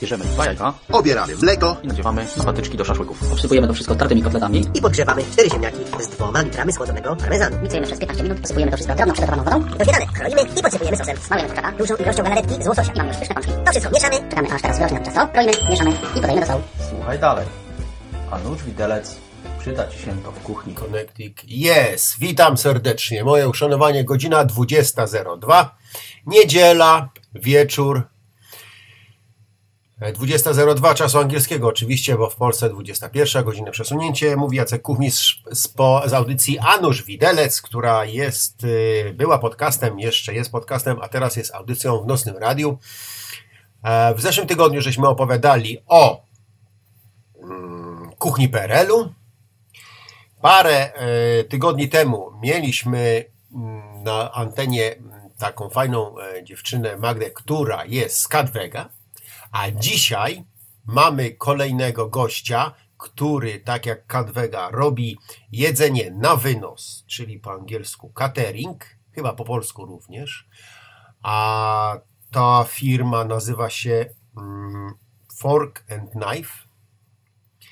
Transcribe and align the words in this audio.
Bierzemy 0.00 0.24
dwa 0.24 0.44
jajka 0.44 0.74
Obieramy 0.92 1.36
mleko. 1.36 1.76
i 1.82 1.86
nadziewamy 1.86 2.26
na 2.36 2.44
patyczki 2.44 2.76
do 2.76 2.84
szaszłyków. 2.84 3.32
Obsypujemy 3.32 3.66
to 3.66 3.74
wszystko 3.74 3.94
tartymi 3.94 4.22
kotletami. 4.22 4.64
i 4.74 4.80
podgrzewamy 4.80 5.22
cztery 5.32 5.50
ziemniaki 5.50 5.78
z 6.00 6.08
dwoma 6.08 6.40
litrami 6.40 6.72
schłodzonego 6.72 7.16
parmezanu. 7.16 7.56
Miksujemy 7.62 7.86
przez 7.86 7.98
15 7.98 8.22
minut, 8.22 8.40
posypujemy 8.40 8.70
to 8.70 8.76
wszystko 8.76 8.94
drobną 8.96 9.14
przygotowaną 9.14 9.44
wodą. 9.44 9.60
Do 9.78 9.84
kroimy 10.14 10.40
i 10.58 10.62
podsypujemy 10.62 10.96
sosem. 10.96 11.16
Smarujemy 11.16 11.54
kurczaka. 11.54 11.72
Dużą 11.78 11.96
ilością 11.96 12.22
galaretki 12.22 12.62
z 12.64 12.66
łososia. 12.68 12.92
I 12.92 12.96
mamy 12.98 13.08
już 13.08 13.18
pyszne 13.18 13.34
pączki. 13.34 13.52
To 13.64 13.70
wszystko 13.70 13.92
mieszamy. 13.94 14.16
Czekamy 14.30 14.52
aż 14.54 14.62
teraz 14.62 14.76
wyrośnie 14.78 14.96
nam 14.96 15.04
ciasto. 15.04 15.28
Kroimy, 15.28 15.52
mieszamy 15.70 15.90
i 15.90 16.20
podajemy 16.20 16.40
do 16.40 16.46
sołu. 16.46 16.62
Słuchaj 16.90 17.18
dalej. 17.18 17.46
A 18.30 18.38
nóż 18.38 18.62
widelec 18.64 19.16
przyda 19.60 19.88
Ci 19.88 19.98
się 19.98 20.22
to 20.22 20.32
w 20.32 20.38
kuchni. 20.42 20.74
Connecting. 20.74 21.36
Jest. 21.44 22.18
Witam 22.18 22.56
serdecznie. 22.58 23.24
Moje 23.24 23.48
uszanowanie 23.48 24.04
godzina 24.04 24.44
20.02. 24.44 25.64
Niedziela, 26.26 27.08
wieczór. 27.34 28.02
E, 30.00 30.12
20.02 30.12 30.94
czasu 30.94 31.18
angielskiego 31.18 31.68
oczywiście, 31.68 32.16
bo 32.16 32.30
w 32.30 32.36
Polsce 32.36 32.70
21 32.70 33.44
godzina 33.44 33.70
przesunięcie. 33.70 34.36
Mówi 34.36 34.56
Jacek 34.56 34.82
Kuchmistrz 34.82 35.42
z, 35.52 35.72
z 36.06 36.12
audycji 36.12 36.58
Anusz 36.58 37.02
Widelec, 37.02 37.62
która 37.62 38.04
jest, 38.04 38.64
y, 38.64 39.14
była 39.14 39.38
podcastem, 39.38 40.00
jeszcze 40.00 40.34
jest 40.34 40.52
podcastem, 40.52 40.98
a 41.02 41.08
teraz 41.08 41.36
jest 41.36 41.54
audycją 41.54 42.02
w 42.02 42.06
Nocnym 42.06 42.36
Radiu. 42.36 42.78
E, 43.82 44.14
W 44.14 44.20
zeszłym 44.20 44.46
tygodniu 44.46 44.80
żeśmy 44.80 45.08
opowiadali 45.08 45.78
o 45.86 46.22
mm, 47.42 48.10
kuchni 48.18 48.48
PRL-u. 48.48 49.12
Parę 50.40 50.92
e, 50.94 51.44
tygodni 51.44 51.88
temu 51.88 52.32
mieliśmy 52.42 53.24
mm, 53.54 54.02
na 54.02 54.32
antenie 54.32 54.96
mm, 54.96 55.30
taką 55.38 55.70
fajną 55.70 56.18
e, 56.18 56.44
dziewczynę 56.44 56.96
Magdę, 56.96 57.30
która 57.30 57.84
jest 57.84 58.20
z 58.20 58.28
Kadwega, 58.28 58.95
a 59.52 59.70
dzisiaj 59.70 60.44
mamy 60.86 61.30
kolejnego 61.30 62.08
gościa, 62.08 62.74
który 62.98 63.60
tak 63.60 63.86
jak 63.86 64.06
Kadwega 64.06 64.68
robi 64.70 65.18
jedzenie 65.52 66.10
na 66.10 66.36
wynos, 66.36 67.04
czyli 67.06 67.38
po 67.38 67.52
angielsku 67.52 68.08
catering, 68.12 68.84
chyba 69.14 69.32
po 69.32 69.44
polsku 69.44 69.84
również, 69.86 70.48
a 71.22 71.98
ta 72.30 72.64
firma 72.68 73.24
nazywa 73.24 73.70
się 73.70 74.06
mm, 74.38 74.90
Fork 75.38 75.84
and 75.90 76.10
Knife. 76.10 76.52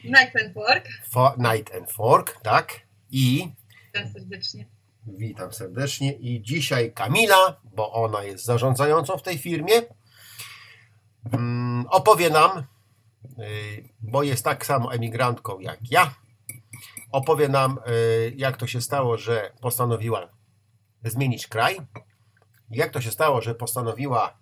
Knife 0.01 0.45
and 0.45 0.55
Fork. 0.55 0.89
Fo- 1.13 1.53
Night 1.53 1.75
and 1.75 1.93
Fork, 1.93 2.41
tak? 2.43 2.81
I 3.11 3.53
Witam 3.95 4.13
serdecznie. 4.13 4.67
witam 5.07 5.53
serdecznie. 5.53 6.13
I 6.13 6.43
dzisiaj 6.43 6.93
Kamila, 6.93 7.61
bo 7.77 7.93
ona 7.93 8.23
jest 8.23 8.45
zarządzającą 8.45 9.17
w 9.19 9.23
tej 9.23 9.39
firmie, 9.39 9.73
opowie 11.91 12.31
nam, 12.31 12.59
y, 13.39 13.89
bo 14.01 14.23
jest 14.23 14.45
tak 14.45 14.67
samo 14.67 14.95
emigrantką 14.95 15.61
jak 15.61 15.79
ja, 15.91 16.15
opowie 17.13 17.49
nam, 17.49 17.79
y, 17.89 18.35
jak 18.37 18.57
to 18.57 18.67
się 18.67 18.81
stało, 18.81 19.19
że 19.19 19.53
postanowiła 19.61 20.29
zmienić 21.05 21.47
kraj, 21.47 21.77
jak 22.71 22.91
to 22.91 23.01
się 23.01 23.11
stało, 23.11 23.41
że 23.41 23.55
postanowiła 23.55 24.39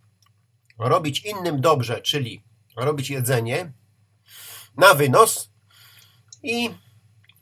robić 0.78 1.24
innym 1.24 1.61
dobrze, 1.61 2.00
czyli 2.00 2.44
robić 2.77 3.11
jedzenie 3.11 3.72
na 4.77 4.94
wynos 4.94 5.52
i 6.42 6.70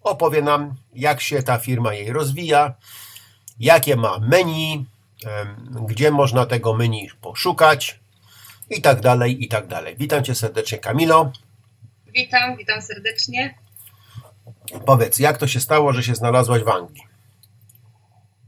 opowie 0.03 0.43
nam, 0.43 0.75
jak 0.93 1.21
się 1.21 1.43
ta 1.43 1.59
firma 1.59 1.95
jej 1.95 2.13
rozwija, 2.13 2.75
jakie 3.59 3.97
ma 3.97 4.19
menu, 4.19 4.87
gdzie 5.87 6.11
można 6.11 6.47
tego 6.47 6.75
menu 6.75 7.11
poszukać 7.21 8.01
i 8.71 8.83
tak 8.83 9.01
dalej, 9.01 9.45
i 9.45 9.49
tak 9.49 9.67
dalej. 9.67 9.97
Witam 9.99 10.25
Cię 10.25 10.35
serdecznie, 10.35 10.79
Kamilo. 10.79 11.33
Witam, 12.15 12.57
witam 12.57 12.83
serdecznie. 12.83 13.55
Powiedz, 14.87 15.19
jak 15.19 15.39
to 15.39 15.47
się 15.47 15.61
stało, 15.61 15.93
że 15.93 16.03
się 16.03 16.15
znalazłaś 16.15 16.63
w 16.63 16.69
Anglii? 16.69 17.03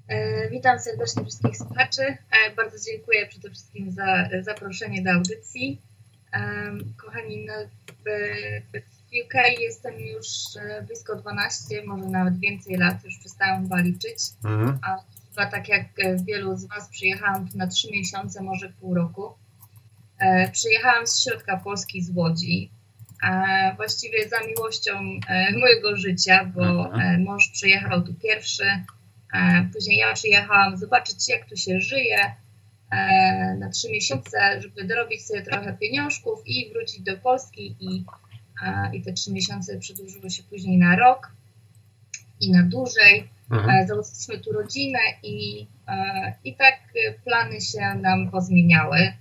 E, 0.09 0.51
witam 0.51 0.81
serdecznie 0.81 1.23
wszystkich 1.23 1.57
słuchaczy. 1.57 2.03
E, 2.03 2.55
bardzo 2.57 2.77
dziękuję 2.91 3.27
przede 3.27 3.51
wszystkim 3.51 3.91
za 3.91 4.29
zaproszenie 4.43 5.03
do 5.03 5.11
audycji. 5.11 5.81
E, 6.33 6.73
kochani, 6.97 7.47
no, 7.47 7.53
w, 7.89 8.09
w 8.73 9.25
UK 9.25 9.35
jestem 9.61 10.01
już 10.01 10.27
blisko 10.87 11.17
12, 11.17 11.83
może 11.87 12.05
nawet 12.05 12.39
więcej 12.39 12.77
lat, 12.77 13.05
już 13.05 13.19
przestałam 13.19 13.63
chyba 13.63 13.81
liczyć. 13.81 14.19
Mhm. 14.45 14.79
A 14.83 14.97
chyba 15.29 15.47
tak 15.47 15.69
jak 15.69 15.87
wielu 16.25 16.57
z 16.57 16.65
Was 16.65 16.89
przyjechałam 16.89 17.49
na 17.55 17.67
3 17.67 17.91
miesiące, 17.91 18.43
może 18.43 18.69
pół 18.69 18.95
roku. 18.95 19.42
E, 20.23 20.51
przyjechałam 20.51 21.07
z 21.07 21.23
środka 21.23 21.57
Polski, 21.57 22.03
z 22.03 22.11
Łodzi. 22.17 22.71
E, 23.23 23.75
właściwie 23.77 24.29
za 24.29 24.41
miłością 24.47 24.93
e, 25.29 25.59
mojego 25.59 25.97
życia, 25.97 26.45
bo 26.45 26.65
Mhm. 26.65 27.01
e, 27.01 27.19
mąż 27.19 27.49
przyjechał 27.49 28.03
tu 28.03 28.15
pierwszy. 28.15 28.65
Później 29.73 29.99
ja 29.99 30.15
przyjechałam 30.15 30.77
zobaczyć, 30.77 31.29
jak 31.29 31.49
tu 31.49 31.57
się 31.57 31.81
żyje 31.81 32.35
na 33.59 33.71
trzy 33.71 33.91
miesiące, 33.91 34.61
żeby 34.63 34.85
dorobić 34.85 35.27
sobie 35.27 35.43
trochę 35.43 35.77
pieniążków 35.81 36.43
i 36.47 36.73
wrócić 36.73 37.01
do 37.01 37.17
Polski. 37.17 37.77
I, 37.81 38.05
i 38.93 39.03
te 39.03 39.13
trzy 39.13 39.33
miesiące 39.33 39.79
przedłużyły 39.79 40.31
się 40.31 40.43
później 40.43 40.79
na 40.79 40.97
rok 40.97 41.31
i 42.41 42.51
na 42.51 42.63
dłużej. 42.63 43.29
Mhm. 43.51 43.87
Założyliśmy 43.89 44.39
tu 44.39 44.53
rodzinę 44.53 44.99
i, 45.23 45.67
i 46.45 46.57
tak 46.57 46.75
plany 47.25 47.61
się 47.61 47.95
nam 47.95 48.31
pozmieniały. 48.31 49.13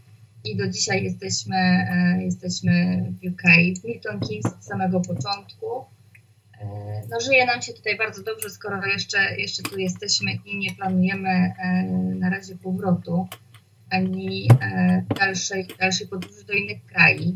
I 0.43 0.55
do 0.57 0.67
dzisiaj 0.67 1.03
jesteśmy, 1.03 1.55
e, 1.55 2.23
jesteśmy 2.23 3.03
w 3.21 3.27
UK, 3.27 3.41
w 3.81 3.83
Milton 3.83 4.19
Keynes 4.19 4.45
od 4.45 4.65
samego 4.65 5.01
początku. 5.01 5.85
E, 6.61 7.01
No, 7.09 7.19
żyje 7.19 7.45
nam 7.45 7.61
się 7.61 7.73
tutaj 7.73 7.97
bardzo 7.97 8.23
dobrze, 8.23 8.49
skoro 8.49 8.85
jeszcze, 8.85 9.35
jeszcze 9.37 9.63
tu 9.63 9.79
jesteśmy 9.79 10.31
i 10.45 10.57
nie 10.57 10.75
planujemy 10.75 11.29
e, 11.29 11.83
na 12.19 12.29
razie 12.29 12.55
powrotu 12.55 13.27
ani 13.89 14.47
dalszej, 15.19 15.67
dalszej 15.79 16.07
podróży 16.07 16.43
do 16.45 16.53
innych 16.53 16.85
krajów. 16.85 17.35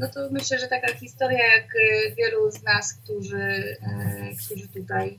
No 0.00 0.08
to 0.14 0.20
myślę, 0.30 0.58
że 0.58 0.68
taka 0.68 0.94
historia 0.94 1.38
jak 1.56 1.68
wielu 2.16 2.50
z 2.50 2.62
nas, 2.62 2.94
którzy, 2.94 3.76
którzy 4.46 4.68
tutaj 4.68 5.18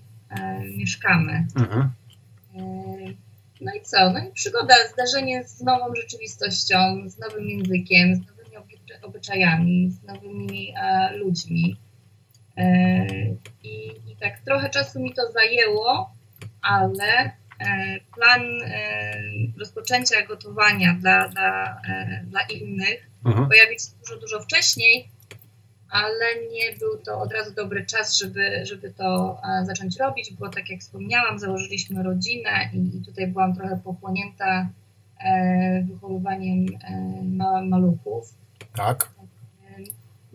mieszkamy. 0.77 1.45
Mhm. 1.55 1.89
No 3.61 3.71
i 3.75 3.81
co? 3.81 4.09
No 4.09 4.19
i 4.19 4.31
przygoda, 4.31 4.75
zdarzenie 4.93 5.43
z 5.43 5.61
nową 5.61 5.95
rzeczywistością, 5.95 6.77
z 7.09 7.17
nowym 7.17 7.49
językiem, 7.49 8.15
z 8.15 8.19
nowymi 8.27 8.57
obycza- 8.57 9.05
obyczajami, 9.05 9.91
z 9.91 10.03
nowymi 10.03 10.73
e, 10.77 11.17
ludźmi. 11.17 11.77
E, 12.57 13.05
i, 13.63 13.87
I 14.11 14.15
tak 14.19 14.39
trochę 14.39 14.69
czasu 14.69 14.99
mi 14.99 15.13
to 15.13 15.31
zajęło, 15.31 16.13
ale 16.61 17.13
e, 17.23 17.31
plan 18.15 18.41
e, 18.61 19.13
rozpoczęcia 19.59 20.25
gotowania 20.25 20.93
dla, 20.93 21.27
dla, 21.27 21.81
e, 21.89 22.23
dla 22.27 22.41
innych 22.41 23.11
Mhm. 23.25 23.47
pojawić 23.47 23.81
się 23.81 23.87
dużo, 23.99 24.19
dużo 24.19 24.39
wcześniej, 24.39 25.07
ale 25.91 26.25
nie 26.51 26.77
był 26.79 26.97
to 26.97 27.21
od 27.21 27.33
razu 27.33 27.53
dobry 27.53 27.85
czas, 27.85 28.17
żeby, 28.17 28.65
żeby 28.65 28.93
to 28.93 29.37
e, 29.43 29.65
zacząć 29.65 29.97
robić, 29.99 30.33
bo 30.33 30.49
tak 30.49 30.69
jak 30.69 30.79
wspomniałam, 30.79 31.39
założyliśmy 31.39 32.03
rodzinę 32.03 32.69
i, 32.73 32.97
i 32.97 33.05
tutaj 33.05 33.27
byłam 33.27 33.55
trochę 33.55 33.79
pochłonięta 33.83 34.69
e, 35.19 35.83
wychowywaniem 35.91 36.65
e, 36.83 37.21
ma, 37.23 37.61
maluchów. 37.61 38.33
Tak. 38.75 39.09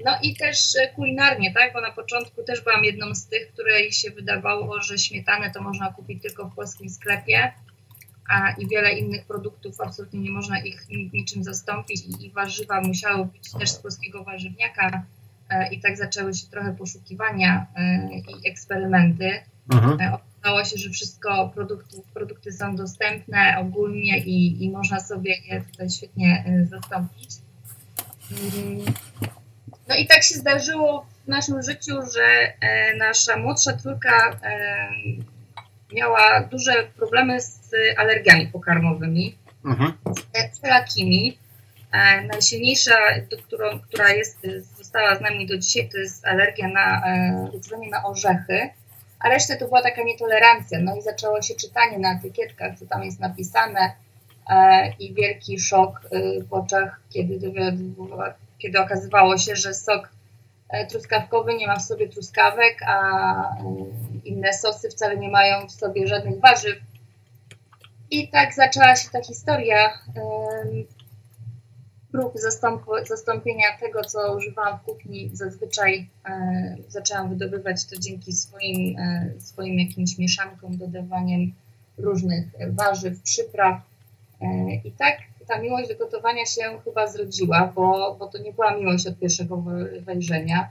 No 0.04 0.18
i 0.22 0.36
też 0.36 0.76
kulinarnie, 0.96 1.54
tak? 1.54 1.72
Bo 1.72 1.80
na 1.80 1.90
początku 1.90 2.42
też 2.42 2.60
byłam 2.60 2.84
jedną 2.84 3.14
z 3.14 3.26
tych, 3.26 3.52
której 3.52 3.92
się 3.92 4.10
wydawało, 4.10 4.82
że 4.82 4.98
śmietanę 4.98 5.50
to 5.50 5.62
można 5.62 5.92
kupić 5.92 6.22
tylko 6.22 6.44
w 6.44 6.54
polskim 6.54 6.90
sklepie, 6.90 7.52
a 8.28 8.50
i 8.50 8.68
wiele 8.68 8.92
innych 8.92 9.24
produktów 9.24 9.80
absolutnie 9.80 10.20
nie 10.20 10.30
można 10.30 10.60
ich 10.60 10.88
ni- 10.88 11.10
niczym 11.12 11.44
zastąpić 11.44 12.02
i, 12.06 12.26
i 12.26 12.30
warzywa 12.30 12.80
musiały 12.80 13.26
być 13.26 13.52
też 13.52 13.70
z 13.70 13.78
polskiego 13.78 14.24
warzywniaka 14.24 15.02
i 15.70 15.80
tak 15.80 15.96
zaczęły 15.96 16.34
się 16.34 16.46
trochę 16.46 16.74
poszukiwania 16.74 17.66
e, 17.76 18.08
i 18.44 18.48
eksperymenty. 18.48 19.30
Mhm. 19.72 20.00
E, 20.00 20.18
Okazało 20.40 20.64
się, 20.64 20.76
że 20.78 20.90
wszystko, 20.90 21.48
produkty, 21.54 21.96
produkty 22.14 22.52
są 22.52 22.76
dostępne 22.76 23.56
ogólnie 23.58 24.18
i, 24.18 24.64
i 24.64 24.70
można 24.70 25.00
sobie 25.00 25.34
je 25.48 25.60
tutaj 25.60 25.90
świetnie 25.90 26.44
e, 26.46 26.66
zastąpić. 26.66 27.30
Mm. 28.30 28.84
No 29.88 29.96
i 29.96 30.06
tak 30.06 30.22
się 30.22 30.34
zdarzyło 30.34 31.06
w 31.24 31.28
naszym 31.28 31.62
życiu, 31.62 31.92
że 32.14 32.24
e, 32.60 32.96
nasza 32.96 33.36
młodsza 33.36 33.76
córka 33.76 34.38
e, 34.42 34.88
miała 35.94 36.40
duże 36.40 36.72
problemy 36.96 37.40
z 37.40 37.70
alergiami 37.98 38.46
pokarmowymi 38.46 39.38
Mhm. 39.64 39.92
e, 40.34 40.50
wszelakimi. 40.50 41.28
E, 41.28 41.45
najsilniejsza, 42.32 42.96
do, 43.30 43.36
którą, 43.36 43.80
która 43.80 44.10
jest, 44.10 44.38
została 44.76 45.16
z 45.16 45.20
nami 45.20 45.46
do 45.46 45.58
dzisiaj, 45.58 45.88
to 45.88 45.98
jest 45.98 46.26
alergia 46.26 46.68
na 46.68 47.02
e, 47.06 47.50
uczulenie 47.52 47.90
na 47.90 48.04
orzechy, 48.04 48.70
a 49.18 49.28
resztę 49.28 49.56
to 49.56 49.66
była 49.66 49.82
taka 49.82 50.02
nietolerancja. 50.02 50.78
No 50.78 50.96
i 50.96 51.02
zaczęło 51.02 51.42
się 51.42 51.54
czytanie 51.54 51.98
na 51.98 52.18
etykietkach, 52.18 52.78
co 52.78 52.86
tam 52.86 53.04
jest 53.04 53.20
napisane, 53.20 53.92
e, 54.50 54.92
i 54.98 55.14
wielki 55.14 55.58
szok 55.58 56.00
e, 56.04 56.42
w 56.42 56.52
oczach, 56.52 57.00
kiedy, 57.10 57.52
kiedy 58.58 58.80
okazywało 58.80 59.38
się, 59.38 59.56
że 59.56 59.74
sok 59.74 60.08
e, 60.68 60.86
truskawkowy 60.86 61.54
nie 61.54 61.66
ma 61.66 61.76
w 61.76 61.82
sobie 61.82 62.08
truskawek, 62.08 62.82
a 62.86 62.98
e, 63.56 63.64
inne 64.24 64.52
sosy 64.52 64.88
wcale 64.88 65.16
nie 65.16 65.28
mają 65.28 65.66
w 65.66 65.72
sobie 65.72 66.06
żadnych 66.06 66.40
warzyw. 66.40 66.76
I 68.10 68.28
tak 68.28 68.54
zaczęła 68.54 68.96
się 68.96 69.08
ta 69.10 69.22
historia 69.22 69.98
prób 72.16 72.34
zastąp- 72.34 73.06
zastąpienia 73.08 73.66
tego, 73.80 74.04
co 74.04 74.36
używałam 74.36 74.78
w 74.78 74.82
kuchni. 74.82 75.30
Zazwyczaj 75.32 76.08
e, 76.28 76.76
zaczęłam 76.88 77.28
wydobywać 77.28 77.84
to 77.84 77.96
dzięki 77.98 78.32
swoim, 78.32 78.98
e, 78.98 79.30
swoim 79.38 79.78
jakimś 79.78 80.18
mieszankom, 80.18 80.76
dodawaniem 80.76 81.52
różnych 81.98 82.44
warzyw, 82.70 83.22
przypraw. 83.22 83.80
E, 84.40 84.46
I 84.84 84.92
tak 84.92 85.16
ta 85.48 85.58
miłość 85.58 85.88
do 85.88 85.96
gotowania 85.96 86.46
się 86.46 86.62
chyba 86.84 87.06
zrodziła, 87.06 87.72
bo, 87.74 88.16
bo 88.18 88.26
to 88.26 88.38
nie 88.38 88.52
była 88.52 88.76
miłość 88.76 89.06
od 89.06 89.18
pierwszego 89.18 89.56
we- 89.56 90.00
wejrzenia. 90.00 90.68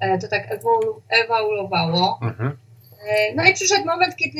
E, 0.00 0.18
To 0.18 0.28
tak 0.28 0.50
ewolu- 0.50 1.00
ewoluowało. 1.08 2.18
Mhm. 2.22 2.56
E, 3.08 3.34
No 3.34 3.44
i 3.44 3.54
przyszedł 3.54 3.84
moment, 3.86 4.16
kiedy 4.16 4.38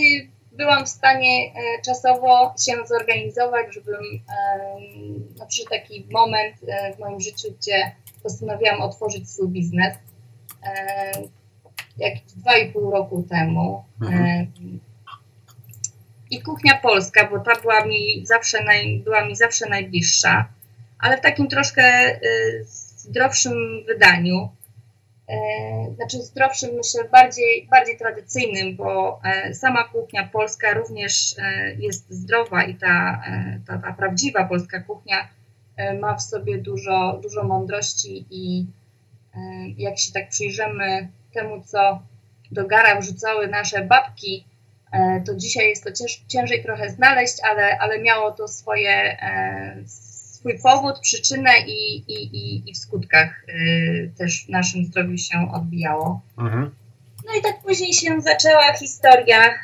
byłam 0.56 0.86
w 0.86 0.88
stanie 0.88 1.46
e, 1.46 1.82
czasowo 1.82 2.54
się 2.66 2.72
zorganizować, 2.86 3.74
żebym. 3.74 4.02
No, 5.38 5.46
przyszedł 5.46 5.70
taki 5.70 6.06
moment 6.12 6.56
e, 6.68 6.94
w 6.94 6.98
moim 6.98 7.20
życiu, 7.20 7.48
gdzie 7.60 7.92
postanowiłam 8.22 8.80
otworzyć 8.80 9.30
swój 9.30 9.48
biznes. 9.48 9.94
Jakieś 11.96 12.22
dwa 12.22 12.56
i 12.56 12.72
pół 12.72 12.90
roku 12.90 13.26
temu. 13.30 13.84
Mhm. 14.02 14.52
I 16.30 16.42
kuchnia 16.42 16.78
polska, 16.82 17.28
bo 17.30 17.40
ta 17.40 17.60
była 17.60 17.84
mi 17.84 18.26
zawsze, 18.26 18.64
naj, 18.64 18.98
była 19.04 19.24
mi 19.24 19.36
zawsze 19.36 19.68
najbliższa, 19.68 20.48
ale 20.98 21.18
w 21.18 21.20
takim 21.20 21.48
troszkę 21.48 21.82
e, 21.82 22.18
zdrowszym 22.96 23.84
wydaniu. 23.86 24.48
E, 25.28 25.94
znaczy 25.94 26.22
zdrowszym, 26.22 26.70
myślę, 26.74 27.08
bardziej, 27.12 27.68
bardziej 27.70 27.98
tradycyjnym, 27.98 28.76
bo 28.76 29.20
e, 29.24 29.54
sama 29.54 29.84
kuchnia 29.84 30.28
polska 30.32 30.74
również 30.74 31.34
e, 31.38 31.74
jest 31.74 32.10
zdrowa 32.10 32.64
i 32.64 32.74
ta, 32.74 33.22
ta, 33.66 33.78
ta 33.78 33.92
prawdziwa 33.92 34.44
polska 34.44 34.80
kuchnia 34.80 35.28
ma 36.00 36.14
w 36.14 36.22
sobie 36.22 36.58
dużo, 36.58 37.20
dużo 37.22 37.44
mądrości 37.44 38.26
i 38.30 38.66
jak 39.76 39.98
się 39.98 40.12
tak 40.12 40.28
przyjrzymy 40.28 41.08
temu, 41.34 41.62
co 41.64 42.02
do 42.52 42.66
gara 42.66 43.00
wrzucały 43.00 43.48
nasze 43.48 43.84
babki, 43.84 44.44
to 45.26 45.34
dzisiaj 45.34 45.68
jest 45.68 45.84
to 45.84 45.92
cięż, 45.92 46.24
ciężej 46.28 46.62
trochę 46.62 46.90
znaleźć, 46.90 47.36
ale, 47.50 47.78
ale 47.78 47.98
miało 47.98 48.32
to 48.32 48.48
swoje, 48.48 49.18
swój 50.46 50.58
powód, 50.62 51.00
przyczynę 51.00 51.50
i, 51.66 51.96
i, 51.96 52.36
i, 52.36 52.70
i 52.70 52.74
w 52.74 52.78
skutkach 52.78 53.44
e, 53.48 53.52
też 54.18 54.46
w 54.46 54.48
naszym 54.48 54.84
zdrowiu 54.84 55.18
się 55.18 55.50
odbijało. 55.54 56.20
Mhm. 56.38 56.74
No 57.26 57.38
i 57.38 57.42
tak 57.42 57.60
później 57.62 57.92
się 57.92 58.20
zaczęła 58.20 58.72
historia. 58.72 59.38
E, 59.44 59.56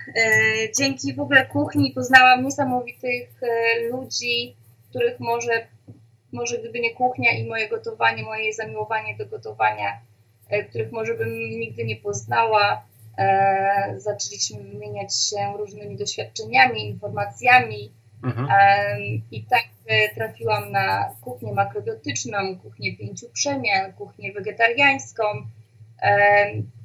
Dzięki 0.78 1.14
w 1.14 1.20
ogóle 1.20 1.46
kuchni 1.46 1.90
poznałam 1.90 2.44
niesamowitych 2.44 3.42
e, 3.42 3.88
ludzi, 3.88 4.56
których 4.90 5.20
może, 5.20 5.66
może 6.32 6.58
gdyby 6.58 6.80
nie 6.80 6.94
kuchnia 6.94 7.32
i 7.32 7.48
moje 7.48 7.68
gotowanie, 7.68 8.22
moje 8.22 8.52
zamiłowanie 8.52 9.16
do 9.16 9.26
gotowania, 9.26 10.00
e, 10.48 10.64
których 10.64 10.92
może 10.92 11.14
bym 11.14 11.28
nigdy 11.38 11.84
nie 11.84 11.96
poznała. 11.96 12.84
E, 13.18 13.94
Zaczęliśmy 13.96 14.62
wymieniać 14.62 15.14
się 15.14 15.56
różnymi 15.58 15.96
doświadczeniami, 15.96 16.88
informacjami. 16.88 17.92
Mhm. 18.24 18.48
Em, 18.50 19.22
I 19.30 19.44
tak 19.44 19.64
e, 19.64 19.71
trafiłam 20.14 20.72
na 20.72 21.14
kuchnię 21.20 21.52
makrobiotyczną, 21.52 22.58
kuchnię 22.62 22.96
pięciu 22.96 23.30
przemian, 23.30 23.92
kuchnię 23.92 24.32
wegetariańską. 24.32 25.22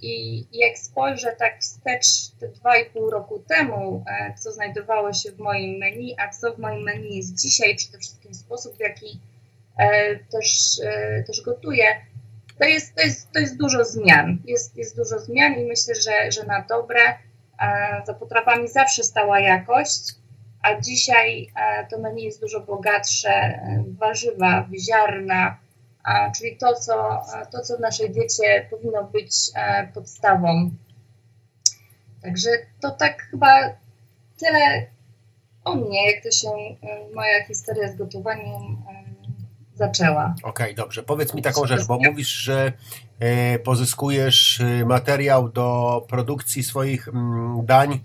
I 0.01 0.45
jak 0.51 0.77
spojrzę 0.77 1.35
tak 1.39 1.59
wstecz 1.59 2.05
te 2.39 2.47
dwa 2.47 2.77
i 2.77 2.85
pół 2.85 3.09
roku 3.09 3.39
temu, 3.39 4.03
e, 4.07 4.33
co 4.37 4.51
znajdowało 4.51 5.13
się 5.13 5.31
w 5.31 5.39
moim 5.39 5.77
menu, 5.77 6.15
a 6.19 6.29
co 6.29 6.53
w 6.53 6.59
moim 6.59 6.83
menu 6.83 7.15
jest 7.15 7.41
dzisiaj, 7.41 7.75
przede 7.75 7.97
wszystkim 7.97 8.33
sposób, 8.33 8.77
w 8.77 8.79
jaki 8.79 9.19
e, 9.77 10.15
też, 10.15 10.79
e, 10.83 11.23
też 11.23 11.41
gotuję, 11.41 11.85
to 12.59 12.65
jest, 12.65 12.95
to, 12.95 13.01
jest, 13.01 13.31
to 13.31 13.39
jest 13.39 13.57
dużo 13.57 13.85
zmian. 13.85 14.37
Jest, 14.45 14.77
jest 14.77 14.95
dużo 14.95 15.19
zmian 15.19 15.53
i 15.53 15.65
myślę, 15.65 15.95
że, 15.95 16.31
że 16.31 16.43
na 16.43 16.65
dobre. 16.69 16.99
E, 17.61 18.01
Za 18.05 18.13
potrawami 18.13 18.67
zawsze 18.67 19.03
stała 19.03 19.39
jakość, 19.39 20.01
a 20.61 20.81
dzisiaj 20.81 21.51
e, 21.55 21.87
to 21.87 21.99
menu 21.99 22.23
jest 22.23 22.41
dużo 22.41 22.59
bogatsze, 22.59 23.29
e, 23.29 23.83
warzywa, 23.99 24.67
ziarna, 24.87 25.57
czyli 26.37 26.57
to 26.57 26.73
co, 26.73 27.21
e, 27.33 27.45
to, 27.51 27.61
co 27.61 27.77
w 27.77 27.79
naszej 27.79 28.09
diecie 28.09 28.67
powinno 28.69 29.03
być 29.03 29.31
podstawą. 29.93 30.71
Także 32.21 32.49
to 32.81 32.91
tak 32.91 33.21
chyba 33.21 33.47
tyle 34.39 34.85
o 35.63 35.75
mnie, 35.75 36.11
jak 36.11 36.23
to 36.23 36.31
się 36.31 36.49
moja 37.13 37.45
historia 37.45 37.91
z 37.91 37.95
gotowaniem 37.95 38.77
zaczęła. 39.75 40.35
Okej, 40.43 40.75
dobrze. 40.75 41.03
Powiedz 41.03 41.33
mi 41.33 41.41
taką 41.41 41.65
rzecz, 41.65 41.85
bo 41.87 41.99
mówisz, 41.99 42.29
że 42.29 42.71
pozyskujesz 43.63 44.61
materiał 44.85 45.49
do 45.49 46.01
produkcji 46.09 46.63
swoich 46.63 47.07
mm, 47.07 47.65
dań 47.65 47.99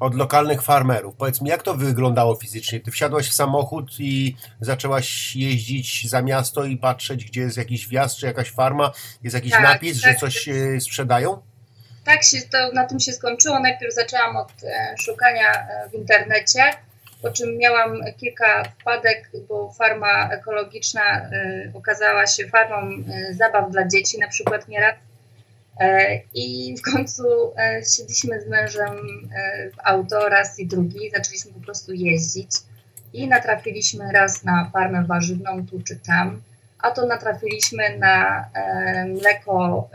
od 0.00 0.14
lokalnych 0.14 0.62
farmerów. 0.62 1.14
Powiedz 1.16 1.40
mi, 1.40 1.50
jak 1.50 1.62
to 1.62 1.74
wyglądało 1.74 2.34
fizycznie? 2.36 2.80
Ty 2.80 2.90
wsiadłaś 2.90 3.28
w 3.28 3.34
samochód 3.34 3.90
i 3.98 4.36
zaczęłaś 4.60 5.36
jeździć 5.36 6.10
za 6.10 6.22
miasto 6.22 6.64
i 6.64 6.76
patrzeć, 6.76 7.24
gdzie 7.24 7.40
jest 7.40 7.56
jakiś 7.56 7.88
wjazd 7.88 8.16
czy 8.16 8.26
jakaś 8.26 8.50
farma, 8.50 8.92
jest 9.22 9.34
jakiś 9.34 9.52
Tak, 9.52 9.62
napis, 9.62 9.96
że 9.96 10.08
tak. 10.08 10.18
coś 10.18 10.48
e, 10.48 10.80
sprzedają? 10.80 11.42
tak 12.04 12.24
się 12.24 12.38
to, 12.52 12.72
na 12.72 12.86
tym 12.86 13.00
się 13.00 13.12
skończyło. 13.12 13.60
Najpierw 13.60 13.94
zaczęłam 13.94 14.36
od 14.36 14.52
e, 14.64 14.94
szukania 14.98 15.52
e, 15.52 15.88
w 15.90 15.94
internecie, 15.94 16.60
po 17.22 17.30
czym 17.30 17.58
miałam 17.58 18.00
kilka 18.20 18.64
wpadek, 18.64 19.30
bo 19.48 19.72
farma 19.72 20.28
ekologiczna 20.30 21.02
e, 21.02 21.30
okazała 21.74 22.26
się 22.26 22.48
farmą 22.48 22.76
e, 22.76 23.34
zabaw 23.34 23.70
dla 23.70 23.88
dzieci, 23.88 24.18
na 24.18 24.28
przykład 24.28 24.68
nieraz. 24.68 24.94
E, 25.80 26.20
I 26.34 26.76
w 26.78 26.92
końcu 26.92 27.22
e, 27.56 27.82
siedliśmy 27.96 28.40
z 28.40 28.48
mężem 28.48 28.96
e, 29.36 29.70
w 29.70 29.74
auto 29.84 30.28
raz 30.28 30.58
i 30.58 30.66
drugi, 30.66 31.10
zaczęliśmy 31.16 31.52
po 31.52 31.60
prostu 31.60 31.92
jeździć 31.92 32.50
i 33.12 33.28
natrafiliśmy 33.28 34.12
raz 34.12 34.44
na 34.44 34.70
farmę 34.72 35.04
warzywną 35.04 35.66
tu 35.66 35.82
czy 35.82 35.96
tam, 35.96 36.42
a 36.78 36.90
to 36.90 37.06
natrafiliśmy 37.06 37.98
na 37.98 38.44
mleko, 39.06 39.88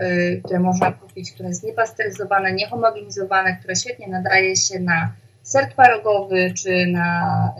które 0.44 0.60
można 0.60 0.92
kupić, 0.92 1.32
które 1.32 1.50
jest 1.50 1.64
niepasteryzowane, 1.64 2.52
niehomogenizowane, 2.52 3.56
które 3.56 3.76
świetnie 3.76 4.08
nadaje 4.08 4.56
się 4.56 4.80
na 4.80 5.14
ser 5.44 5.72
twarogowy, 5.72 6.54
czy 6.54 6.88
na 6.88 7.54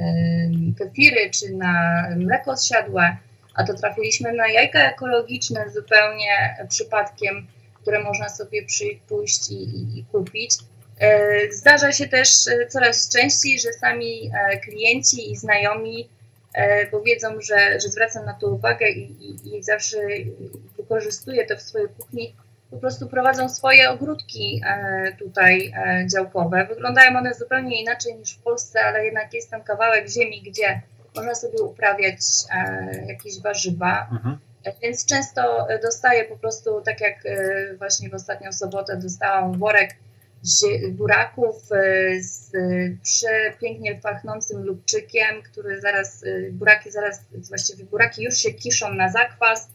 kefiry, 0.80 1.30
czy 1.30 1.54
na 1.54 2.04
mleko 2.16 2.58
zsiadłe, 2.58 3.18
a 3.56 3.64
to 3.64 3.74
trafiliśmy 3.74 4.34
na 4.34 4.48
jajka 4.48 4.80
ekologiczne 4.80 5.70
zupełnie 5.70 6.58
przypadkiem, 6.70 7.48
które 7.82 8.04
można 8.04 8.30
sobie 8.30 8.66
pójść 9.08 9.52
i, 9.52 9.64
i, 9.64 10.00
i 10.00 10.06
kupić. 10.12 10.58
E, 11.00 11.52
Zdarza 11.52 11.92
się 11.92 12.08
też 12.08 12.48
e, 12.48 12.68
coraz 12.68 13.10
częściej, 13.10 13.60
że 13.60 13.74
sami 13.74 14.32
e, 14.34 14.60
klienci 14.60 15.32
i 15.32 15.38
znajomi, 15.38 16.10
e, 16.54 16.92
bo 16.92 17.02
wiedzą, 17.02 17.42
że, 17.42 17.80
że 17.80 17.90
zwracam 17.90 18.26
na 18.26 18.34
to 18.34 18.48
uwagę 18.48 18.90
i, 18.90 19.02
i, 19.02 19.58
i 19.58 19.64
zawsze 19.64 19.98
wykorzystuję 20.78 21.46
to 21.46 21.58
w 21.58 21.62
swojej 21.62 21.88
kuchni, 21.90 22.36
po 22.72 22.78
prostu 22.78 23.08
prowadzą 23.08 23.50
swoje 23.50 23.90
ogródki 23.90 24.62
tutaj 25.20 25.74
działkowe. 26.14 26.66
Wyglądają 26.70 27.18
one 27.18 27.34
zupełnie 27.34 27.82
inaczej 27.82 28.16
niż 28.16 28.34
w 28.34 28.42
Polsce, 28.42 28.82
ale 28.82 29.06
jednak 29.06 29.34
jest 29.34 29.50
tam 29.50 29.64
kawałek 29.64 30.10
ziemi, 30.10 30.42
gdzie 30.42 30.82
można 31.16 31.36
sobie 31.36 31.64
uprawiać 31.64 32.20
jakieś 33.08 33.42
warzywa. 33.42 34.08
Mhm. 34.12 34.38
Więc 34.82 35.06
często 35.06 35.70
e, 35.70 35.80
dostaję 35.80 36.26
po 36.26 36.38
prostu, 36.38 36.82
tak 36.82 37.02
jak 37.02 37.26
e, 37.26 37.74
właśnie 37.78 38.10
w 38.10 38.14
ostatnią 38.14 38.54
sobotę 38.54 38.98
dostałam 38.98 39.60
worek 39.60 39.96
buraków 40.92 41.56
e, 41.72 42.22
z 42.22 42.52
przepięknie 43.04 43.96
pachnącym 43.96 44.64
lubczykiem, 44.64 45.42
który 45.44 45.82
zaraz, 45.82 46.24
buraki 46.52 46.92
zaraz, 46.92 47.22
właściwie 47.50 47.86
buraki 47.86 48.24
już 48.24 48.36
się 48.36 48.54
kiszą 48.54 48.94
na 48.94 49.12
zakwas. 49.12 49.68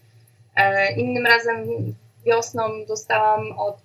Innym 0.96 1.26
razem 1.26 1.64
wiosną 2.26 2.62
dostałam 2.88 3.52
od 3.58 3.82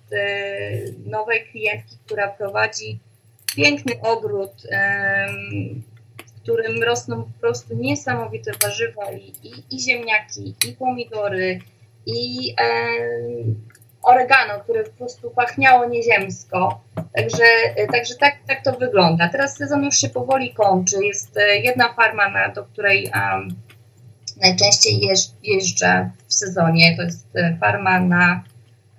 nowej 1.06 1.44
klientki, 1.44 1.98
która 2.06 2.28
prowadzi 2.28 2.98
piękny 3.56 4.00
ogród, 4.02 4.52
w 6.40 6.42
którym 6.42 6.82
rosną 6.82 7.22
po 7.22 7.40
prostu 7.40 7.76
niesamowite 7.76 8.52
warzywa 8.62 9.12
i, 9.12 9.32
i, 9.42 9.76
i 9.76 9.80
ziemniaki, 9.80 10.54
i 10.68 10.72
pomidory, 10.72 11.60
i, 12.06 12.54
em, 12.58 13.54
oregano, 14.02 14.60
które 14.60 14.84
po 14.84 14.90
prostu 14.90 15.30
pachniało 15.30 15.86
nieziemsko. 15.86 16.80
Także, 17.16 17.44
także 17.92 18.14
tak, 18.14 18.34
tak 18.48 18.64
to 18.64 18.72
wygląda. 18.72 19.28
Teraz 19.28 19.56
sezon 19.56 19.84
już 19.84 19.94
się 19.94 20.08
powoli 20.08 20.54
kończy. 20.54 20.96
Jest 21.04 21.38
jedna 21.62 21.92
farma, 21.94 22.28
na, 22.28 22.48
do 22.48 22.64
której 22.64 23.12
um, 23.14 23.48
najczęściej 24.40 25.00
jeż, 25.00 25.20
jeżdżę 25.42 26.10
w 26.28 26.34
sezonie. 26.34 26.96
To 26.96 27.02
jest 27.02 27.28
farma 27.60 28.00
na 28.00 28.44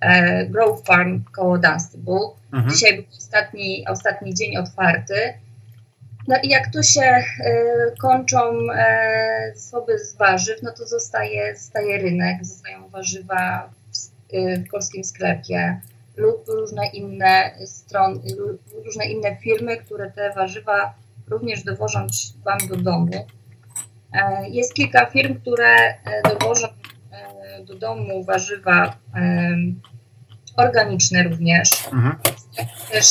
e, 0.00 0.46
Grove 0.46 0.82
Farm 0.86 1.24
koło 1.32 1.58
Dunstable. 1.58 2.28
Mhm. 2.52 2.74
Dzisiaj 2.74 2.96
był 2.96 3.04
ostatni, 3.18 3.84
ostatni 3.88 4.34
dzień 4.34 4.56
otwarty. 4.56 5.14
No 6.28 6.36
i 6.42 6.48
jak 6.48 6.72
tu 6.72 6.82
się 6.82 7.00
e, 7.00 7.24
kończą 8.00 8.38
e, 8.74 9.52
zasoby 9.54 9.98
z 9.98 10.16
warzyw, 10.16 10.62
no 10.62 10.72
to 10.72 10.86
zostaje, 10.86 11.56
zostaje 11.56 11.98
rynek, 11.98 12.44
zostają 12.44 12.88
warzywa 12.88 13.70
w, 13.92 14.34
e, 14.34 14.64
polskim 14.70 15.04
sklepie 15.04 15.80
lub 16.16 16.48
różne 16.48 16.86
inne 16.86 17.54
strony, 17.66 18.20
różne 18.84 19.06
inne 19.06 19.36
firmy, 19.36 19.76
które 19.76 20.10
te 20.10 20.32
warzywa 20.32 20.94
również 21.28 21.64
dowożą 21.64 22.06
Wam 22.44 22.58
do 22.68 22.76
domu. 22.76 23.26
E, 24.12 24.48
jest 24.48 24.74
kilka 24.74 25.06
firm, 25.06 25.34
które 25.34 25.76
e, 25.76 26.22
dowożą 26.38 26.66
e, 26.66 27.64
do 27.64 27.74
domu 27.74 28.24
warzywa 28.24 28.96
organiczne 30.56 31.22
również. 31.22 31.88
Mhm. 31.92 32.16
Też 32.92 33.04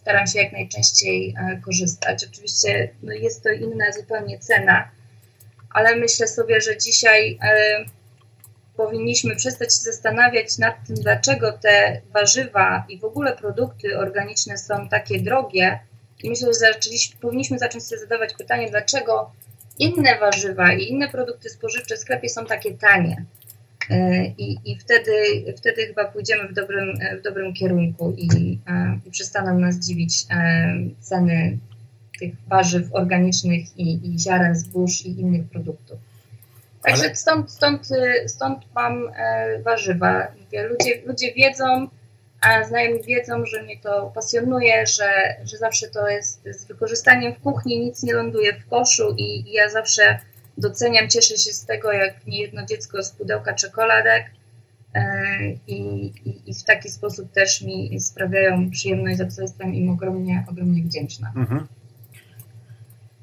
staram 0.00 0.26
się 0.26 0.38
jak 0.38 0.52
najczęściej 0.52 1.34
korzystać. 1.64 2.24
Oczywiście 2.24 2.88
no 3.02 3.12
jest 3.12 3.42
to 3.42 3.50
inna 3.50 3.92
zupełnie 3.92 4.38
cena, 4.38 4.90
ale 5.70 5.96
myślę 5.96 6.26
sobie, 6.26 6.60
że 6.60 6.78
dzisiaj 6.78 7.38
powinniśmy 8.76 9.36
przestać 9.36 9.74
się 9.74 9.80
zastanawiać 9.80 10.58
nad 10.58 10.86
tym, 10.86 10.96
dlaczego 10.96 11.52
te 11.52 12.00
warzywa 12.12 12.84
i 12.88 12.98
w 12.98 13.04
ogóle 13.04 13.36
produkty 13.36 13.98
organiczne 13.98 14.58
są 14.58 14.88
takie 14.88 15.20
drogie. 15.20 15.78
I 16.22 16.30
myślę, 16.30 16.46
że 16.46 16.54
zaczęliśmy, 16.54 17.20
powinniśmy 17.20 17.58
zacząć 17.58 17.84
sobie 17.84 18.00
zadawać 18.00 18.34
pytanie, 18.34 18.70
dlaczego 18.70 19.32
inne 19.78 20.18
warzywa 20.18 20.72
i 20.72 20.90
inne 20.90 21.08
produkty 21.08 21.50
spożywcze 21.50 21.96
w 21.96 21.98
sklepie 21.98 22.28
są 22.28 22.46
takie 22.46 22.74
tanie. 22.74 23.24
E, 23.90 24.26
I, 24.38 24.58
i 24.64 24.76
wtedy, 24.78 25.12
wtedy 25.56 25.86
chyba 25.86 26.04
pójdziemy 26.04 26.48
w 26.48 26.52
dobrym, 26.52 26.94
w 27.18 27.22
dobrym 27.22 27.54
kierunku 27.54 28.14
i, 28.16 28.58
e, 28.66 28.98
i 29.06 29.10
przestaną 29.10 29.58
nas 29.58 29.76
dziwić 29.76 30.26
e, 30.30 30.74
ceny 31.00 31.58
tych 32.20 32.34
warzyw 32.48 32.94
organicznych 32.94 33.78
i, 33.78 34.14
i 34.14 34.18
ziaren 34.18 34.56
zbóż 34.56 35.06
i 35.06 35.20
innych 35.20 35.48
produktów. 35.48 35.98
Także 36.82 37.04
Ale... 37.04 37.14
stąd, 37.14 37.50
stąd, 37.50 37.88
stąd 38.26 38.58
mam 38.74 39.10
warzywa. 39.64 40.26
Ludzie, 40.70 41.02
ludzie 41.06 41.34
wiedzą, 41.34 41.88
a 42.40 42.64
znajomi 42.64 43.02
wiedzą, 43.02 43.46
że 43.46 43.62
mnie 43.62 43.78
to 43.80 44.12
pasjonuje, 44.14 44.86
że, 44.86 45.36
że 45.44 45.56
zawsze 45.56 45.88
to 45.88 46.08
jest 46.08 46.42
z 46.50 46.64
wykorzystaniem 46.64 47.34
w 47.34 47.40
kuchni, 47.40 47.80
nic 47.80 48.02
nie 48.02 48.14
ląduje 48.14 48.52
w 48.60 48.68
koszu 48.68 49.14
i, 49.18 49.50
i 49.50 49.52
ja 49.52 49.68
zawsze 49.68 50.18
doceniam, 50.58 51.08
cieszę 51.08 51.36
się 51.36 51.52
z 51.52 51.64
tego, 51.64 51.92
jak 51.92 52.26
niejedno 52.26 52.66
dziecko 52.66 53.02
z 53.02 53.10
pudełka 53.10 53.54
czekoladek 53.54 54.30
e, 54.94 55.02
i, 55.66 56.06
i, 56.06 56.50
i, 56.50 56.54
w 56.54 56.64
taki 56.64 56.88
sposób 56.88 57.32
też 57.32 57.62
mi 57.62 58.00
sprawiają 58.00 58.70
przyjemność, 58.70 59.18
za 59.18 59.26
co 59.26 59.42
jestem 59.42 59.74
im 59.74 59.90
ogromnie, 59.90 60.44
ogromnie 60.50 60.82
wdzięczna. 60.82 61.32
Mhm. 61.36 61.66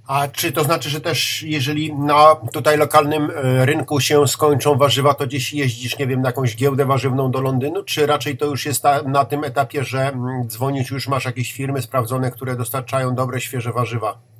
A 0.07 0.27
czy 0.27 0.51
to 0.51 0.63
znaczy, 0.63 0.89
że 0.89 1.01
też 1.01 1.43
jeżeli 1.43 1.93
na 1.93 2.35
tutaj 2.53 2.77
lokalnym 2.77 3.31
e, 3.31 3.65
rynku 3.65 3.99
się 3.99 4.27
skończą 4.27 4.77
warzywa, 4.77 5.13
to 5.13 5.27
gdzieś 5.27 5.53
jeździsz, 5.53 5.97
nie 5.99 6.07
wiem, 6.07 6.21
na 6.21 6.29
jakąś 6.29 6.55
giełdę 6.55 6.85
warzywną 6.85 7.31
do 7.31 7.41
Londynu, 7.41 7.83
czy 7.83 8.05
raczej 8.05 8.37
to 8.37 8.45
już 8.45 8.65
jest 8.65 8.83
na 9.05 9.25
tym 9.25 9.43
etapie, 9.43 9.83
że 9.83 10.01
mm, 10.01 10.47
dzwonić 10.47 10.89
już 10.89 11.07
masz 11.07 11.25
jakieś 11.25 11.53
firmy 11.53 11.81
sprawdzone, 11.81 12.31
które 12.31 12.55
dostarczają 12.55 13.15
dobre, 13.15 13.41
świeże 13.41 13.71
warzywa? 13.71 14.30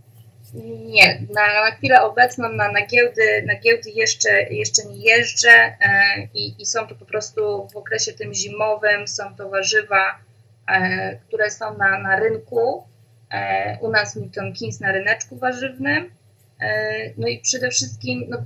Nie, 0.85 1.21
na, 1.33 1.65
na 1.65 1.71
chwilę 1.71 2.01
obecną 2.01 2.49
na, 2.49 2.71
na, 2.71 2.85
giełdy, 2.85 3.43
na 3.45 3.59
giełdy 3.59 3.89
jeszcze, 3.89 4.43
jeszcze 4.43 4.85
nie 4.85 4.97
jeżdżę 4.97 5.51
e, 5.51 5.77
i, 6.33 6.61
i 6.61 6.65
są 6.65 6.87
to 6.87 6.95
po 6.95 7.05
prostu 7.05 7.67
w 7.73 7.77
okresie 7.77 8.13
tym 8.13 8.33
zimowym, 8.33 9.07
są 9.07 9.35
to 9.35 9.49
warzywa, 9.49 10.19
e, 10.67 11.15
które 11.15 11.49
są 11.49 11.77
na, 11.77 11.99
na 11.99 12.19
rynku, 12.19 12.83
E, 13.31 13.77
u 13.81 13.89
nas 13.89 14.15
Milton 14.15 14.53
Keynes 14.53 14.79
na 14.79 14.91
ryneczku 14.91 15.37
warzywnym. 15.37 16.11
No 17.17 17.27
i 17.27 17.39
przede 17.39 17.69
wszystkim, 17.69 18.25
no, 18.29 18.37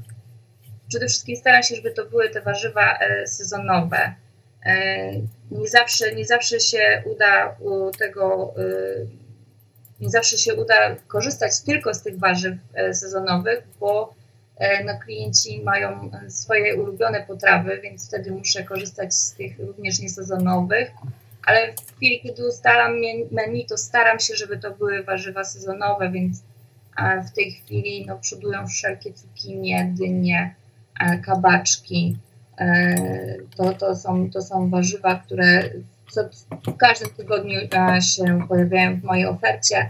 przede 0.88 1.08
wszystkim 1.08 1.36
staram 1.36 1.64
się, 1.64 1.76
żeby 1.76 1.92
to 1.92 2.06
były 2.06 2.30
te 2.30 2.42
warzywa 2.42 3.00
sezonowe. 3.26 4.16
Nie 5.52 5.68
zawsze, 5.68 6.16
nie 6.16 6.26
zawsze 6.26 6.60
się 6.60 7.04
uda 7.06 7.58
tego, 8.00 8.54
nie 10.00 10.10
zawsze 10.10 10.38
się 10.38 10.56
uda 10.56 10.96
korzystać 11.08 11.62
tylko 11.62 11.94
z 11.94 12.02
tych 12.02 12.20
warzyw 12.20 12.56
sezonowych, 12.94 13.64
bo 13.80 14.14
no, 14.86 15.00
klienci 15.04 15.64
mają 15.64 16.12
swoje 16.30 16.76
ulubione 16.76 17.24
potrawy, 17.28 17.80
więc 17.84 18.08
wtedy 18.08 18.32
muszę 18.32 18.64
korzystać 18.64 19.16
z 19.16 19.34
tych 19.34 19.60
również 19.60 20.00
niesezonowych 20.00 20.92
ale 21.46 21.74
w 21.74 21.96
chwili, 21.96 22.22
kiedy 22.22 22.48
ustalam 22.48 22.92
menu, 23.32 23.66
to 23.66 23.78
staram 23.78 24.20
się, 24.20 24.36
żeby 24.36 24.58
to 24.58 24.72
były 24.72 25.04
warzywa 25.04 25.44
sezonowe, 25.44 26.12
więc 26.12 26.44
w 27.28 27.32
tej 27.32 27.52
chwili 27.52 28.06
no, 28.06 28.18
przodują 28.18 28.68
wszelkie 28.68 29.14
cukinie, 29.14 29.94
dynie, 29.98 30.56
e, 31.00 31.18
kabaczki. 31.18 32.18
E, 32.60 32.96
to, 33.58 33.74
to, 33.74 33.96
są, 33.96 34.30
to 34.30 34.42
są 34.42 34.70
warzywa, 34.70 35.16
które 35.16 35.70
co, 36.16 36.22
w 36.72 36.78
każdym 36.78 37.10
tygodniu 37.10 37.60
e, 37.74 38.02
się 38.02 38.48
pojawiają 38.48 39.00
w 39.00 39.04
mojej 39.04 39.26
ofercie. 39.26 39.88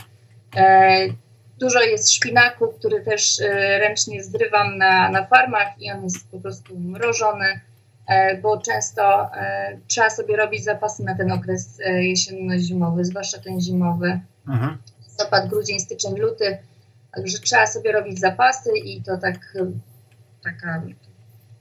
Dużo 1.59 1.81
jest 1.81 2.13
szpinaku, 2.13 2.67
który 2.67 3.01
też 3.01 3.41
ręcznie 3.79 4.23
zrywam 4.23 4.77
na, 4.77 5.09
na 5.09 5.25
farmach 5.25 5.67
i 5.79 5.91
on 5.91 6.03
jest 6.03 6.31
po 6.31 6.39
prostu 6.39 6.79
mrożony 6.79 7.61
E, 8.07 8.37
bo 8.37 8.57
często 8.57 9.35
e, 9.35 9.77
trzeba 9.87 10.09
sobie 10.09 10.37
robić 10.37 10.63
zapasy 10.63 11.03
na 11.03 11.15
ten 11.15 11.31
okres 11.31 11.79
e, 11.85 12.03
jesienno-zimowy, 12.03 13.05
zwłaszcza 13.05 13.39
ten 13.39 13.61
zimowy. 13.61 14.19
Mhm. 14.47 14.77
Listopad, 15.03 15.49
grudzień, 15.49 15.79
styczeń, 15.79 16.15
luty. 16.15 16.57
Także 17.15 17.39
trzeba 17.39 17.67
sobie 17.67 17.91
robić 17.91 18.19
zapasy 18.19 18.69
i 18.77 19.03
to 19.03 19.17
tak 19.17 19.57
taka 20.43 20.81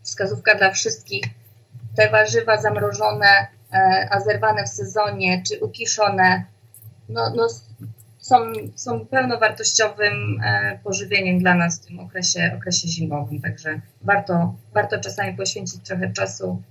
wskazówka 0.03 0.55
dla 0.55 0.71
wszystkich. 0.71 1.25
Te 1.97 2.11
warzywa 2.11 2.57
zamrożone, 2.57 3.47
a 4.11 4.21
zerwane 4.21 4.65
w 4.65 4.69
sezonie, 4.69 5.43
czy 5.49 5.65
ukiszone, 5.65 6.45
no, 7.09 7.33
no 7.37 7.49
są, 8.25 8.37
są 8.75 9.07
pełnowartościowym 9.07 10.41
e, 10.45 10.79
pożywieniem 10.85 11.39
dla 11.39 11.55
nas 11.55 11.81
w 11.81 11.87
tym 11.87 12.01
okresie, 12.01 12.53
okresie 12.59 12.89
zimowym. 12.89 13.41
Także 13.41 13.81
warto, 14.03 14.55
warto 14.75 15.01
czasami 15.01 15.37
poświęcić 15.37 15.81
trochę 15.85 16.13
czasu 16.13 16.63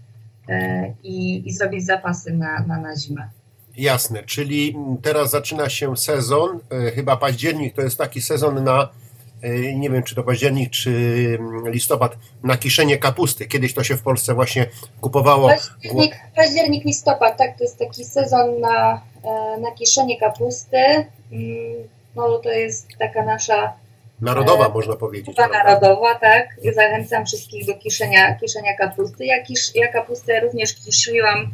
e, 0.50 0.94
i, 1.04 1.48
i 1.48 1.52
zrobić 1.52 1.86
zapasy 1.86 2.34
na, 2.34 2.60
na, 2.60 2.78
na 2.78 2.96
zimę. 2.96 3.30
Jasne, 3.78 4.24
czyli 4.24 4.76
teraz 5.02 5.32
zaczyna 5.32 5.70
się 5.70 5.98
sezon, 5.98 6.60
e, 6.70 6.92
chyba 6.92 7.18
październik 7.18 7.76
to 7.76 7.82
jest 7.82 7.98
taki 7.98 8.22
sezon 8.22 8.64
na, 8.64 8.90
nie 9.76 9.90
wiem 9.90 10.04
czy 10.04 10.16
to 10.16 10.24
październik 10.24 10.70
czy 10.70 10.92
listopad, 11.66 12.18
na 12.44 12.58
kiszenie 12.58 12.98
kapusty. 12.98 13.46
Kiedyś 13.46 13.74
to 13.74 13.84
się 13.84 13.98
w 13.98 14.02
Polsce 14.02 14.34
właśnie 14.34 14.66
kupowało. 15.02 15.50
Październik, 15.50 16.16
październik 16.36 16.86
listopad, 16.86 17.38
tak, 17.38 17.58
to 17.58 17.64
jest 17.64 17.80
taki 17.80 18.06
sezon 18.06 18.60
na, 18.60 19.02
na 19.62 19.72
kiszenie 19.72 20.20
kapusty. 20.20 20.78
Mm, 21.32 21.88
no 22.16 22.38
to 22.38 22.50
jest 22.50 22.88
taka 23.00 23.26
nasza 23.26 23.74
Narodowa, 24.24 24.68
e, 24.68 24.70
można 24.70 24.96
powiedzieć. 24.96 25.38
Narodowa, 25.38 26.16
tak. 26.16 26.48
Zachęcam 26.76 27.26
wszystkich 27.26 27.66
do 27.66 27.74
kiszenia, 27.74 28.36
kiszenia 28.36 28.78
kapusty. 28.78 29.26
Ja, 29.26 29.44
kisz, 29.44 29.76
ja 29.76 29.88
kapustę 29.88 30.40
również 30.40 30.74
kiszyłam 30.74 31.52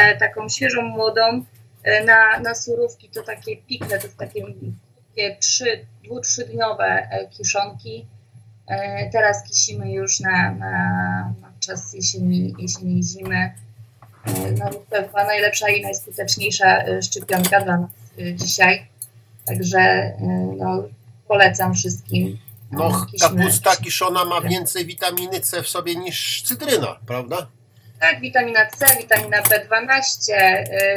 e, 0.00 0.16
taką 0.16 0.48
świeżą, 0.48 0.82
młodą 0.82 1.44
e, 1.82 2.04
na, 2.04 2.40
na 2.40 2.54
surówki. 2.54 3.08
To 3.08 3.22
takie 3.22 3.56
pikle, 3.56 3.98
to 3.98 4.06
jest 4.06 4.18
takie, 4.18 4.46
takie 5.14 5.36
trzy, 5.36 5.86
dwu, 6.04 6.20
trzydniowe 6.20 7.08
e, 7.10 7.28
kiszonki. 7.28 8.06
E, 8.66 9.10
teraz 9.10 9.44
kisimy 9.48 9.92
już 9.92 10.20
na, 10.20 10.50
na, 10.50 10.70
na 11.40 11.52
czas 11.60 11.94
jesieni, 11.94 12.54
jesieni 12.58 13.02
zimy. 13.02 13.52
E, 14.24 14.52
no, 14.58 14.70
to 14.70 14.96
chyba 14.96 15.24
najlepsza 15.24 15.68
i 15.68 15.82
najskuteczniejsza 15.82 16.84
szczepionka 17.02 17.60
dla 17.60 17.76
nas 17.76 17.90
dzisiaj 18.34 18.86
Także 19.44 20.12
no, 20.56 20.82
polecam 21.28 21.74
wszystkim. 21.74 22.38
No, 22.72 23.06
kapusta 23.20 23.76
kiszona 23.76 24.24
ma 24.24 24.40
więcej 24.40 24.86
witaminy 24.86 25.40
C 25.40 25.62
w 25.62 25.68
sobie 25.68 25.96
niż 25.96 26.42
cytryna, 26.42 26.96
prawda? 27.06 27.46
Tak, 28.04 28.20
witamina 28.20 28.66
C, 28.66 28.86
witamina 29.00 29.42
B12, 29.42 30.32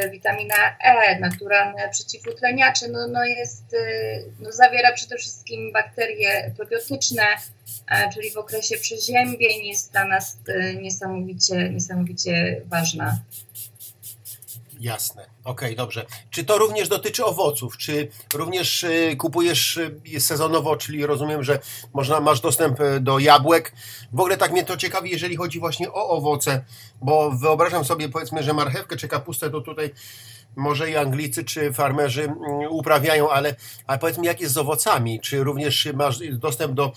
y, 0.06 0.10
witamina 0.10 0.54
E, 0.80 1.20
naturalne 1.20 1.88
przeciwutleniacze, 1.88 2.88
no, 2.88 3.08
no 3.08 3.24
jest, 3.24 3.72
y, 3.74 4.24
no 4.40 4.52
zawiera 4.52 4.92
przede 4.92 5.16
wszystkim 5.16 5.72
bakterie 5.72 6.50
probiotyczne, 6.56 7.22
czyli 8.14 8.30
w 8.30 8.36
okresie 8.36 8.76
przeziębień 8.76 9.66
jest 9.66 9.92
dla 9.92 10.04
nas 10.04 10.36
niesamowicie, 10.82 11.70
niesamowicie 11.70 12.60
ważna. 12.66 13.18
Jasne. 14.80 15.26
Okej, 15.44 15.76
dobrze. 15.76 16.06
Czy 16.30 16.44
to 16.44 16.58
również 16.58 16.88
dotyczy 16.88 17.24
owoców? 17.24 17.76
Czy 17.76 18.08
również 18.34 18.82
y, 18.84 19.16
kupujesz 19.18 19.76
y, 19.76 20.20
sezonowo, 20.20 20.76
czyli 20.76 21.06
rozumiem, 21.06 21.44
że 21.44 21.58
można, 21.94 22.20
masz 22.20 22.40
dostęp 22.40 22.80
y, 22.80 23.00
do 23.00 23.18
jabłek? 23.18 23.72
W 24.12 24.20
ogóle 24.20 24.36
tak 24.36 24.52
mnie 24.52 24.64
to 24.64 24.76
ciekawi, 24.76 25.10
jeżeli 25.10 25.36
chodzi 25.36 25.60
właśnie 25.60 25.92
o 25.92 26.08
owoce, 26.08 26.64
bo 27.02 27.30
wyobrażam 27.30 27.84
sobie 27.84 28.08
powiedzmy, 28.08 28.42
że 28.42 28.52
marchewkę 28.54 28.96
czy 28.96 29.08
kapustę 29.08 29.50
to 29.50 29.60
tutaj 29.60 29.90
może 30.58 30.90
i 30.90 30.96
Anglicy 30.96 31.44
czy 31.44 31.72
farmerzy 31.72 32.22
mm, 32.22 32.38
uprawiają, 32.70 33.30
ale, 33.30 33.54
ale 33.86 33.98
powiedz 33.98 34.18
mi, 34.18 34.26
jak 34.26 34.40
jest 34.40 34.54
z 34.54 34.58
owocami? 34.58 35.20
Czy 35.20 35.44
również 35.44 35.88
masz 35.94 36.18
dostęp 36.32 36.74
do, 36.74 36.92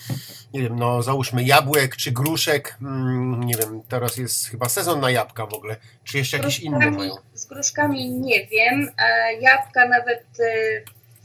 nie 0.53 0.61
wiem, 0.61 0.75
no 0.75 1.03
załóżmy 1.03 1.43
jabłek 1.43 1.95
czy 1.95 2.11
gruszek? 2.11 2.77
Mm, 2.81 3.43
Nie 3.43 3.55
wiem, 3.55 3.81
teraz 3.87 4.17
jest 4.17 4.47
chyba 4.47 4.69
sezon 4.69 4.99
na 4.99 5.11
jabłka 5.11 5.45
w 5.45 5.53
ogóle. 5.53 5.75
Czy 6.03 6.17
jeszcze 6.17 6.37
jakieś 6.37 6.59
inne 6.59 6.91
mają? 6.91 7.15
Z 7.33 7.45
gruszkami 7.45 8.11
nie 8.11 8.47
wiem. 8.47 8.89
E, 8.97 9.33
Jabłka 9.33 9.87
nawet 9.87 10.25
e, 10.39 10.81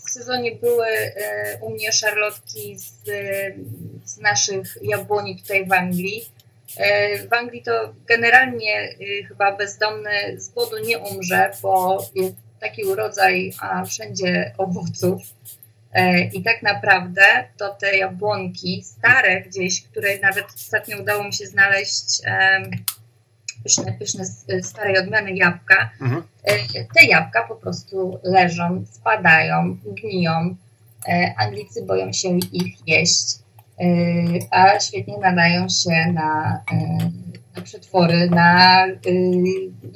w 0.07 0.11
sezonie 0.11 0.57
były 0.57 0.87
e, 0.87 1.59
u 1.63 1.71
mnie 1.71 1.93
szarlotki 1.93 2.79
z, 2.79 2.93
z 4.05 4.19
naszych 4.19 4.79
jabłoni 4.83 5.41
tutaj 5.43 5.67
w 5.67 5.73
Anglii. 5.73 6.36
E, 6.77 7.19
W 7.29 7.33
Anglii 7.33 7.63
to 7.63 7.95
generalnie 8.07 8.75
e, 8.75 9.25
chyba 9.29 9.57
bezdomny 9.57 10.11
z 10.41 10.49
głodu 10.49 10.79
nie 10.87 10.99
umrze, 10.99 11.51
bo 11.63 12.05
jest 12.15 12.35
taki 12.61 12.85
urodzaj 12.85 13.53
a 13.61 13.85
wszędzie 13.85 14.53
owoców. 14.59 15.23
E, 15.93 16.21
I 16.25 16.43
tak 16.43 16.63
naprawdę 16.63 17.23
to 17.57 17.69
te 17.69 17.97
jabłonki 17.97 18.83
stare 18.85 19.41
gdzieś, 19.41 19.83
które 19.83 20.19
nawet 20.19 20.45
ostatnio 20.55 20.99
udało 21.01 21.25
mi 21.25 21.33
się 21.33 21.47
znaleźć 21.47 22.21
pyszne, 23.63 23.93
pyszne 23.99 24.23
s- 24.25 24.45
starej 24.63 24.99
odmiany 24.99 25.33
jabłka, 25.37 25.91
Mhm. 26.01 26.23
E, 26.45 26.85
te 26.95 27.05
jabłka 27.07 27.43
po 27.49 27.55
prostu 27.57 28.21
leżą, 28.23 28.85
spadają, 28.93 29.77
gniją. 29.85 30.57
Anglicy 31.39 31.83
boją 31.83 32.13
się 32.13 32.39
ich 32.53 32.89
jeść, 32.89 33.25
a 34.51 34.81
świetnie 34.81 35.19
nadają 35.19 35.69
się 35.69 36.13
na, 36.13 36.63
e, 36.73 36.99
na 37.57 37.63
przetwory, 37.63 38.31
na 38.31 38.87
e, 38.87 38.93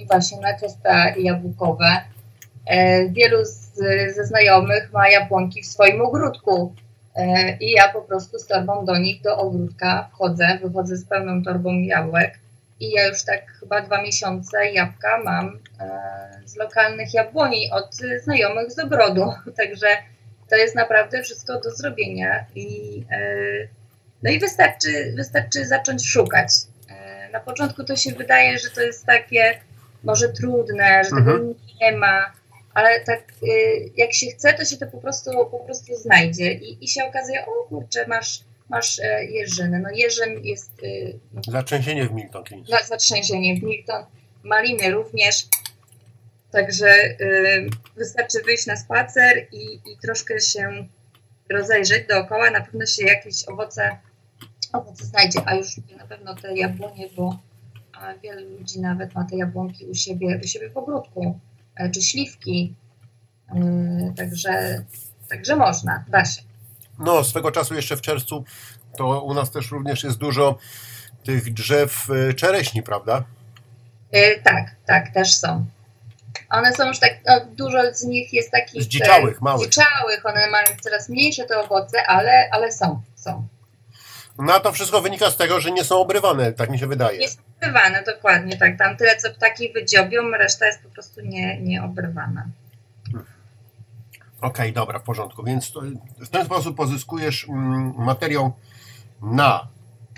właśnie 0.06 0.40
na 0.40 0.58
ciasta 0.58 1.14
jabłkowe. 1.16 2.00
E, 2.66 3.08
Wielu 3.08 3.44
z, 3.44 3.74
ze 4.14 4.24
znajomych 4.26 4.92
ma 4.92 5.08
jabłonki 5.08 5.62
w 5.62 5.66
swoim 5.66 6.00
ogródku. 6.00 6.74
I 7.60 7.70
ja 7.70 7.88
po 7.88 8.02
prostu 8.02 8.38
z 8.38 8.46
torbą 8.46 8.84
do 8.84 8.98
nich, 8.98 9.22
do 9.22 9.36
ogródka 9.36 10.08
wchodzę, 10.12 10.58
wychodzę 10.62 10.96
z 10.96 11.04
pełną 11.04 11.42
torbą 11.42 11.72
jabłek 11.72 12.38
i 12.80 12.90
ja 12.90 13.06
już 13.06 13.24
tak 13.24 13.50
chyba 13.60 13.80
dwa 13.80 14.02
miesiące 14.02 14.72
jabłka 14.72 15.22
mam 15.24 15.58
z 16.44 16.56
lokalnych 16.56 17.14
jabłoni 17.14 17.70
od 17.72 17.94
znajomych 18.24 18.72
z 18.72 18.78
ogrodu. 18.78 19.32
Także 19.58 19.86
to 20.50 20.56
jest 20.56 20.74
naprawdę 20.74 21.22
wszystko 21.22 21.60
do 21.60 21.70
zrobienia 21.70 22.44
i, 22.54 23.02
e, 23.12 23.68
no 24.22 24.30
i 24.30 24.38
wystarczy, 24.38 25.12
wystarczy 25.16 25.66
zacząć 25.66 26.06
szukać. 26.08 26.48
E, 26.90 27.28
na 27.32 27.40
początku 27.40 27.84
to 27.84 27.96
się 27.96 28.12
wydaje, 28.12 28.58
że 28.58 28.70
to 28.70 28.80
jest 28.80 29.06
takie 29.06 29.60
może 30.04 30.28
trudne, 30.28 31.04
że 31.04 31.10
tego 31.10 31.20
Mhm. 31.20 31.54
nie 31.80 31.92
ma, 31.92 32.32
ale 32.74 33.00
tak 33.00 33.18
e, 33.42 33.46
jak 33.96 34.12
się 34.12 34.26
chce, 34.26 34.52
to 34.54 34.64
się 34.64 34.76
to 34.76 34.86
po 34.86 34.98
prostu, 34.98 35.30
po 35.50 35.58
prostu 35.58 35.96
znajdzie 35.96 36.52
i, 36.52 36.84
i 36.84 36.88
się 36.88 37.04
okazuje, 37.04 37.46
o 37.46 37.64
kurczę, 37.68 38.06
masz, 38.06 38.40
masz 38.68 39.00
jeżyny. 39.30 39.78
No 39.80 39.88
jeżyn 39.94 40.44
jest 40.44 40.70
Zatrzęsienie 41.48 42.06
w 42.08 42.12
Milton 42.12 42.44
Keynes. 42.44 42.68
za 42.68 42.82
zatrzęsienie 42.82 43.60
w 43.60 43.62
Milton, 43.62 44.04
maliny 44.42 44.90
również. 44.90 45.46
Także 46.52 46.86
y, 47.20 47.70
wystarczy 47.96 48.42
wyjść 48.42 48.66
na 48.66 48.76
spacer 48.76 49.46
i, 49.52 49.92
i 49.92 49.98
troszkę 50.02 50.40
się 50.40 50.86
rozejrzeć 51.50 52.06
dookoła. 52.08 52.50
Na 52.50 52.60
pewno 52.60 52.86
się 52.86 53.04
jakieś 53.04 53.48
owoce, 53.48 53.98
owoce 54.72 55.04
znajdzie, 55.04 55.40
a 55.46 55.54
już 55.54 55.76
na 55.98 56.06
pewno 56.06 56.34
te 56.34 56.56
jabłonie, 56.56 57.08
bo 57.16 57.38
a 57.92 58.14
wielu 58.14 58.58
ludzi 58.58 58.80
nawet 58.80 59.14
ma 59.14 59.24
te 59.24 59.36
jabłonki 59.36 59.86
u 59.86 59.94
siebie, 59.94 60.40
u 60.44 60.46
siebie 60.46 60.70
w 60.70 60.76
ogródku, 60.76 61.40
e, 61.76 61.90
czy 61.90 62.02
śliwki. 62.02 62.74
Y, 63.54 64.14
także, 64.16 64.84
także 65.28 65.56
można, 65.56 66.04
da 66.08 66.24
się. 66.24 66.42
No, 66.98 67.24
swego 67.24 67.50
czasu 67.50 67.74
jeszcze 67.74 67.96
w 67.96 68.00
czerwcu 68.00 68.44
to 68.96 69.22
u 69.22 69.34
nas 69.34 69.50
też 69.50 69.70
również 69.70 70.04
jest 70.04 70.18
dużo 70.18 70.58
tych 71.24 71.54
drzew 71.54 72.10
y, 72.10 72.34
czereśni, 72.34 72.82
prawda? 72.82 73.24
Y, 74.14 74.40
tak, 74.44 74.76
tak, 74.86 75.14
też 75.14 75.34
są. 75.34 75.66
One 76.50 76.72
są 76.72 76.88
już 76.88 76.98
tak, 76.98 77.12
no, 77.26 77.40
dużo 77.56 77.78
z 77.92 78.04
nich 78.04 78.32
jest 78.32 78.50
takich 78.50 78.82
Zdziczałych, 78.82 79.36
e, 79.36 79.44
małych. 79.44 79.66
Zdziczałych, 79.66 80.26
one 80.26 80.50
mają 80.50 80.66
coraz 80.80 81.08
mniejsze 81.08 81.44
te 81.44 81.60
owoce, 81.60 82.06
ale, 82.06 82.48
ale 82.52 82.72
są, 82.72 83.02
są. 83.14 83.48
No 84.38 84.54
a 84.54 84.60
to 84.60 84.72
wszystko 84.72 85.00
wynika 85.00 85.30
z 85.30 85.36
tego, 85.36 85.60
że 85.60 85.70
nie 85.70 85.84
są 85.84 86.00
obrywane, 86.00 86.52
tak 86.52 86.70
mi 86.70 86.78
się 86.78 86.86
wydaje. 86.86 87.18
Nie 87.18 87.28
są 87.28 87.40
obrywane, 87.56 88.02
dokładnie, 88.02 88.56
tak. 88.56 88.78
Tam 88.78 88.96
tyle, 88.96 89.16
co 89.16 89.30
ptaki 89.30 89.72
wydziobią, 89.72 90.30
reszta 90.30 90.66
jest 90.66 90.82
po 90.82 90.88
prostu 90.88 91.20
nie, 91.20 91.60
nie 91.60 91.82
obrywana. 91.82 92.44
Okej, 94.40 94.72
dobra, 94.72 94.98
w 94.98 95.02
porządku. 95.02 95.44
Więc 95.44 95.72
to, 95.72 95.82
w 96.18 96.28
ten 96.28 96.44
sposób 96.44 96.76
pozyskujesz 96.76 97.48
mm, 97.48 97.94
materiał 97.96 98.52
na 99.22 99.68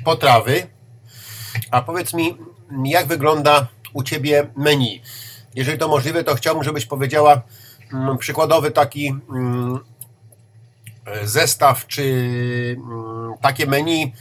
potrawy. 0.04 0.66
A 1.70 1.82
powiedz 1.82 2.14
mi, 2.14 2.36
jak 2.84 3.06
wygląda 3.06 3.66
u 3.92 4.02
Ciebie 4.02 4.46
menu? 4.56 5.02
Jeżeli 5.54 5.78
to 5.78 5.88
możliwe, 5.88 6.24
to 6.24 6.34
chciałbym, 6.34 6.64
żebyś 6.64 6.86
powiedziała 6.86 7.42
mm, 7.92 8.18
przykładowy 8.18 8.70
taki 8.70 9.08
mm, 9.08 9.78
zestaw, 11.22 11.86
czy 11.86 12.02
mm, 12.78 13.34
takie 13.40 13.66
menu, 13.66 14.12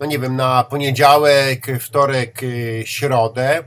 no 0.00 0.06
nie 0.06 0.18
wiem, 0.18 0.36
na 0.36 0.64
poniedziałek, 0.64 1.66
wtorek, 1.80 2.42
y, 2.42 2.82
środę, 2.86 3.64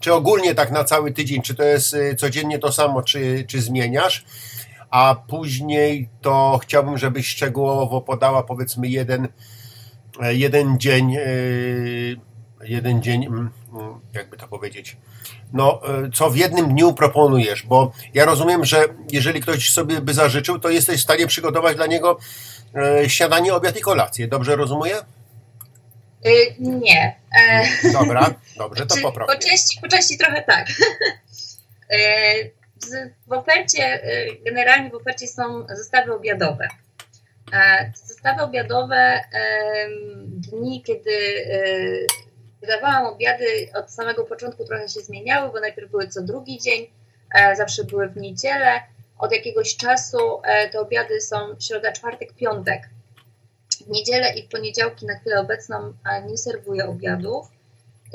czy 0.00 0.14
ogólnie 0.14 0.54
tak 0.54 0.70
na 0.70 0.84
cały 0.84 1.12
tydzień, 1.12 1.42
czy 1.42 1.54
to 1.54 1.62
jest 1.62 1.94
y, 1.94 2.16
codziennie 2.16 2.58
to 2.58 2.72
samo, 2.72 3.02
czy, 3.02 3.44
czy 3.48 3.62
zmieniasz? 3.62 4.24
a 4.92 5.14
później 5.28 6.08
to 6.20 6.58
chciałbym, 6.62 6.98
żebyś 6.98 7.26
szczegółowo 7.26 8.00
podała 8.00 8.42
powiedzmy 8.42 8.88
jeden, 8.88 9.28
e, 10.20 10.34
jeden 10.34 10.78
dzień, 10.78 11.16
e, 11.16 11.20
jeden 12.62 13.02
dzień, 13.02 13.24
mm, 13.26 13.50
mm, 13.72 14.00
jakby 14.14 14.36
to 14.36 14.48
powiedzieć, 14.48 14.96
no 15.52 15.80
e, 16.04 16.10
co 16.14 16.30
w 16.30 16.36
jednym 16.36 16.68
dniu 16.68 16.94
proponujesz, 16.94 17.62
bo 17.66 17.92
ja 18.14 18.24
rozumiem, 18.24 18.64
że 18.64 18.84
jeżeli 19.12 19.40
ktoś 19.40 19.70
sobie 19.70 20.00
by 20.00 20.14
zażyczył, 20.14 20.58
to 20.58 20.70
jesteś 20.70 21.00
w 21.00 21.04
stanie 21.04 21.26
przygotować 21.26 21.76
dla 21.76 21.86
niego 21.86 22.18
e, 23.02 23.08
śniadanie, 23.10 23.54
obiad 23.54 23.76
i 23.76 23.80
kolację, 23.80 24.28
dobrze 24.28 24.56
rozumuję? 24.56 24.96
Y, 26.26 26.54
nie. 26.58 27.16
E, 27.40 27.64
Dobra, 27.92 28.34
dobrze, 28.58 28.86
to 28.86 28.96
Czy 28.96 29.02
popraw. 29.02 29.28
Po 29.28 29.38
części, 29.38 29.80
po 29.80 29.88
części 29.88 30.18
trochę 30.18 30.42
tak. 30.42 30.66
E, 31.90 32.34
W 33.26 33.32
ofercie, 33.32 33.84
e, 33.84 34.26
generalnie 34.44 34.90
w 34.90 34.94
ofercie 34.94 35.26
są 35.26 35.66
zestawy 35.68 36.14
obiadowe. 36.14 36.68
E, 37.52 37.92
Zestawy 37.94 38.42
obiadowe, 38.42 39.20
dni, 40.24 40.82
kiedy 40.82 41.10
e, 41.46 41.62
wydawałam 42.62 43.06
obiady 43.06 43.68
od 43.74 43.90
samego 43.90 44.24
początku 44.24 44.64
trochę 44.64 44.88
się 44.88 45.00
zmieniały, 45.00 45.52
bo 45.52 45.60
najpierw 45.60 45.90
były 45.90 46.08
co 46.08 46.22
drugi 46.22 46.58
dzień, 46.58 46.86
e, 47.34 47.56
zawsze 47.56 47.84
były 47.84 48.08
w 48.08 48.16
niedzielę. 48.16 48.80
Od 49.18 49.32
jakiegoś 49.32 49.76
czasu 49.76 50.18
e, 50.44 50.68
te 50.68 50.80
obiady 50.80 51.20
są 51.20 51.36
środa, 51.60 51.92
czwartek, 51.92 52.32
piątek. 52.32 52.82
W 53.86 53.88
niedzielę 53.88 54.34
i 54.34 54.42
w 54.42 54.48
poniedziałki 54.48 55.06
na 55.06 55.18
chwilę 55.18 55.40
obecną 55.40 55.94
nie 56.28 56.38
serwuję 56.38 56.84
obiadów, 56.84 57.46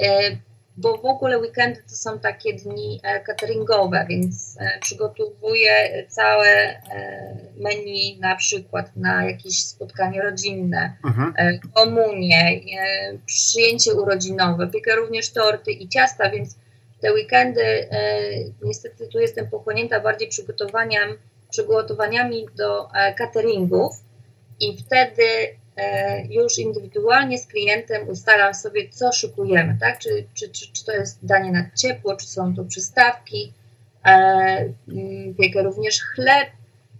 e, 0.03 0.37
bo 0.77 0.97
w 0.97 1.05
ogóle 1.05 1.37
weekendy 1.37 1.81
to 1.89 1.95
są 1.95 2.19
takie 2.19 2.53
dni 2.53 2.99
e, 3.03 3.19
cateringowe, 3.19 4.05
więc 4.09 4.57
e, 4.59 4.79
przygotowuję 4.79 6.05
całe 6.09 6.47
e, 6.47 6.81
menu 7.57 8.17
na 8.19 8.35
przykład 8.35 8.95
na 8.95 9.25
jakieś 9.25 9.63
spotkanie 9.65 10.21
rodzinne, 10.21 10.97
Mhm. 11.05 11.33
komunie, 11.75 12.61
przyjęcie 13.25 13.93
urodzinowe, 13.93 14.67
piekę 14.67 14.95
również 14.95 15.31
torty 15.31 15.71
i 15.71 15.89
ciasta, 15.89 16.29
więc 16.29 16.55
te 17.01 17.13
weekendy 17.13 17.87
niestety 18.61 19.07
tu 19.07 19.19
jestem 19.19 19.49
pochłonięta 19.49 19.99
bardziej 19.99 20.29
przygotowaniami 21.49 22.45
do 22.55 22.87
cateringów 23.17 23.95
i 24.59 24.77
wtedy 24.77 25.23
już 26.29 26.57
indywidualnie 26.57 27.37
z 27.37 27.47
klientem 27.47 28.09
ustalam 28.09 28.53
sobie, 28.53 28.89
co 28.89 29.11
szykujemy, 29.11 29.77
tak? 29.79 29.99
Czy, 29.99 30.27
czy, 30.33 30.49
czy, 30.49 30.73
czy 30.73 30.85
to 30.85 30.91
jest 30.91 31.25
danie 31.25 31.51
na 31.51 31.69
ciepło, 31.75 32.15
czy 32.15 32.27
są 32.27 32.55
to 32.55 32.65
przystawki. 32.65 33.53
E, 34.05 34.09
mm, 34.87 35.35
piekę 35.35 35.63
również 35.63 36.01
chleb, 36.15 36.49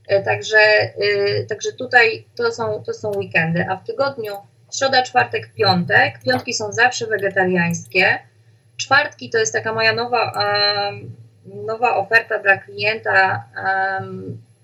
e, 0.08 0.24
także, 0.24 0.58
e, 0.58 1.44
także 1.44 1.72
tutaj 1.72 2.26
to 2.36 2.52
są, 2.52 2.84
to 2.84 2.94
są 2.94 3.12
weekendy, 3.12 3.66
a 3.70 3.76
w 3.78 3.84
tygodniu 3.84 4.34
środa, 4.74 5.04
czwartek, 5.04 5.54
piątek. 5.54 6.20
Piątki 6.26 6.54
są 6.54 6.72
zawsze 6.72 7.08
wegetariańskie. 7.08 8.20
Czwartki 8.78 9.30
to 9.30 9.38
jest 9.38 9.54
taka 9.54 9.74
moja 9.74 9.94
nowa, 9.94 10.32
nowa 11.46 11.96
oferta 11.96 12.40
dla 12.40 12.58
klienta 12.58 13.44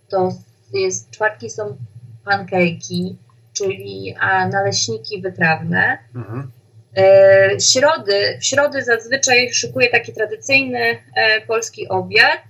to 0.09 0.29
jest 0.73 1.11
czwartki 1.11 1.49
są 1.49 1.77
pancake'i, 2.25 3.15
czyli 3.53 4.15
naleśniki 4.51 5.21
wytrawne. 5.21 5.97
Mhm. 6.15 6.51
E, 6.97 7.59
środy, 7.59 8.37
w 8.41 8.45
środy 8.45 8.83
zazwyczaj 8.83 9.53
szykuję 9.53 9.89
taki 9.89 10.13
tradycyjny 10.13 10.79
e, 11.15 11.41
polski 11.41 11.89
obiad 11.89 12.41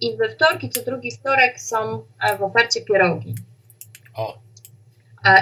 i 0.00 0.16
we 0.16 0.28
wtorki, 0.28 0.70
co 0.70 0.82
drugi 0.82 1.10
wtorek 1.10 1.60
są 1.60 2.02
e, 2.22 2.36
w 2.36 2.42
ofercie 2.42 2.80
pierogi. 2.80 3.34
O, 4.14 4.38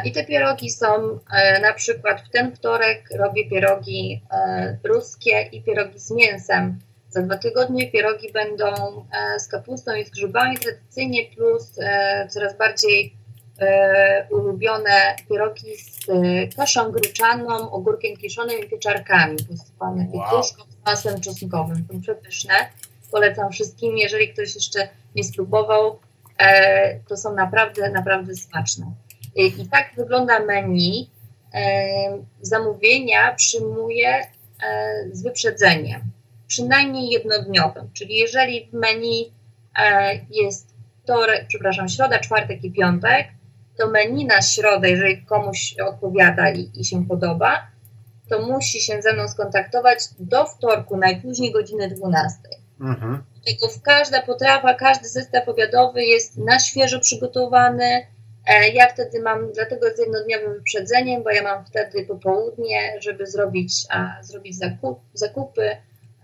I 0.05 0.13
te 0.13 0.25
pierogi 0.25 0.71
są 0.71 1.19
na 1.63 1.73
przykład 1.73 2.21
w 2.21 2.31
ten 2.31 2.57
wtorek 2.57 3.09
robię 3.19 3.49
pierogi 3.49 4.23
ruskie 4.85 5.49
i 5.53 5.63
pierogi 5.63 5.99
z 5.99 6.11
mięsem. 6.11 6.79
Za 7.09 7.23
dwa 7.23 7.39
tygodnie 7.39 7.91
pierogi 7.91 8.33
będą 8.33 8.67
z 9.39 9.49
kapustą 9.49 9.95
i 9.95 10.05
z 10.05 10.11
grzybami 10.11 10.59
tradycyjnie, 10.59 11.31
plus 11.37 11.79
coraz 12.29 12.59
bardziej 12.59 13.17
ulubione 14.31 15.17
pierogi 15.29 15.77
z 15.77 16.09
e, 16.09 16.13
kaszą 16.57 16.93
gryczaną, 16.93 17.71
ogórkiem 17.71 18.17
kiszonym 18.17 18.57
i 18.65 18.69
pieczarkami 18.69 19.37
posypane 19.49 20.07
Wow. 20.13 20.13
pietruszką 20.13 20.63
z 20.63 20.87
masłem 20.87 21.21
czosnkowym. 21.21 21.87
Są 21.93 22.01
przepyszne. 22.01 22.55
Polecam 23.11 23.53
wszystkim. 23.53 23.99
Jeżeli 23.99 24.29
ktoś 24.29 24.55
jeszcze 24.55 24.89
nie 25.15 25.25
spróbował, 25.25 25.99
e, 26.39 27.01
to 27.01 27.17
są 27.17 27.35
naprawdę, 27.35 27.91
naprawdę 27.91 28.35
smaczne. 28.35 28.87
I, 29.37 29.67
tak 29.71 29.91
wygląda 29.97 30.41
menu. 30.41 31.11
E, 31.55 32.19
zamówienia 32.41 33.35
przyjmuję 33.35 34.09
e, 34.19 34.27
z 35.13 35.23
wyprzedzeniem, 35.23 36.01
przynajmniej 36.47 37.09
jednodniowym. 37.11 37.91
Czyli 37.93 38.17
jeżeli 38.17 38.67
w 38.67 38.73
menu 38.73 39.33
e, 39.79 40.15
jest 40.31 40.75
wtorek, 41.03 41.45
przepraszam, 41.49 41.89
środa, 41.89 42.19
czwartek 42.19 42.65
i 42.65 42.71
piątek, 42.71 43.29
to 43.79 43.91
menu 43.91 44.25
na 44.25 44.43
środę, 44.43 44.91
jeżeli 44.91 45.23
komuś 45.27 45.75
odpowiada 45.87 46.51
i, 46.51 46.71
i 46.75 46.85
się 46.85 47.07
podoba, 47.07 47.67
to 48.29 48.43
musi 48.43 48.81
się 48.81 49.03
ze 49.03 49.13
mną 49.13 49.29
skontaktować 49.29 49.99
do 50.19 50.45
wtorku, 50.45 50.97
najpóźniej 50.97 51.53
godziny 51.53 51.89
12. 51.89 52.39
mhm. 52.81 53.23
Tylko 53.47 53.69
w 53.69 53.83
każda 53.83 54.23
potrawa, 54.23 54.75
każdy 54.75 55.09
zestaw 55.09 55.49
obiadowy 55.49 56.05
jest 56.05 56.39
na 56.39 56.59
świeżo 56.59 57.01
przygotowany. 57.01 58.07
E, 58.47 58.69
Ja 58.69 58.89
wtedy 58.89 59.23
mam, 59.23 59.53
dlatego 59.53 59.87
z 59.97 59.99
jednodniowym 59.99 60.53
wyprzedzeniem, 60.53 61.23
bo 61.23 61.31
ja 61.31 61.43
mam 61.43 61.65
wtedy 61.65 62.05
popołudnie, 62.05 63.01
żeby 63.01 63.27
zrobić, 63.27 63.73
a, 63.91 64.23
zrobić 64.23 64.59
zakup, 64.59 65.01
zakupy, 65.15 65.77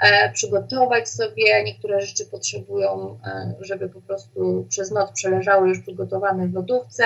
e, 0.02 0.32
przygotować 0.32 1.08
sobie. 1.08 1.64
Niektóre 1.64 2.00
rzeczy 2.00 2.26
potrzebują, 2.26 3.18
e, 3.26 3.54
żeby 3.60 3.88
po 3.88 4.00
prostu 4.00 4.66
przez 4.68 4.90
noc 4.90 5.12
przeleżały 5.12 5.68
już 5.68 5.80
przygotowane 5.80 6.48
w 6.48 6.54
lodówce. 6.54 7.04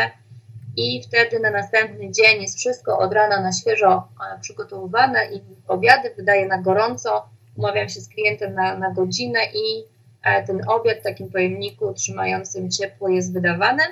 I 0.77 1.03
wtedy 1.03 1.41
na 1.41 1.51
następny 1.51 2.12
dzień 2.12 2.43
jest 2.43 2.59
wszystko 2.59 2.99
od 2.99 3.12
rana 3.12 3.41
na 3.41 3.53
świeżo 3.53 4.09
e, 4.35 4.41
przygotowywane 4.41 5.27
i 5.33 5.41
obiady 5.69 6.15
wydaję 6.17 6.47
na 6.47 6.62
gorąco. 6.62 7.29
Umawiam 7.57 7.89
się 7.89 8.01
z 8.01 8.09
klientem 8.09 8.55
na, 8.55 8.79
na 8.79 8.91
godzinę 8.91 9.39
i 9.55 9.85
e, 10.23 10.47
ten 10.47 10.69
obiad 10.69 10.99
w 10.99 11.03
takim 11.03 11.31
pojemniku 11.31 11.95
trzymającym 11.95 12.71
ciepło 12.71 13.09
jest 13.09 13.33
wydawany. 13.33 13.83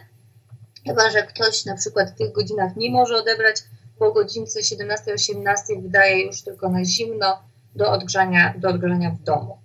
Chyba, 0.87 1.11
że 1.11 1.23
ktoś 1.23 1.65
na 1.65 1.77
przykład 1.77 2.11
w 2.11 2.19
tych 2.19 2.33
godzinach 2.33 2.77
nie 2.77 2.91
może 2.91 3.17
odebrać, 3.17 3.57
po 3.99 4.13
godzince 4.13 4.61
17-18 4.61 5.83
wydaje 5.83 6.27
już 6.27 6.43
tylko 6.43 6.69
na 6.69 6.85
zimno 6.85 7.43
do 7.75 7.93
odgrzania, 7.93 8.55
do 8.59 8.69
odgrzania 8.69 9.11
w 9.11 9.23
domu. 9.23 9.59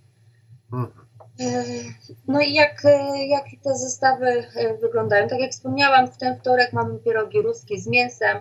Mhm. 0.73 0.98
No 2.27 2.41
i 2.41 2.53
jak, 2.53 2.85
e, 2.85 3.27
jak 3.27 3.45
te 3.63 3.75
zestawy 3.75 4.43
e, 4.55 4.77
wyglądają? 4.77 5.27
Tak 5.27 5.39
jak 5.39 5.51
wspomniałam, 5.51 6.07
w 6.07 6.17
ten 6.17 6.39
wtorek 6.39 6.73
mamy 6.73 6.99
pierogi 6.99 7.41
ruskie 7.41 7.79
z 7.79 7.87
mięsem, 7.87 8.37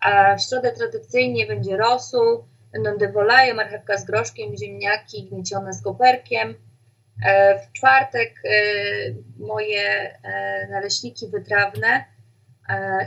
a 0.00 0.36
w 0.36 0.42
środę 0.42 0.72
tradycyjnie 0.72 1.46
będzie 1.46 1.76
rosół, 1.76 2.44
będą 2.72 2.96
dewolaje, 2.98 3.54
marchewka 3.54 3.98
z 3.98 4.04
groszkiem, 4.04 4.56
ziemniaki 4.56 5.24
gniecione 5.24 5.72
z 5.72 5.82
koperkiem. 5.82 6.54
E, 7.26 7.58
W 7.58 7.72
czwartek 7.72 8.34
moje 9.38 10.18
naleśniki 10.70 11.28
wytrawne 11.28 12.04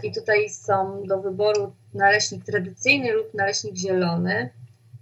i 0.03 0.11
tutaj 0.11 0.49
są 0.49 1.03
do 1.03 1.21
wyboru 1.21 1.75
naleśnik 1.93 2.45
tradycyjny 2.45 3.11
lub 3.11 3.33
naleśnik 3.33 3.75
zielony. 3.75 4.49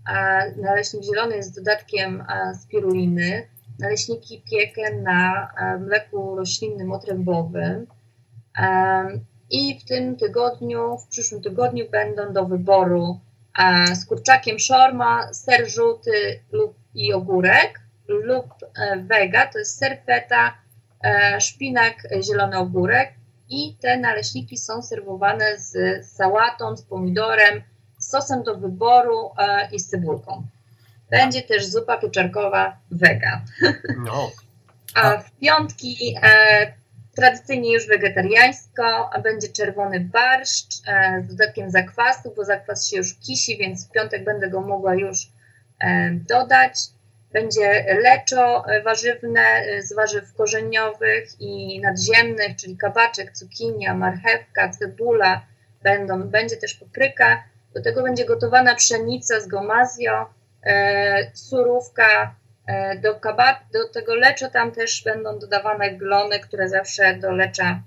A 0.05 0.41
Naleśnik 0.57 1.03
zielony 1.03 1.35
jest 1.35 1.55
dodatkiem 1.55 2.23
spiruliny. 2.63 3.47
Naleśniki 3.83 4.43
piekę 4.51 4.95
na 4.95 5.51
e, 5.57 5.77
mleku 5.77 6.35
roślinnym 6.35 6.91
otrębowym. 6.91 7.87
Em, 8.57 9.25
I 9.49 9.79
w 9.79 9.85
tym 9.85 10.15
tygodniu, 10.15 10.97
w 10.97 11.07
przyszłym 11.07 11.41
tygodniu 11.41 11.89
będą 11.89 12.33
do 12.33 12.45
wyboru 12.45 13.19
e, 13.59 13.95
z 13.95 14.05
kurczakiem 14.05 14.59
szorma, 14.59 15.33
ser 15.33 15.69
żółty 15.69 16.43
lub 16.51 16.75
i 16.93 17.13
ogórek 17.13 17.79
lub 18.07 18.45
e, 18.63 18.97
wega, 18.97 19.47
to 19.47 19.59
jest 19.59 19.77
ser 19.77 20.01
feta, 20.05 20.57
e, 21.03 21.41
szpinak, 21.41 21.95
e, 22.11 22.23
zielony 22.23 22.57
ogórek 22.57 23.13
i 23.49 23.75
te 23.81 23.97
naleśniki 23.97 24.57
są 24.57 24.81
serwowane 24.81 25.57
z 25.57 26.05
sałatą, 26.05 26.77
z 26.77 26.81
pomidorem, 26.81 27.63
z 27.97 28.09
sosem 28.09 28.43
do 28.43 28.55
wyboru 28.55 29.31
e, 29.37 29.69
i 29.71 29.79
z 29.79 29.89
cebulką. 29.89 30.47
Będzie 31.13 31.41
też 31.41 31.65
zupa 31.65 31.97
pieczarkowa 31.97 32.77
wega. 32.91 33.41
No, 34.05 34.31
A 34.95 35.17
w 35.17 35.31
piątki 35.31 36.15
e, 36.23 36.73
tradycyjnie 37.15 37.73
już 37.73 37.87
wegetariańsko, 37.87 39.09
a 39.13 39.21
będzie 39.21 39.47
czerwony 39.47 39.99
barszcz 39.99 40.81
e, 40.87 41.23
z 41.23 41.27
dodatkiem 41.27 41.71
zakwasu, 41.71 42.33
bo 42.35 42.45
zakwas 42.45 42.87
się 42.87 42.97
już 42.97 43.19
kisi, 43.19 43.57
więc 43.57 43.87
w 43.87 43.91
piątek 43.91 44.23
będę 44.23 44.49
go 44.49 44.61
mogła 44.61 44.95
już 44.95 45.17
e, 45.79 46.11
dodać. 46.11 46.73
Będzie 47.33 47.85
leczo 48.01 48.65
e, 48.67 48.81
warzywne 48.81 49.41
e, 49.41 49.81
z 49.81 49.93
warzyw 49.93 50.33
korzeniowych 50.33 51.29
i 51.39 51.81
nadziemnych, 51.81 52.55
czyli 52.55 52.77
kabaczek, 52.77 53.31
cukinia, 53.31 53.93
marchewka, 53.93 54.69
cebula. 54.69 55.45
Będą, 55.83 56.23
będzie 56.23 56.57
też 56.57 56.73
papryka. 56.73 57.43
Do 57.73 57.81
tego 57.81 58.03
będzie 58.03 58.25
gotowana 58.25 58.75
pszenica 58.75 59.39
z 59.39 59.47
gomazjo, 59.47 60.25
surówka, 61.33 62.35
E, 62.67 62.99
Do, 62.99 63.15
kabat, 63.15 63.57
do 63.73 63.89
tego 63.89 64.15
lecza 64.15 64.49
tam 64.49 64.71
też 64.71 65.03
będą 65.03 65.39
dodawane 65.39 65.91
glony, 65.91 66.39
które 66.39 66.69
zawsze 66.69 67.15
do 67.15 67.31
lecza 67.31 67.81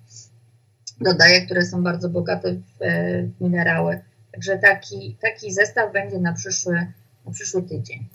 dodaję, 1.01 1.47
które 1.47 1.65
są 1.65 1.83
bardzo 1.83 2.09
bogate 2.09 2.53
w, 2.53 2.83
e, 2.83 3.23
w 3.23 3.41
minerały. 3.41 4.01
Także 4.33 4.59
taki, 4.59 5.17
taki 5.23 5.53
zestaw 5.53 5.93
będzie 5.93 6.19
na 6.19 6.33
przyszły, 6.33 6.93
na 7.27 7.33
przyszły 7.33 7.63
tydzień. 7.63 8.09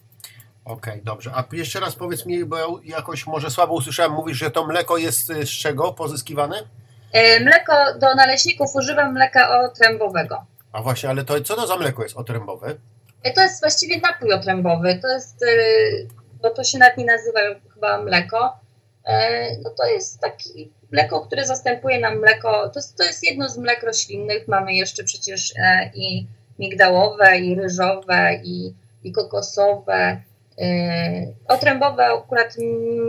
okej, 0.65 1.01
dobrze. 1.03 1.31
A 1.35 1.43
jeszcze 1.51 1.79
raz 1.79 1.95
powiedz 1.95 2.25
mi, 2.25 2.45
bo 2.45 2.57
ja 2.57 2.65
jakoś 2.83 3.27
może 3.27 3.49
słabo 3.49 3.73
usłyszałem, 3.73 4.11
mówisz, 4.11 4.37
że 4.37 4.51
to 4.51 4.67
mleko 4.67 4.97
jest 4.97 5.27
z 5.27 5.49
czego 5.49 5.93
pozyskiwane? 5.93 6.55
E, 7.11 7.39
Mleko 7.39 7.73
do 7.99 8.15
naleśników 8.15 8.75
używam 8.75 9.13
mleka 9.13 9.59
otrębowego. 9.59 10.45
A 10.71 10.81
właśnie, 10.81 11.09
ale 11.09 11.25
to 11.25 11.41
co 11.41 11.55
to 11.55 11.67
za 11.67 11.77
mleko 11.77 12.03
jest 12.03 12.17
otrębowe? 12.17 12.75
E, 13.23 13.33
To 13.33 13.41
jest 13.41 13.61
właściwie 13.61 13.99
napój 13.99 14.33
otrębowy. 14.33 14.99
To 15.01 15.07
jest, 15.07 15.43
e, 15.43 15.47
bo 16.41 16.49
to 16.49 16.63
się 16.63 16.77
nawet 16.77 16.97
nie 16.97 17.05
nazywa 17.05 17.39
chyba 17.73 18.01
mleko. 18.01 18.59
E, 19.05 19.57
No 19.63 19.69
to 19.69 19.85
jest 19.85 20.19
taki 20.19 20.71
mleko, 20.91 21.21
które 21.21 21.45
zastępuje 21.45 21.99
nam 21.99 22.19
mleko. 22.19 22.69
To 22.69 22.79
jest, 22.79 22.97
to 22.97 23.03
jest 23.03 23.23
jedno 23.23 23.49
z 23.49 23.57
mlek 23.57 23.83
roślinnych. 23.83 24.47
Mamy 24.47 24.73
jeszcze 24.73 25.03
przecież 25.03 25.53
i 25.93 26.27
migdałowe, 26.59 27.39
i 27.39 27.55
ryżowe, 27.55 28.39
i, 28.43 28.73
i 29.03 29.11
kokosowe. 29.11 30.21
Otrębowe 31.47 32.05
akurat 32.05 32.57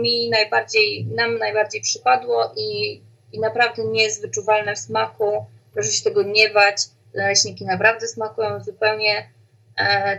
mi 0.01 0.29
najbardziej, 0.29 1.05
nam 1.05 1.37
najbardziej 1.37 1.81
przypadło 1.81 2.53
i, 2.57 3.01
i 3.33 3.39
naprawdę 3.39 3.83
nie 3.85 4.03
jest 4.03 4.21
wyczuwalne 4.21 4.75
w 4.75 4.79
smaku. 4.79 5.45
Proszę 5.73 5.91
się 5.91 6.03
tego 6.03 6.23
nie 6.23 6.49
bać. 6.49 6.77
Naleśniki 7.15 7.65
naprawdę 7.65 8.07
smakują 8.07 8.63
zupełnie 8.63 9.29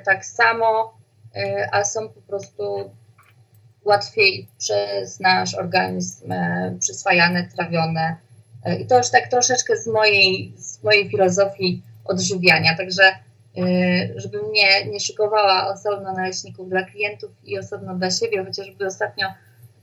tak 0.05 0.27
samo, 0.27 0.99
e, 1.37 1.69
a 1.73 1.85
są 1.85 2.09
po 2.09 2.21
prostu 2.21 2.90
łatwiej 3.85 4.49
przez 4.59 5.21
nasz 5.21 5.55
organizm 5.55 6.33
e, 6.33 6.77
przyswajane, 6.81 7.49
trawione. 7.57 8.17
E, 8.64 8.77
I 8.77 8.87
to 8.87 8.99
już 8.99 9.11
tak 9.11 9.29
troszeczkę 9.29 9.77
z 9.77 9.87
mojej, 9.87 10.53
z 10.57 10.83
mojej 10.83 11.11
filozofii 11.11 11.83
odżywiania. 12.05 12.77
Także, 12.77 13.03
e, 13.03 14.21
żebym 14.21 14.53
nie, 14.53 14.87
nie 14.87 15.01
szykowała 15.01 15.73
osobno 15.73 16.12
naleśników 16.12 16.69
dla 16.69 16.83
klientów 16.83 17.31
i 17.45 17.59
osobno 17.59 17.95
dla 17.95 18.11
siebie, 18.11 18.45
chociażby 18.45 18.87
ostatnio 18.87 19.27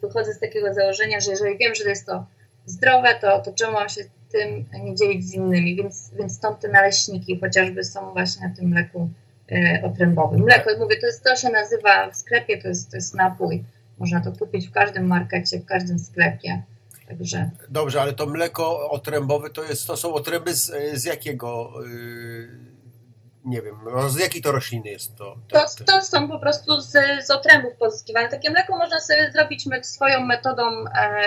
wychodzę 0.02 0.34
z 0.34 0.40
takiego 0.40 0.74
założenia, 0.74 1.20
że 1.20 1.32
jeżeli 1.32 1.58
wiem, 1.58 1.76
że 1.76 1.90
jest 1.90 2.06
to 2.06 2.26
zdrowe, 2.66 3.16
to, 3.22 3.40
to 3.40 3.54
czemu 3.54 3.74
mam 3.74 3.90
się 3.90 4.02
tym 4.32 4.66
nie 4.84 4.96
dzielić 4.96 5.26
z 5.26 5.34
innymi? 5.34 5.76
Więc, 5.76 6.12
więc 6.14 6.36
stąd 6.36 6.60
te 6.60 6.68
naleśniki 6.68 7.40
chociażby 7.40 7.84
są 7.84 8.14
właśnie 8.14 8.48
na 8.48 8.56
tym 8.56 8.66
mleku 8.70 9.10
e, 9.52 9.82
otrębowym. 9.84 10.42
Mleko, 10.42 10.70
mówię, 10.80 10.98
to, 11.00 11.06
jest, 11.06 11.24
to 11.24 11.36
się 11.36 11.50
nazywa 11.50 12.12
w 12.12 12.16
sklepie, 12.16 12.62
to 12.62 12.68
jest, 12.68 12.92
to 12.92 12.98
jest 12.98 13.16
napój 13.16 13.64
Można 13.98 14.22
to 14.22 14.32
kupić 14.32 14.68
w 14.68 14.72
każdym 14.72 15.08
markecie, 15.08 15.60
w 15.60 15.66
każdym 15.66 16.00
sklepie. 16.00 16.64
Także 17.08 17.50
Dobrze, 17.70 18.02
ale 18.02 18.14
to 18.14 18.26
mleko 18.26 18.90
otrębowe 18.90 19.50
to 19.50 19.64
jest, 19.64 19.88
to 19.88 19.98
są 19.98 20.14
otręby 20.14 20.54
z, 20.54 20.72
z 20.94 21.06
jakiego, 21.06 21.74
yy, 21.84 22.50
nie 23.46 23.62
wiem, 23.62 23.76
no 23.94 24.10
z 24.10 24.20
jakiej 24.20 24.42
to 24.42 24.52
rośliny 24.52 24.90
jest 24.90 25.16
to? 25.16 25.38
to, 25.48 25.66
to 25.86 26.02
są 26.02 26.28
po 26.28 26.40
prostu 26.40 26.82
z, 26.82 26.92
z 27.26 27.32
otrębów 27.32 27.74
pozyskiwane. 27.76 28.30
Takie 28.30 28.52
mleko 28.52 28.78
można 28.78 29.00
sobie 29.00 29.32
zrobić 29.32 29.68
swoją 29.82 30.26
metodą 30.26 30.64
e, 30.64 31.22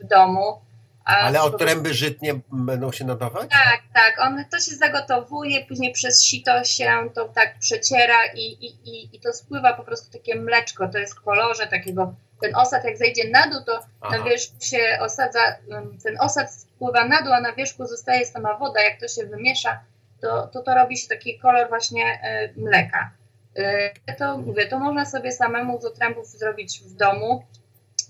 w 0.00 0.08
domu. 0.08 0.65
Ale 1.06 1.42
otręby 1.42 1.94
żytnie 1.94 2.40
będą 2.52 2.92
się 2.92 3.04
nadawać? 3.04 3.50
Tak, 3.50 3.82
tak. 3.94 4.20
On, 4.20 4.44
to 4.50 4.58
się 4.58 4.76
zagotowuje, 4.76 5.64
później 5.66 5.92
przez 5.92 6.24
sito 6.24 6.64
się 6.64 7.10
to 7.14 7.28
tak 7.28 7.58
przeciera 7.58 8.26
i, 8.34 8.40
i, 8.40 8.66
i, 8.66 9.16
i 9.16 9.20
to 9.20 9.32
spływa 9.32 9.72
po 9.72 9.84
prostu 9.84 10.12
takie 10.12 10.36
mleczko. 10.36 10.88
To 10.88 10.98
jest 10.98 11.14
w 11.14 11.22
kolorze 11.22 11.66
takiego. 11.66 12.14
Ten 12.40 12.56
osad 12.56 12.84
jak 12.84 12.98
zejdzie 12.98 13.30
na 13.30 13.46
dół, 13.46 13.64
to 13.66 13.80
Aha. 14.00 14.18
na 14.18 14.24
wierzchu 14.24 14.54
się 14.60 14.98
osadza, 15.00 15.40
um, 15.68 15.98
ten 16.04 16.16
osad 16.20 16.54
spływa 16.54 17.04
na 17.04 17.22
dół, 17.22 17.32
a 17.32 17.40
na 17.40 17.52
wierzchu 17.52 17.86
zostaje 17.86 18.26
sama 18.26 18.54
woda. 18.58 18.82
Jak 18.82 19.00
to 19.00 19.08
się 19.08 19.26
wymiesza, 19.26 19.80
to 20.20 20.46
to, 20.46 20.62
to 20.62 20.74
robi 20.74 20.96
się 20.98 21.08
taki 21.08 21.38
kolor 21.38 21.68
właśnie 21.68 22.04
e, 22.22 22.48
mleka. 22.56 23.10
E, 23.56 24.14
to 24.18 24.38
mówię, 24.38 24.66
to 24.66 24.78
można 24.78 25.04
sobie 25.04 25.32
samemu 25.32 25.80
z 25.80 25.84
otrębów 25.84 26.26
zrobić 26.26 26.80
w 26.80 26.96
domu. 26.96 27.44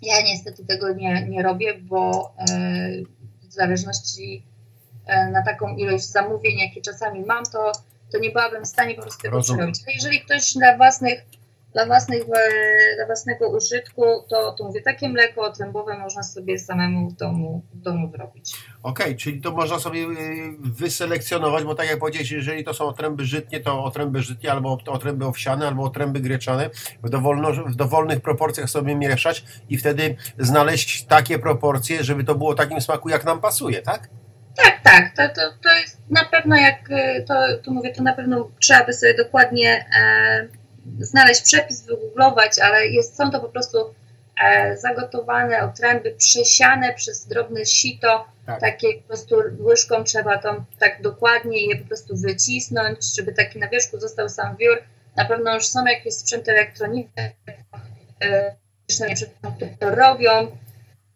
Ja 0.02 0.20
niestety 0.22 0.66
tego 0.66 0.94
nie, 0.94 1.26
nie 1.28 1.42
robię, 1.42 1.74
bo 1.82 2.34
e, 2.38 2.44
w 3.48 3.52
zależności 3.52 4.46
e, 5.06 5.30
na 5.30 5.42
taką 5.42 5.76
ilość 5.76 6.04
zamówień, 6.04 6.58
jakie 6.58 6.80
czasami 6.80 7.20
mam, 7.20 7.44
to, 7.44 7.72
to 8.12 8.18
nie 8.18 8.30
byłabym 8.30 8.64
w 8.64 8.68
stanie 8.68 8.94
po 8.94 9.02
prostu 9.02 9.22
tego 9.22 9.36
Rozumiem. 9.36 9.72
przerobić. 9.72 9.82
Ale 9.86 9.94
jeżeli 9.94 10.20
ktoś 10.20 10.54
dla 10.54 10.76
własnych, 10.76 11.24
dla, 11.84 11.98
dla 12.96 13.06
własnego 13.06 13.48
użytku, 13.48 14.02
to, 14.30 14.52
to 14.52 14.64
mówię, 14.64 14.82
takie 14.82 15.08
mleko 15.08 15.42
otrębowe 15.42 15.98
można 15.98 16.22
sobie 16.22 16.58
samemu 16.58 17.10
w 17.10 17.14
domu, 17.14 17.62
w 17.74 17.80
domu 17.80 18.10
zrobić. 18.10 18.54
Okej, 18.82 19.16
czyli 19.16 19.40
to 19.40 19.50
można 19.50 19.78
sobie 19.78 20.00
yy, 20.00 20.12
wyselekcjonować, 20.60 21.64
bo 21.64 21.74
tak 21.74 21.88
jak 21.88 21.98
powiedziałeś, 21.98 22.30
jeżeli 22.30 22.64
to 22.64 22.74
są 22.74 22.84
otręby 22.84 23.24
żytnie, 23.24 23.60
to 23.60 23.84
otręby 23.84 24.22
żytnie, 24.22 24.52
albo 24.52 24.78
otręby 24.86 25.26
owsiane, 25.26 25.68
albo 25.68 25.82
otręby 25.82 26.20
greczane, 26.20 26.70
w, 27.02 27.10
dowolno, 27.10 27.52
w 27.52 27.76
dowolnych 27.76 28.20
proporcjach 28.20 28.70
sobie 28.70 28.94
mieszać 28.94 29.44
i 29.68 29.78
wtedy 29.78 30.16
znaleźć 30.38 31.04
takie 31.04 31.38
proporcje, 31.38 32.04
żeby 32.04 32.24
to 32.24 32.34
było 32.34 32.54
takim 32.54 32.80
smaku, 32.80 33.08
jak 33.08 33.24
nam 33.24 33.40
pasuje, 33.40 33.82
tak? 33.82 34.08
Tak, 34.56 34.80
tak, 34.84 35.16
to, 35.16 35.40
to, 35.40 35.50
to 35.62 35.76
jest 35.76 36.00
na 36.10 36.24
pewno 36.24 36.56
jak, 36.56 36.90
e, 36.90 37.22
to, 37.22 37.34
to 37.64 37.70
mówię, 37.70 37.92
to 37.92 38.02
na 38.02 38.12
pewno 38.12 38.50
trzeba 38.60 38.84
by 38.84 38.92
sobie 38.92 39.14
dokładnie 39.14 39.86
e, 40.00 40.48
znaleźć 41.00 41.42
przepis, 41.42 41.82
wygooglować, 41.82 42.58
ale 42.58 42.86
jest, 42.86 43.16
są 43.16 43.30
to 43.30 43.40
po 43.40 43.48
prostu 43.48 43.94
e, 44.44 44.76
zagotowane 44.76 45.62
otręby, 45.62 46.14
przesiane 46.18 46.94
przez 46.94 47.26
drobne 47.26 47.66
sito, 47.66 48.24
Tak. 48.46 48.60
takie 48.60 48.94
po 48.94 49.06
prostu 49.08 49.36
łyżką 49.58 50.04
trzeba 50.04 50.38
to 50.38 50.64
tak 50.78 51.02
dokładnie 51.02 51.66
je 51.66 51.76
po 51.76 51.88
prostu 51.88 52.16
wycisnąć, 52.16 53.16
żeby 53.16 53.32
taki 53.32 53.58
na 53.58 53.68
wierzchu 53.68 54.00
został 54.00 54.28
sam 54.28 54.56
wiór. 54.56 54.78
Na 55.16 55.24
pewno 55.24 55.54
już 55.54 55.66
są 55.66 55.84
jakieś 55.84 56.14
sprzęty 56.14 56.50
elektroniczne, 56.50 57.30
e, 58.20 58.56
które 58.88 59.70
to 59.80 59.94
robią. 59.94 60.56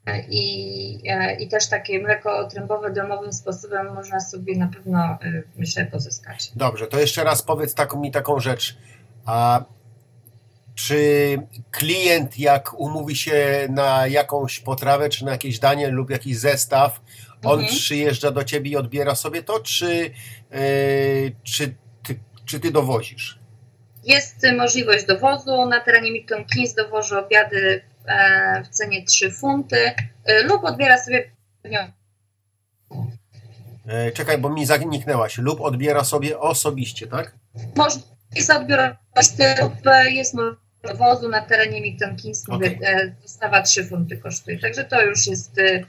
E, 0.07 0.25
I, 0.29 1.03
e, 1.09 1.35
I 1.35 1.49
też 1.49 1.69
takie 1.69 1.99
mleko 1.99 2.39
otrębowe 2.39 2.91
domowym 2.91 3.33
sposobem 3.33 3.95
można 3.95 4.21
sobie 4.21 4.57
na 4.57 4.69
pewno, 4.69 4.99
e, 4.99 5.19
myślę, 5.57 5.87
pozyskać. 5.87 6.53
Dobrze, 6.57 6.87
to 6.87 7.01
jeszcze 7.01 7.25
raz 7.25 7.43
powiedz 7.43 7.75
taką, 7.75 8.01
mi 8.01 8.11
taką 8.11 8.41
rzecz. 8.41 8.77
A 9.27 9.65
czy 10.75 11.39
klient, 11.71 12.39
jak 12.39 12.81
umówi 12.81 13.17
się 13.17 13.67
na 13.71 14.07
jakąś 14.07 14.61
potrawę, 14.61 15.09
czy 15.09 15.25
na 15.25 15.31
jakieś 15.33 15.59
danie 15.59 15.89
lub 15.89 16.11
jakiś 16.11 16.39
zestaw, 16.39 17.01
on 17.45 17.61
Mhm. 17.61 17.79
przyjeżdża 17.79 18.31
do 18.31 18.45
ciebie 18.45 18.71
i 18.71 18.77
odbiera 18.77 19.15
sobie 19.15 19.43
to, 19.43 19.61
czy, 19.61 20.11
yy, 20.51 21.33
czy, 21.43 21.75
ty, 22.03 22.19
czy 22.45 22.61
ty 22.61 22.71
dowozisz? 22.71 23.41
Jest 24.05 24.47
możliwość 24.57 25.07
dowozu. 25.07 25.67
Na 25.67 25.81
terenie 25.81 26.13
Milton 26.13 26.45
Keynes 26.45 26.75
dowożę 26.75 27.27
obiady 27.27 27.83
e, 28.07 28.63
w 28.65 28.69
cenie 28.69 29.05
3 29.05 29.31
funty 29.33 29.93
e, 30.25 30.43
lub 30.43 30.65
odbiera 30.65 30.99
sobie 30.99 31.31
Czekaj, 34.15 34.39
bo 34.39 34.51
mi 34.51 34.67
zaniknęłaś. 34.67 35.39
Lub 35.39 35.61
odbiera 35.61 36.05
sobie 36.05 36.39
osobiście, 36.39 37.07
tak? 37.07 37.35
Można 37.77 38.03
jest 38.35 38.51
odbiór 38.51 38.79
lub 39.63 39.87
e, 39.87 40.11
jest 40.11 40.35
dowozu 40.83 41.29
na 41.29 41.41
terenie. 41.41 41.97
Mówię, 42.49 42.67
Okej. 42.67 42.79
e, 42.83 43.15
dostawa 43.23 43.63
3 43.63 43.85
funty 43.85 44.17
kosztuje. 44.17 44.59
Także 44.59 44.85
to 44.85 45.03
już 45.03 45.27
jest 45.27 45.59
e, 45.59 45.85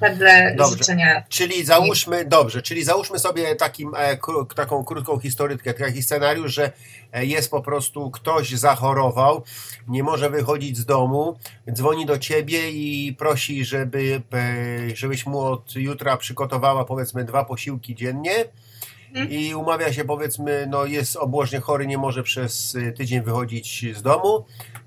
wedle 0.00 0.54
Dobrze. 0.56 0.78
życzenia. 0.78 1.24
Czyli 1.28 1.64
załóżmy, 1.64 2.24
dobrze, 2.24 2.62
czyli 2.62 2.84
załóżmy 2.84 3.18
sobie 3.18 3.56
takim, 3.56 3.92
e, 3.96 4.16
taką 4.56 4.84
krótką 4.84 5.18
historyjkę, 5.18 5.74
taki 5.74 6.02
scenariusz, 6.02 6.54
że 6.54 6.72
e, 7.12 7.26
jest 7.26 7.50
po 7.50 7.62
prostu 7.62 8.10
ktoś 8.10 8.50
zachorował, 8.50 9.42
nie 9.88 10.02
może 10.02 10.30
wychodzić 10.30 10.78
z 10.78 10.84
domu, 10.84 11.38
dzwoni 11.72 12.06
do 12.06 12.18
ciebie 12.18 12.70
i 12.70 13.16
prosi, 13.18 13.64
żeby, 13.64 14.22
żebyś 14.94 15.26
mu 15.26 15.40
od 15.40 15.76
jutra 15.76 16.16
przygotowała 16.16 16.84
powiedzmy 16.84 17.24
dwa 17.24 17.44
posiłki 17.44 17.94
dziennie 17.94 18.44
Mhm. 19.14 19.30
i 19.30 19.54
umawia 19.54 19.92
się 19.92 20.04
powiedzmy, 20.04 20.66
no 20.68 20.84
jest 20.84 21.16
obłożnie 21.16 21.60
chory, 21.60 21.86
nie 21.86 21.98
może 21.98 22.22
przez 22.22 22.74
y, 22.74 22.92
tydzień 22.92 23.22
wychodzić 23.22 23.84
z 23.96 24.02
domu 24.02 24.44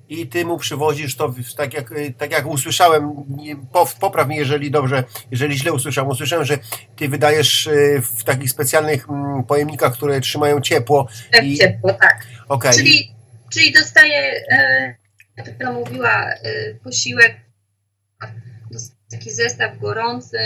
i 0.10 0.28
ty 0.28 0.46
mu 0.46 0.58
przywozisz 0.58 1.16
to, 1.16 1.34
tak 1.58 1.74
jak, 1.74 1.92
y, 1.92 2.14
tak 2.18 2.32
jak 2.32 2.46
usłyszałem, 2.48 3.14
popraw 4.00 4.28
mnie, 4.28 4.38
jeżeli 4.38 4.72
dobrze, 4.72 5.04
jeżeli 5.32 5.58
źle 5.58 5.74
usłyszałem, 5.74 6.12
usłyszałem, 6.12 6.46
że 6.46 6.58
ty 6.96 7.10
wydajesz 7.10 7.68
y, 7.68 8.02
w 8.18 8.24
takich 8.24 8.50
specjalnych 8.50 9.10
mm, 9.10 9.44
pojemnikach, 9.44 9.94
które 9.94 10.22
trzymają 10.22 10.62
ciepło. 10.62 11.08
Tak 11.32 11.46
I- 11.46 11.58
ciepło, 11.58 11.94
tak. 11.94 12.28
Okej, 12.50 12.74
Czyli, 12.74 13.12
czyli 13.50 13.72
dostaje, 13.72 14.44
e, 14.52 14.96
jak 15.38 15.50
to 15.60 15.74
mówiła, 15.74 16.26
e, 16.26 16.74
posiłek, 16.84 17.36
taki 19.12 19.32
zestaw 19.32 19.80
gorący 19.80 20.38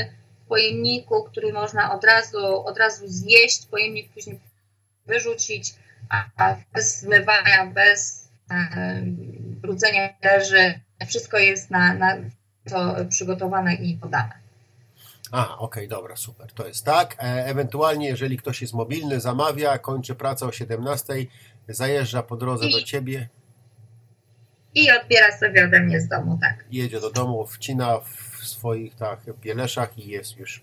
pojemniku, 0.47 1.23
który 1.23 1.53
można 1.53 1.93
od 1.93 2.03
razu, 2.03 2.65
od 2.65 2.77
razu 2.77 3.07
zjeść, 3.07 3.65
pojemnik 3.65 4.13
później 4.13 4.39
wyrzucić, 5.05 5.73
a, 6.09 6.55
bez 6.73 6.99
zmywania, 6.99 7.65
bez 7.65 8.27
e, 8.51 9.01
brudzenia 9.61 10.09
leży, 10.23 10.79
wszystko 11.07 11.37
jest 11.37 11.71
na, 11.71 11.93
na 11.93 12.15
to 12.69 12.95
przygotowane 13.09 13.73
i 13.75 13.97
podane. 13.97 14.31
A, 15.31 15.57
okej, 15.57 15.87
dobra, 15.87 16.15
super, 16.15 16.51
to 16.53 16.67
jest 16.67 16.85
tak. 16.85 17.15
E, 17.19 17.45
ewentualnie, 17.45 18.07
jeżeli 18.07 18.37
ktoś 18.37 18.61
jest 18.61 18.73
mobilny, 18.73 19.19
zamawia, 19.19 19.77
kończy 19.77 20.15
pracę 20.15 20.45
o 20.45 20.51
17, 20.51 21.13
zajeżdża 21.69 22.23
po 22.23 22.35
drodze 22.37 22.69
do 22.69 22.77
I- 22.77 22.83
ciebie, 22.83 23.29
I 24.75 24.91
odbiera 24.91 25.37
sobie 25.37 25.65
ode 25.65 25.79
mnie 25.79 26.01
z 26.01 26.07
domu, 26.07 26.37
tak. 26.41 26.65
jedzie 26.71 26.99
do 26.99 27.11
domu, 27.11 27.47
wcina 27.47 27.99
w 27.99 28.26
swoich 28.47 28.95
tak, 28.95 29.19
pieleszach 29.41 29.97
i 29.97 30.07
jest 30.07 30.37
już. 30.37 30.61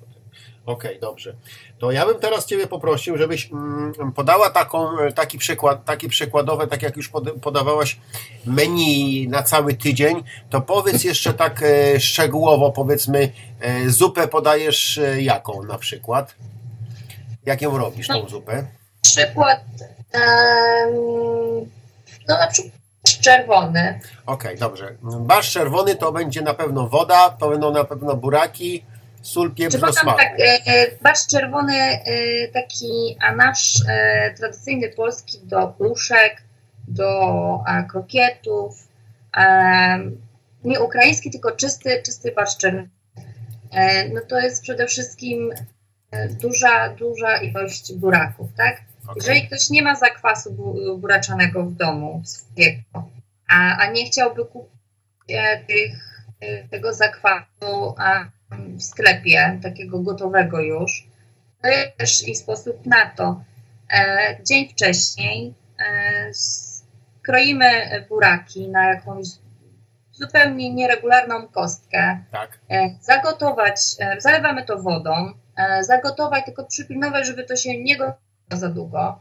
Okej, 0.66 1.00
dobrze. 1.00 1.34
To 1.78 1.92
ja 1.92 2.06
bym 2.06 2.18
teraz 2.18 2.46
Ciebie 2.46 2.66
poprosił, 2.66 3.16
żebyś 3.16 3.50
mm, 3.52 4.12
podała 4.14 4.50
taką, 4.50 4.88
taki 5.14 5.38
przykład, 5.38 5.84
taki 5.84 6.08
przykładowe, 6.08 6.66
tak 6.66 6.82
jak 6.82 6.96
już 6.96 7.08
pod, 7.08 7.30
podawałaś 7.30 8.00
menu 8.46 9.28
na 9.28 9.42
cały 9.42 9.74
tydzień, 9.74 10.24
to 10.50 10.60
powiedz 10.60 11.04
jeszcze 11.04 11.34
tak 11.34 11.62
e, 11.62 12.00
szczegółowo, 12.00 12.72
powiedzmy, 12.72 13.32
e, 13.60 13.90
zupę 13.90 14.28
podajesz 14.28 14.98
e, 14.98 15.22
jaką 15.22 15.62
na 15.62 15.78
przykład? 15.78 16.34
Jak 17.46 17.62
ją 17.62 17.78
robisz, 17.78 18.08
tą 18.08 18.28
zupę? 18.28 18.66
Przykład, 19.02 19.60
em, 20.12 20.94
no 22.28 22.38
na 22.38 22.46
przykład 22.46 22.83
czerwony, 23.24 24.00
Okej, 24.26 24.58
dobrze. 24.58 24.94
Barsz 25.02 25.52
czerwony 25.52 25.94
to 25.94 26.12
będzie 26.12 26.42
na 26.42 26.54
pewno 26.54 26.88
woda, 26.88 27.30
to 27.30 27.50
będą 27.50 27.72
na 27.72 27.84
pewno 27.84 28.16
buraki, 28.16 28.84
sól, 29.22 29.54
pieprz 29.54 29.76
smaku. 29.76 30.18
tak, 30.18 30.40
e, 30.40 30.66
e, 30.66 30.86
barszcz 31.02 31.26
czerwony, 31.26 31.76
e, 31.76 32.02
taki, 32.48 33.16
a 33.20 33.36
nasz 33.36 33.74
e, 33.88 34.34
tradycyjny 34.36 34.88
polski 34.88 35.38
do 35.42 35.66
puszek, 35.66 36.42
do 36.88 37.30
e, 37.68 37.84
krokietów, 37.90 38.88
e, 39.36 39.98
nie 40.64 40.80
ukraiński, 40.80 41.30
tylko 41.30 41.52
czysty, 41.52 42.02
czysty 42.02 42.32
barszcz 42.32 42.56
czerwony. 42.58 42.88
E, 43.72 44.08
no 44.08 44.20
to 44.28 44.38
jest 44.40 44.62
przede 44.62 44.86
wszystkim 44.86 45.50
e, 46.10 46.28
duża, 46.28 46.88
duża 46.88 47.36
ilość 47.36 47.94
buraków, 47.94 48.48
tak? 48.56 48.80
Okej. 49.04 49.14
Jeżeli 49.16 49.46
ktoś 49.46 49.70
nie 49.70 49.82
ma 49.82 49.94
zakwasu 49.94 50.52
bu- 50.52 50.98
buraczanego 50.98 51.64
w 51.64 51.72
domu 51.72 52.22
swojego, 52.24 53.08
a, 53.48 53.76
a 53.76 53.90
nie 53.90 54.04
chciałby 54.04 54.44
kupić 54.44 54.74
e, 55.28 55.64
tych, 55.64 56.24
e, 56.40 56.68
tego 56.68 56.92
zakwasu 56.94 57.94
w 58.50 58.82
sklepie, 58.82 59.58
takiego 59.62 59.98
gotowego 60.00 60.60
już, 60.60 61.08
to 61.62 61.68
jest 61.68 61.96
też 61.96 62.28
i 62.28 62.34
sposób 62.34 62.86
na 62.86 63.06
to. 63.16 63.44
E, 63.90 64.36
dzień 64.44 64.68
wcześniej 64.68 65.54
kroimy 67.22 67.66
buraki 68.08 68.68
na 68.68 68.88
jakąś 68.88 69.26
zupełnie 70.12 70.74
nieregularną 70.74 71.48
kostkę, 71.48 72.24
Tak. 72.32 72.58
zagotować, 73.00 73.80
zalewamy 74.18 74.64
to 74.64 74.78
wodą, 74.78 75.32
zagotować, 75.80 76.44
tylko 76.44 76.64
przypilnować, 76.64 77.26
żeby 77.26 77.44
to 77.44 77.56
się 77.56 77.82
nie 77.82 77.96
gotowało 77.96 78.20
za 78.52 78.68
długo, 78.68 79.18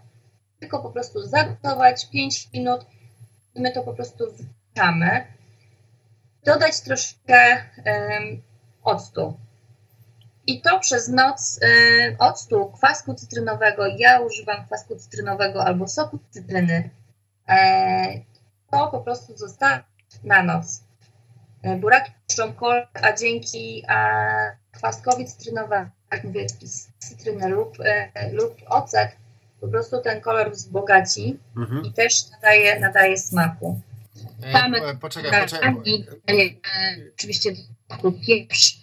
tylko 0.60 0.80
po 0.80 0.90
prostu 0.90 1.22
zagotować 1.22 2.10
5 2.10 2.50
minut, 2.54 2.86
my 3.56 3.72
to 3.72 3.84
po 3.84 3.94
prostu 3.94 4.24
wrzucamy, 4.32 5.28
dodać 6.46 6.82
troszkę 6.82 7.66
em, 7.86 8.42
octu. 8.84 9.38
I 10.48 10.62
to 10.62 10.80
przez 10.80 11.08
noc 11.08 11.60
octu, 12.20 12.72
kwasku 12.76 13.14
cytrynowego, 13.14 13.88
ja 13.88 14.20
używam 14.20 14.66
kwasku 14.66 14.96
cytrynowego 14.96 15.66
albo 15.66 15.88
soku 15.88 16.20
cytryny, 16.30 16.90
e, 17.50 18.20
to 18.72 18.88
po 18.88 19.00
prostu 19.00 19.38
zostawić 19.38 19.86
na 20.24 20.44
noc. 20.44 20.84
E, 21.64 21.76
Buraki 21.76 22.12
puszczą 22.28 22.54
kolor, 22.54 22.88
a 22.94 23.14
dzięki 23.14 23.84
a, 23.88 24.28
kwaskowi 24.72 25.26
cytrynowemu, 25.26 25.90
jak 26.12 26.24
mówię, 26.24 26.50
z 26.50 26.90
cytryny 27.00 27.50
lub, 27.50 27.78
e, 27.86 28.32
lub 28.32 28.56
ocet, 28.70 29.12
po 29.64 29.68
prostu 29.70 30.02
ten 30.02 30.22
kolor 30.22 30.52
wzbogaci 30.52 31.40
Mhm. 31.58 31.86
i 31.86 31.94
też 31.94 32.32
nadaje, 32.32 32.80
nadaje 32.80 33.18
smaku. 33.18 33.82
Mamy 34.54 34.78
E, 34.86 34.96
poczekaj, 34.96 35.42
poczekaj. 35.42 35.70
E, 36.30 36.34
oczywiście 37.16 37.52
pieprz, 38.28 38.78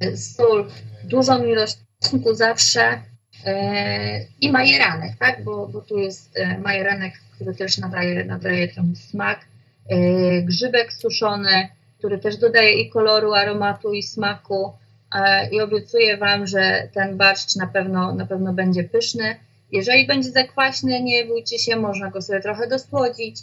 e, 0.00 0.16
sól, 0.16 0.68
dużą 1.04 1.44
ilość 1.44 1.76
czosnku 2.02 2.34
zawsze 2.34 3.02
e, 3.46 4.24
i 4.40 4.52
majeranek, 4.52 5.12
tak? 5.18 5.44
Bo, 5.44 5.66
bo 5.68 5.80
tu 5.80 5.98
jest 5.98 6.38
e, 6.38 6.58
majeranek, 6.58 7.14
który 7.34 7.54
też 7.54 7.78
nadaje, 7.78 8.24
nadaje 8.24 8.68
ten 8.68 8.96
smak. 8.96 9.40
E, 9.88 9.96
grzybek 10.42 10.92
suszony, 10.92 11.68
który 11.98 12.18
też 12.18 12.36
dodaje 12.36 12.72
i 12.72 12.90
koloru, 12.90 13.32
aromatu 13.34 13.92
i 13.92 14.02
smaku. 14.02 14.72
E, 15.14 15.48
I 15.50 15.60
obiecuję 15.60 16.16
Wam, 16.16 16.46
że 16.46 16.88
ten 16.94 17.16
barszcz 17.16 17.56
na 17.56 17.66
pewno, 17.66 18.14
na 18.14 18.26
pewno 18.26 18.52
będzie 18.52 18.84
pyszny. 18.84 19.36
Jeżeli 19.72 20.06
będzie 20.06 20.30
zakwaśny, 20.30 21.02
nie 21.02 21.24
bójcie 21.24 21.58
się, 21.58 21.76
można 21.76 22.10
go 22.10 22.22
sobie 22.22 22.40
trochę 22.40 22.68
dosłodzić, 22.68 23.36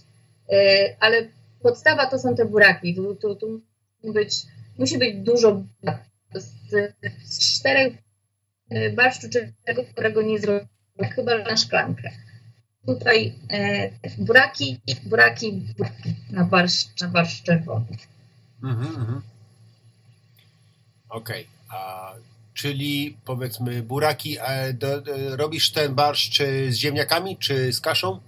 e, 0.50 0.96
ale 1.00 1.28
podstawa 1.62 2.06
to 2.06 2.20
są 2.20 2.36
te 2.36 2.46
buraki. 2.46 2.96
Tu, 2.96 3.16
tu, 3.16 3.36
tu 3.36 3.62
musi, 4.04 4.14
być, 4.14 4.36
musi 4.78 4.98
być 4.98 5.16
dużo 5.16 5.52
buraków. 5.52 6.08
z, 6.34 6.94
z 7.24 7.58
czterech 7.58 7.94
e, 8.70 8.90
barszczu, 8.90 9.28
czego, 9.66 9.84
którego 9.84 10.22
nie 10.22 10.40
zrobię, 10.40 10.68
chyba 11.16 11.38
na 11.38 11.58
szklankę. 11.58 12.12
Tutaj 12.86 13.34
buraki, 14.18 14.82
buraki, 15.04 15.52
buraki 15.78 16.16
na 16.32 16.44
barszcz, 16.44 17.02
na 17.02 17.08
barszcz 17.08 17.44
czerwony. 17.44 17.86
Mhm, 18.64 18.96
mhm. 18.96 19.22
Okej. 21.10 21.48
A 21.70 22.14
Czyli 22.58 23.18
powiedzmy 23.26 23.82
buraki, 23.84 24.38
e, 24.42 24.74
do, 24.74 25.02
do, 25.02 25.36
robisz 25.36 25.72
ten 25.72 25.96
barszcz 25.96 26.42
e, 26.42 26.72
z 26.72 26.76
ziemniakami 26.76 27.38
czy 27.38 27.74
z 27.74 27.82
kaszą? 27.82 28.20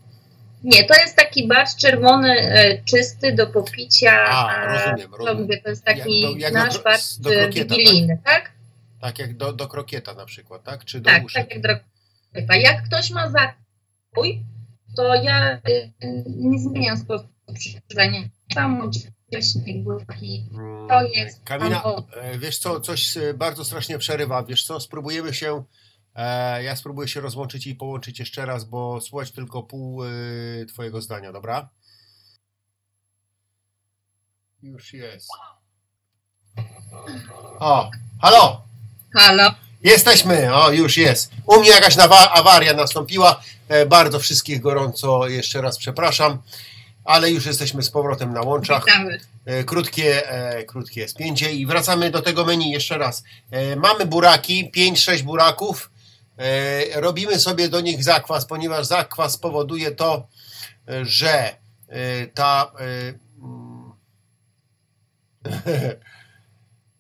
Nie, 0.64 0.84
to 0.84 0.94
jest 0.94 1.16
taki 1.16 1.48
barszcz 1.48 1.78
czerwony, 1.78 2.34
e, 2.42 2.84
czysty 2.84 3.34
do 3.36 3.48
popicia. 3.48 4.12
A, 4.28 4.64
e, 4.64 4.74
rozumiem, 4.74 5.12
to 5.12 5.18
rozumiem. 5.18 5.42
mówię, 5.42 5.62
to 5.64 5.70
jest 5.70 5.84
taki 5.84 6.20
Jak 6.22 6.32
do- 6.32 6.38
jak 6.38 6.54
do 6.54 6.60
nasz 6.60 6.84
barszcz 6.84 7.18
do 7.20 7.30
krokieta, 7.30 7.76
wigilijny, 7.76 8.18
tak? 8.26 8.52
Tak 9.02 9.20
jak 9.20 9.38
do, 9.38 9.54
do 9.54 9.68
krokieta 9.68 10.14
na 10.14 10.26
przykład, 10.26 10.64
tak? 10.64 10.86
Czy 10.86 11.00
do 11.00 11.10
Tak, 11.10 11.26
uszek? 11.26 11.44
tak 11.44 11.52
jak 11.52 11.62
droga. 11.62 12.56
Jak 12.56 12.84
ktoś 12.84 13.12
ma 13.12 13.32
zakój, 13.32 14.44
to 14.96 15.16
ja 15.16 15.56
y, 15.56 15.92
nie 16.28 16.60
zmieniam 16.60 16.98
sposobu 16.98 17.30
przygotowania. 17.54 18.22
Tam 18.56 18.92
buraki. 19.84 20.50
Mm, 20.54 20.88
To 20.88 21.02
jest 21.04 21.44
Kamila, 21.44 21.84
albo- 21.84 22.06
e, 22.16 22.38
wiesz 22.40 22.58
co, 22.60 22.82
coś 22.82 23.18
e, 23.18 23.34
bardzo 23.34 23.66
strasznie 23.66 23.98
przerywa. 23.98 24.44
Wiesz 24.44 24.64
co, 24.64 24.80
spróbujemy 24.80 25.34
się, 25.34 25.64
e, 26.16 26.64
ja 26.64 26.76
spróbuję 26.76 27.08
się 27.08 27.22
rozłączyć 27.22 27.68
i 27.68 27.76
połączyć 27.76 28.20
jeszcze 28.20 28.46
raz, 28.46 28.64
bo 28.64 29.02
słuchać 29.02 29.32
tylko 29.32 29.64
pół 29.64 30.02
twojego 30.68 31.02
zdania, 31.02 31.32
dobra? 31.32 31.70
Już 34.64 34.94
jest. 34.94 35.30
O, 37.60 37.92
halo! 38.22 38.62
Halo. 39.14 39.52
Jesteśmy, 39.84 40.56
o 40.56 40.72
już 40.72 40.98
jest. 40.98 41.32
U 41.46 41.60
mnie 41.60 41.70
jakaś 41.70 41.98
awaria 42.32 42.74
nastąpiła. 42.74 43.42
Bardzo 43.90 44.20
wszystkich 44.20 44.62
gorąco 44.62 45.28
jeszcze 45.28 45.62
raz 45.62 45.78
przepraszam, 45.78 46.42
ale 47.06 47.32
już 47.32 47.46
jesteśmy 47.46 47.84
z 47.84 47.90
powrotem 47.90 48.34
na 48.34 48.42
łączach. 48.42 48.86
Witamy. 48.86 49.20
E, 49.46 49.64
krótkie, 49.64 50.32
e, 50.32 50.64
krótkie 50.64 51.08
spięcie 51.08 51.54
i 51.54 51.66
wracamy 51.66 52.12
do 52.12 52.22
tego 52.22 52.46
menu 52.46 52.72
jeszcze 52.72 52.98
raz. 52.98 53.24
E, 53.52 53.76
mamy 53.76 54.06
buraki, 54.06 54.72
5-6 54.72 55.22
buraków. 55.22 55.92
E, 56.38 57.02
robimy 57.02 57.40
sobie 57.40 57.70
do 57.70 57.82
nich 57.82 58.04
zakwas, 58.04 58.46
ponieważ 58.46 58.86
zakwas 58.86 59.38
powoduje 59.38 59.92
to, 59.92 60.28
że 61.02 61.56
ta. 62.34 62.72
Mm, 63.42 63.92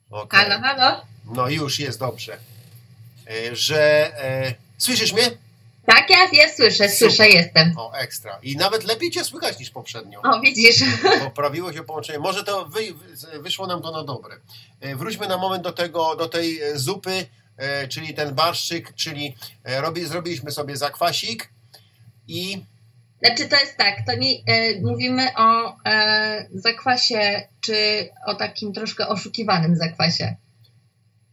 Okej. 0.09 0.39
Halo, 0.39 0.59
halo. 0.61 1.01
No 1.25 1.49
już 1.49 1.79
jest 1.79 1.99
dobrze. 1.99 2.37
Że. 3.53 4.11
Słyszysz 4.77 5.13
mnie? 5.13 5.31
Tak, 5.89 6.09
ja, 6.09 6.17
ja 6.43 6.49
słyszę, 6.55 6.89
słyszę, 6.89 7.29
jestem. 7.29 7.73
O, 7.77 7.93
ekstra. 7.93 8.39
I 8.43 8.55
nawet 8.57 8.83
lepiej 8.83 9.11
cię 9.11 9.23
słychać 9.23 9.59
niż 9.59 9.69
poprzednio. 9.69 10.21
O, 10.21 10.39
widzisz. 10.41 10.83
Poprawiło 11.23 11.73
się 11.73 11.83
połączenie. 11.83 12.19
Może 12.19 12.43
to 12.43 12.65
wy, 12.65 12.79
wy- 12.93 13.41
wyszło 13.41 13.67
nam 13.67 13.81
to 13.81 13.91
na 13.91 14.03
dobre. 14.03 14.35
E, 14.81 14.95
Wróćmy 14.95 15.27
na 15.27 15.37
moment 15.37 15.63
do 15.63 15.71
tego, 15.71 16.15
do 16.15 16.29
tej 16.29 16.61
e, 16.61 16.79
zupy, 16.79 17.25
e, 17.57 17.87
czyli 17.87 18.13
ten 18.13 18.35
barszczyk, 18.35 18.95
czyli 18.95 19.35
robi, 19.65 20.05
zrobiliśmy 20.05 20.51
sobie 20.51 20.77
zakwasik 20.77 21.49
i 22.27 22.65
Znaczy 23.25 23.49
to 23.49 23.55
jest 23.59 23.77
tak, 23.77 23.95
to 24.07 24.15
nie, 24.15 24.29
e, 24.47 24.81
mówimy 24.81 25.27
o 25.37 25.77
e, 25.85 26.47
zakwasie, 26.53 27.47
czy 27.61 28.09
o 28.25 28.35
takim 28.35 28.73
troszkę 28.73 29.07
oszukiwanym 29.07 29.75
zakwasie. 29.75 30.35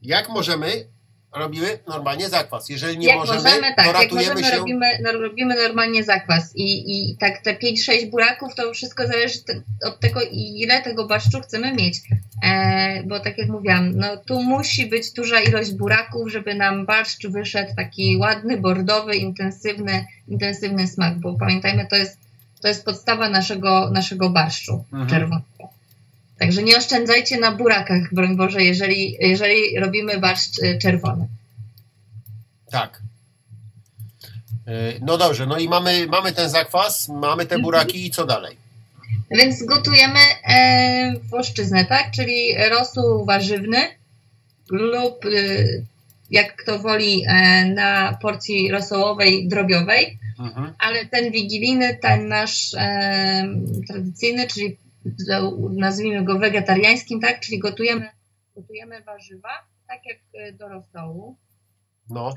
jak 0.02 0.28
możemy, 0.28 0.88
robimy 1.34 1.78
normalnie 1.88 2.28
zakwas. 2.28 2.68
Jeżeli 2.68 2.98
nie 2.98 3.08
jak 3.08 3.16
możemy, 3.16 3.42
możemy, 3.42 3.74
tak, 3.76 3.92
to 3.92 4.02
jak 4.02 4.12
możemy, 4.12 4.44
się. 4.44 4.56
robimy, 4.56 4.86
no, 5.02 5.12
robimy 5.12 5.54
normalnie 5.54 6.04
zakwas 6.04 6.56
i, 6.56 6.66
i 7.12 7.16
tak 7.16 7.38
te 7.42 7.54
5-6 7.54 8.10
buraków, 8.10 8.54
to 8.54 8.72
wszystko 8.74 9.06
zależy 9.06 9.38
od 9.84 10.00
tego, 10.00 10.20
ile 10.32 10.82
tego 10.82 11.06
barszczu 11.06 11.40
chcemy 11.40 11.72
mieć. 11.72 12.00
E, 12.42 13.02
bo 13.02 13.20
tak 13.20 13.38
jak 13.38 13.48
mówiłam, 13.48 13.92
no 13.96 14.16
tu 14.16 14.42
musi 14.42 14.86
być 14.86 15.12
duża 15.12 15.40
ilość 15.40 15.72
buraków, 15.72 16.30
żeby 16.30 16.54
nam 16.54 16.86
barszcz 16.86 17.26
wyszedł 17.26 17.74
taki 17.76 18.16
ładny, 18.16 18.56
bordowy, 18.56 19.16
intensywny, 19.16 20.04
intensywny 20.28 20.86
smak, 20.86 21.18
bo 21.18 21.34
pamiętajmy, 21.38 21.86
to 21.90 21.96
jest, 21.96 22.18
to 22.62 22.68
jest 22.68 22.84
podstawa 22.84 23.28
naszego, 23.28 23.90
naszego 23.90 24.30
barszczu 24.30 24.84
Mhm. 24.92 25.10
czerwonego. 25.10 25.46
Także 26.38 26.62
nie 26.62 26.76
oszczędzajcie 26.76 27.38
na 27.38 27.52
burakach, 27.52 28.14
broń 28.14 28.36
Boże, 28.36 28.62
jeżeli, 28.62 29.16
jeżeli 29.20 29.78
robimy 29.78 30.18
barszcz 30.18 30.58
y, 30.62 30.78
czerwony. 30.82 31.28
Tak. 32.70 33.02
E, 34.66 34.72
No 35.00 35.18
dobrze, 35.18 35.46
no 35.46 35.58
i 35.58 35.68
mamy, 35.68 36.06
mamy 36.06 36.32
ten 36.32 36.48
zakwas, 36.50 37.08
mamy 37.08 37.46
te 37.46 37.58
buraki 37.58 38.06
i 38.06 38.10
co 38.10 38.26
dalej? 38.26 38.56
Więc 39.30 39.64
gotujemy 39.64 40.18
e, 40.48 41.14
włoszczyznę, 41.30 41.84
tak? 41.84 42.10
Czyli 42.10 42.54
rosół 42.70 43.24
warzywny 43.24 43.78
lub 44.70 45.24
y, 45.24 45.84
jak 46.30 46.56
kto 46.56 46.78
woli 46.78 47.22
e, 47.28 47.64
na 47.64 48.18
porcji 48.22 48.70
rosołowej 48.70 49.48
drobiowej, 49.48 50.18
Mhm. 50.38 50.72
ale 50.78 51.06
ten 51.06 51.32
wigilijny, 51.32 51.98
ten 52.02 52.28
nasz 52.28 52.74
e, 52.74 53.48
tradycyjny, 53.88 54.46
czyli 54.46 54.76
nazwijmy 55.76 56.24
go 56.24 56.38
wegetariańskim, 56.38 57.20
tak? 57.20 57.40
Czyli 57.40 57.58
gotujemy, 57.58 58.10
gotujemy 58.56 59.02
warzywa, 59.02 59.48
tak 59.88 60.06
jak 60.06 60.18
e, 60.34 60.52
do 60.52 60.68
rosołu. 60.68 61.36
No, 62.10 62.34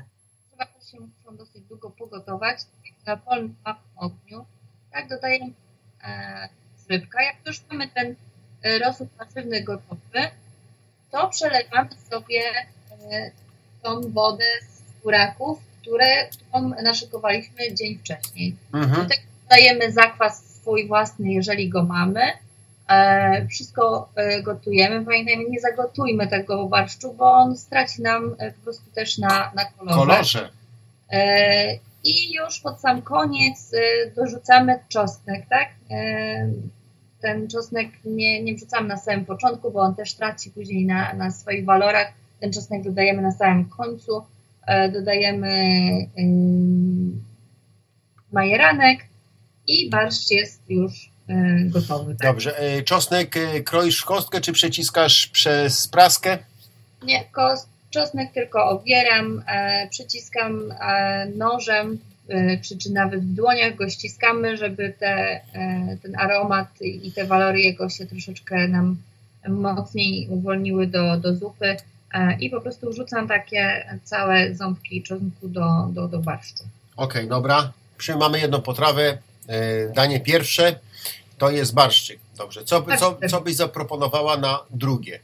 Warzywa 0.50 0.66
też 0.66 0.90
się 0.90 1.00
muszą 1.00 1.36
dosyć 1.36 1.62
długo 1.62 1.90
pogotować 1.90 2.58
na 3.06 3.16
polnym 3.16 3.54
ogniu. 3.96 4.46
Tak 4.92 5.08
dodajemy 5.08 5.52
e, 6.04 6.48
rybka. 6.90 7.22
Jak 7.22 7.36
już 7.46 7.60
mamy 7.70 7.88
ten 7.88 8.14
e, 8.62 8.78
rosół 8.78 9.08
warzywny 9.18 9.62
gotowy, 9.62 10.20
to 11.10 11.28
przelewamy 11.28 11.90
sobie 12.10 12.40
e, 13.10 13.30
tą 13.82 14.00
wodę 14.12 14.44
z 14.68 15.02
buraków, 15.02 15.58
które, 15.80 16.28
którą 16.28 16.68
naszykowaliśmy 16.68 17.74
dzień 17.74 17.98
wcześniej. 17.98 18.56
mhm. 18.72 19.02
Tutaj 19.02 19.18
dodajemy 19.42 19.92
zakwas 19.92 20.44
swój 20.54 20.88
własny, 20.88 21.32
jeżeli 21.32 21.68
go 21.68 21.82
mamy. 21.82 22.20
E, 22.90 23.46
wszystko 23.46 24.08
e, 24.16 24.42
gotujemy. 24.42 25.04
Pamiętajmy, 25.04 25.44
nie 25.50 25.60
zagotujmy 25.60 26.28
tego 26.28 26.66
barszczu, 26.66 27.12
bo 27.12 27.32
on 27.32 27.56
straci 27.56 28.02
nam 28.02 28.36
e, 28.38 28.52
po 28.52 28.60
prostu 28.60 28.90
też 28.94 29.18
na, 29.18 29.52
na 29.54 29.64
kolorze. 29.64 30.00
kolorze. 30.00 30.50
I 32.04 32.34
już 32.34 32.60
pod 32.60 32.80
sam 32.80 33.02
koniec 33.02 33.72
dorzucamy 34.16 34.78
czosnek, 34.88 35.46
tak? 35.48 35.68
Ten 37.20 37.48
czosnek 37.48 37.88
nie, 38.04 38.42
nie 38.42 38.54
wrzucamy 38.54 38.88
na 38.88 38.96
samym 38.96 39.24
początku, 39.24 39.70
bo 39.70 39.80
on 39.80 39.94
też 39.94 40.14
traci 40.14 40.50
później 40.50 40.86
na, 40.86 41.12
na 41.12 41.30
swoich 41.30 41.64
walorach. 41.64 42.12
Ten 42.40 42.52
czosnek 42.52 42.82
dodajemy 42.82 43.22
na 43.22 43.32
samym 43.32 43.64
końcu. 43.64 44.22
Dodajemy 44.92 45.50
majeranek 48.32 49.00
i 49.66 49.90
barszcz 49.90 50.30
jest 50.30 50.70
już 50.70 51.09
gotowy. 51.64 52.14
Tak? 52.16 52.26
Dobrze. 52.32 52.58
E, 52.58 52.82
Czosnek 52.82 53.36
e, 53.36 53.60
kroisz 53.60 54.00
w 54.00 54.04
kostkę, 54.04 54.40
czy 54.40 54.52
przeciskasz 54.52 55.26
przez 55.26 55.88
praskę? 55.88 56.38
Nie, 57.02 57.24
kost, 57.24 57.68
czosnek 57.90 58.32
tylko 58.32 58.64
obieram, 58.70 59.42
e, 59.46 59.88
przyciskam 59.90 60.72
e, 60.80 61.26
nożem, 61.36 61.98
e, 62.28 62.58
czy, 62.58 62.78
czy 62.78 62.92
nawet 62.92 63.20
w 63.24 63.34
dłoniach 63.34 63.74
go 63.74 63.90
ściskamy, 63.90 64.56
żeby 64.56 64.94
te, 64.98 65.40
e, 65.54 65.96
ten 66.02 66.16
aromat 66.18 66.68
i 66.80 67.08
i 67.08 67.12
te 67.12 67.24
walory 67.24 67.60
jego 67.60 67.88
się 67.88 68.06
troszeczkę 68.06 68.68
nam 68.68 68.96
mocniej 69.48 70.28
uwolniły 70.28 70.86
do, 70.86 71.16
do 71.16 71.34
zupy 71.34 71.76
e, 72.14 72.36
i 72.40 72.50
po 72.50 72.60
prostu 72.60 72.90
wrzucam 72.90 73.28
takie 73.28 73.86
całe 74.04 74.54
ząbki 74.54 75.02
czosnku 75.02 75.48
do, 75.48 75.88
do, 75.92 76.08
do 76.08 76.18
barszczu. 76.18 76.64
Okej, 76.96 77.28
dobra. 77.28 77.72
Przy, 77.98 78.16
mamy 78.16 78.40
jedną 78.40 78.62
potrawę. 78.62 79.18
E, 79.48 79.88
Danie 79.92 80.20
pierwsze 80.20 80.78
to 81.40 81.50
jest 81.50 81.74
barszczyk. 81.74 82.18
Dobrze. 82.38 82.64
Co, 82.64 82.82
co, 82.98 83.18
co 83.28 83.40
byś 83.40 83.54
zaproponowała 83.56 84.36
na 84.36 84.60
drugie? 84.70 85.18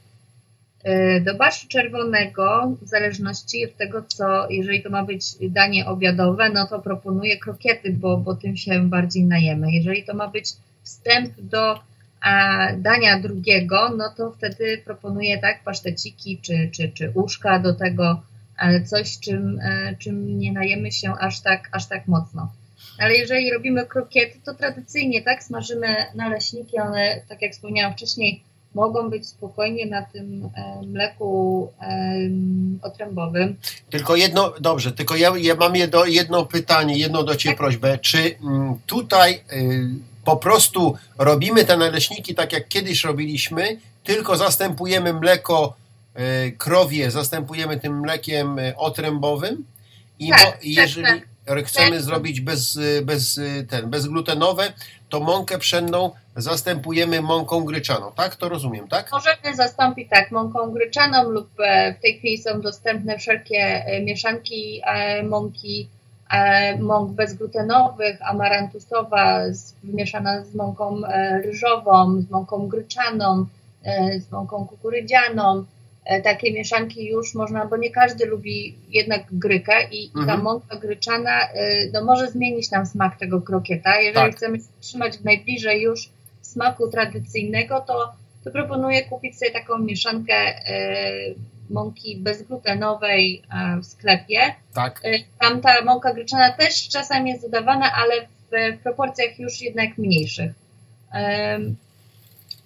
E, 0.83 1.21
Do 1.21 1.35
barszczu 1.35 1.67
czerwonego, 1.67 2.71
w 2.81 2.87
zależności 2.87 3.65
od 3.65 3.77
tego, 3.77 4.03
co, 4.07 4.49
jeżeli 4.49 4.83
to 4.83 4.89
ma 4.89 5.03
być 5.05 5.23
danie 5.41 5.85
obiadowe, 5.85 6.49
no 6.49 6.67
to 6.67 6.79
proponuję 6.79 7.37
krokiety, 7.37 7.93
bo, 7.93 8.17
bo 8.17 8.35
tym 8.35 8.57
się 8.57 8.89
bardziej 8.89 9.23
najemy. 9.23 9.71
Jeżeli 9.71 10.03
to 10.03 10.13
ma 10.13 10.27
być 10.27 10.45
wstęp 10.83 11.41
do 11.41 11.79
a, 12.21 12.67
dania 12.77 13.19
drugiego, 13.19 13.89
no 13.97 14.13
to 14.17 14.31
wtedy 14.31 14.81
proponuję 14.85 15.37
tak 15.37 15.63
paszteciki 15.63 16.37
czy, 16.41 16.69
czy, 16.73 16.89
czy 16.89 17.11
uszka 17.15 17.59
do 17.59 17.73
tego, 17.73 18.21
e, 18.59 18.83
coś, 18.83 19.19
czym, 19.19 19.59
e, 19.59 19.95
czym 19.99 20.39
nie 20.39 20.53
najemy 20.53 20.91
się 20.91 21.13
aż 21.19 21.41
tak, 21.41 21.69
aż 21.71 21.87
tak 21.87 22.07
mocno. 22.07 22.51
Ale 22.99 23.15
jeżeli 23.15 23.53
robimy 23.53 23.85
krokiety, 23.85 24.39
to 24.45 24.53
tradycyjnie 24.53 25.21
tak 25.21 25.43
smażymy 25.43 25.95
naleśniki, 26.15 26.79
one, 26.79 27.21
tak 27.29 27.41
jak 27.41 27.51
wspomniałam 27.51 27.93
wcześniej, 27.93 28.43
mogą 28.75 29.09
być 29.09 29.27
spokojnie 29.27 29.85
na 29.85 30.01
tym 30.01 30.49
e, 30.55 30.81
mleku 30.87 31.71
em, 31.79 32.79
otrębowym. 32.81 33.55
Tylko 33.89 34.15
jedno, 34.15 34.53
dobrze, 34.59 34.91
tylko 34.91 35.15
ja, 35.15 35.33
ja 35.37 35.55
mam 35.55 35.75
jedno, 35.75 36.05
jedno 36.05 36.45
pytanie, 36.45 36.97
jedną 36.97 37.25
do 37.25 37.35
Ciebie 37.35 37.53
Tak. 37.53 37.57
prośbę. 37.57 37.97
Czy 37.97 38.17
mm, 38.43 38.79
tutaj 38.85 39.33
y, 39.53 39.89
po 40.25 40.37
prostu 40.37 40.95
robimy 41.17 41.65
te 41.65 41.77
naleśniki 41.77 42.35
tak 42.35 42.53
jak 42.53 42.67
kiedyś 42.67 43.03
robiliśmy, 43.03 43.77
tylko 44.03 44.37
zastępujemy 44.37 45.13
mleko 45.13 45.75
y, 46.47 46.51
krowie, 46.51 47.11
zastępujemy 47.11 47.79
tym 47.79 47.99
mlekiem 47.99 48.57
otrębowym? 48.75 49.65
I 50.19 50.29
Tak, 50.29 50.39
mo- 50.45 50.51
tak, 50.51 50.65
jeżeli 50.65 51.07
chcemy 51.65 51.91
Tak. 51.91 52.01
zrobić 52.01 52.41
bez, 52.41 52.75
y, 52.75 53.01
bez, 53.05 53.37
y, 53.37 53.67
ten, 53.69 53.89
bezglutenowe, 53.89 54.73
to 55.09 55.19
mąkę 55.19 55.57
pszenną 55.57 56.11
zastępujemy 56.35 57.21
mąką 57.21 57.63
gryczaną. 57.63 58.11
Tak? 58.15 58.35
To 58.35 58.49
rozumiem, 58.49 58.87
tak? 58.87 59.11
Możemy 59.11 59.55
zastąpić 59.55 60.09
tak 60.09 60.31
mąką 60.31 60.71
gryczaną 60.71 61.29
lub 61.29 61.49
e, 61.59 61.93
w 61.93 62.01
tej 62.01 62.17
chwili 62.17 62.37
są 62.37 62.61
dostępne 62.61 63.17
wszelkie 63.17 63.57
e, 63.85 64.01
mieszanki 64.01 64.81
e, 64.85 65.23
mąki, 65.23 65.89
mąk 66.79 67.11
bezglutenowych, 67.11 68.17
amarantusowa 68.21 69.53
z, 69.53 69.73
wymieszana 69.83 70.43
z 70.45 70.55
mąką 70.55 71.01
ryżową, 71.43 72.21
z 72.21 72.29
mąką 72.29 72.67
gryczaną, 72.67 73.45
z 74.19 74.31
mąką 74.31 74.67
kukurydzianą. 74.67 75.65
E, 76.07 76.21
Takie 76.21 76.53
mieszanki 76.53 77.05
już 77.05 77.33
można, 77.35 77.65
bo 77.65 77.77
nie 77.77 77.89
każdy 77.91 78.25
lubi 78.25 78.75
jednak 78.89 79.21
grykę 79.31 79.89
i, 79.91 80.05
i 80.05 80.11
ta 80.13 80.19
Mhm. 80.19 80.41
mąka 80.41 80.75
gryczana 80.75 81.41
e, 81.49 81.89
no, 81.93 82.03
może 82.03 82.31
zmienić 82.31 82.71
nam 82.71 82.85
smak 82.85 83.17
tego 83.19 83.41
krokieta. 83.41 84.01
Jeżeli 84.01 84.27
Tak. 84.27 84.35
chcemy 84.35 84.57
się 84.57 84.63
trzymać 84.81 85.17
w 85.17 85.23
najbliżej 85.25 85.81
już 85.81 86.09
smaku 86.41 86.89
tradycyjnego, 86.91 87.81
to, 87.87 88.13
to 88.43 88.51
proponuję 88.51 89.03
kupić 89.03 89.37
sobie 89.39 89.51
taką 89.51 89.77
mieszankę 89.77 90.33
e, 90.35 91.11
mąki 91.69 92.17
bezglutenowej 92.17 93.41
w 93.81 93.85
sklepie. 93.85 94.39
Tak. 94.73 95.01
Tam 95.39 95.61
ta 95.61 95.81
mąka 95.85 96.13
gryczana 96.13 96.51
też 96.51 96.87
czasami 96.89 97.29
jest 97.31 97.43
dodawana, 97.43 97.91
ale 97.95 98.13
w, 98.27 98.83
proporcjach 98.83 99.39
już 99.39 99.61
jednak 99.61 99.97
mniejszych. 99.97 100.51
Em, 101.13 101.75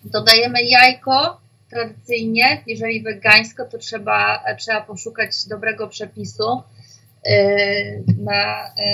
Dodajemy 0.03 0.63
jajko 0.63 1.40
tradycyjnie. 1.71 2.63
Jeżeli 2.67 3.03
wegańsko, 3.03 3.65
to 3.65 3.77
trzeba, 3.77 4.43
trzeba 4.57 4.81
poszukać 4.81 5.31
dobrego 5.49 5.87
przepisu 5.87 6.61
e, 7.25 7.35
na, 8.17 8.67
e, 8.67 8.91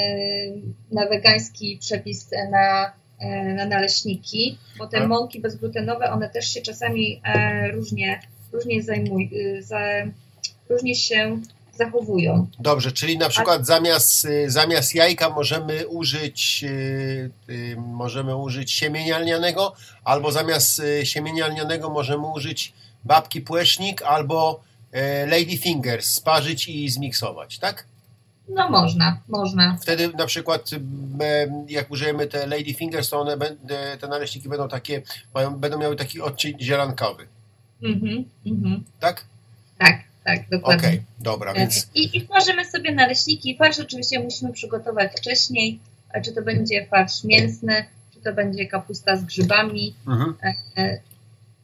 na 0.91 1.05
wegański 1.09 1.77
przepis 1.81 2.29
na, 2.51 2.93
e, 3.19 3.53
na 3.53 3.65
naleśniki, 3.65 4.57
bo 4.77 4.87
te 4.87 4.97
Tak. 4.97 5.07
mąki 5.07 5.39
bezglutenowe, 5.39 6.11
one 6.11 6.29
też 6.29 6.47
się 6.53 6.61
czasami 6.61 7.21
e, 7.25 7.67
różnie, 7.71 8.19
różnie 8.53 8.83
zajmują, 8.83 9.27
za, 9.59 9.79
różnie 10.69 10.95
się 10.95 11.41
zachowują. 11.77 12.47
Dobrze, 12.59 12.91
czyli 12.91 13.17
na 13.17 13.29
przykład 13.29 13.65
zamiast, 13.65 14.25
y, 14.25 14.51
zamiast 14.51 14.95
jajka 14.95 15.29
możemy 15.29 15.87
użyć 15.87 16.63
y, 16.63 17.31
y, 17.49 17.75
możemy 17.77 18.35
użyć 18.35 18.71
siemienia 18.71 19.19
lnianego, 19.19 19.73
albo 20.03 20.31
zamiast 20.31 20.81
siemienia 21.03 21.47
lnianego 21.47 21.89
możemy 21.89 22.27
użyć 22.27 22.73
babki 23.05 23.41
płesznik 23.41 24.01
albo 24.01 24.59
e, 24.91 25.25
lady 25.25 25.57
fingers, 25.57 26.09
sparzyć 26.09 26.67
i 26.67 26.89
zmiksować, 26.89 27.59
tak? 27.59 27.85
No 28.49 28.69
można, 28.69 29.21
można. 29.27 29.77
Wtedy 29.81 30.09
na 30.13 30.25
przykład 30.25 30.69
jak 31.67 31.91
użyjemy 31.91 32.27
te 32.27 32.47
lady 32.47 32.73
fingers, 32.73 33.09
to 33.09 33.19
one 33.19 33.37
te 33.99 34.07
naleśniki 34.07 34.49
będą 34.49 34.67
takie, 34.67 35.01
mają, 35.33 35.55
będą 35.55 35.79
miały 35.79 35.95
taki 35.95 36.21
odcień 36.21 36.59
zielankowy, 36.61 37.27
Mhm, 37.83 38.25
mhm. 38.45 38.83
tak? 38.99 39.25
Tak, 39.77 40.03
tak, 40.27 40.39
Okej, 40.39 40.47
dokładnie. 40.59 41.03
dobra, 41.19 41.53
więc 41.53 41.87
I, 41.95 42.17
I 42.17 42.25
smażymy 42.25 42.65
sobie 42.65 42.95
naleśniki. 42.95 43.57
Farsz 43.57 43.79
oczywiście 43.79 44.19
musimy 44.19 44.53
przygotować 44.53 45.11
wcześniej, 45.17 45.79
a 46.13 46.21
czy 46.21 46.31
to 46.31 46.41
będzie 46.41 46.85
farsz 46.85 47.23
mięsny, 47.23 47.85
czy 48.13 48.19
to 48.21 48.33
będzie 48.33 48.65
kapusta 48.67 49.15
z 49.15 49.23
grzybami. 49.25 49.95
mhm. 50.07 50.33
E, 50.77 50.97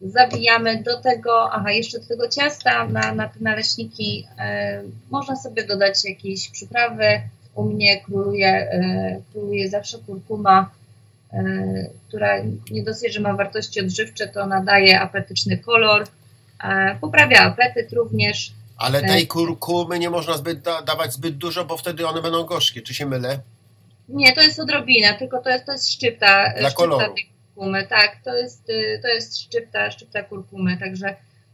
Zawijamy 0.01 0.84
do 0.84 1.01
tego, 1.01 1.53
aha, 1.53 1.72
jeszcze 1.72 1.99
do 1.99 2.07
tego 2.07 2.28
ciasta 2.28 2.88
na, 2.88 3.14
na 3.16 3.28
te 3.30 3.39
naleśniki 3.41 4.28
e, 4.39 4.82
można 5.09 5.36
sobie 5.36 5.64
dodać 5.64 6.05
jakieś 6.05 6.49
przyprawy. 6.49 7.05
U 7.55 7.64
mnie 7.64 8.01
króluje, 8.01 8.47
e, 8.47 9.22
króluje 9.32 9.70
zawsze 9.70 9.97
kurkuma, 9.97 10.72
e, 11.34 11.43
która 12.07 12.30
nie 12.72 12.84
dosyć, 12.84 13.14
że 13.14 13.20
ma 13.20 13.34
wartości 13.34 13.80
odżywcze, 13.82 14.28
to 14.28 14.47
nadaje 14.47 14.99
apetyczny 14.99 15.57
kolor, 15.57 16.01
e, 16.01 16.05
poprawia 17.01 17.39
apetyt 17.41 17.93
również. 17.93 18.51
Ale 18.78 19.01
Tak. 19.01 19.09
tej 19.09 19.28
kurkumy 19.28 19.99
nie 19.99 20.09
można 20.09 20.38
zbyt 20.38 20.61
da, 20.61 20.82
dawać 20.82 21.14
zbyt 21.14 21.38
dużo, 21.38 21.66
bo 21.66 21.78
wtedy 21.78 22.07
one 22.07 22.22
będą 22.22 22.43
gorzkie. 22.43 22.82
Czy 22.82 22.93
się 22.93 23.05
mylę? 23.05 23.39
Nie, 24.09 24.34
to 24.34 24.41
jest 24.41 24.59
odrobina, 24.59 25.14
tylko 25.14 25.41
to 25.41 25.49
jest, 25.49 25.66
to 25.66 25.72
jest 25.72 25.91
szczypta, 25.93 26.43
Dla 26.43 26.53
szczypta 26.70 26.72
koloru. 26.76 27.14
tej 27.16 27.26
kurkumy. 27.55 27.88
Tak, 27.88 28.18
to 28.24 28.36
jest, 28.36 28.70
y, 28.70 28.99
to 29.01 29.07
jest 29.07 29.39
szczypta, 29.39 29.91
szczypta 29.91 30.24
kurkumy, 30.24 30.78
także, 30.78 31.07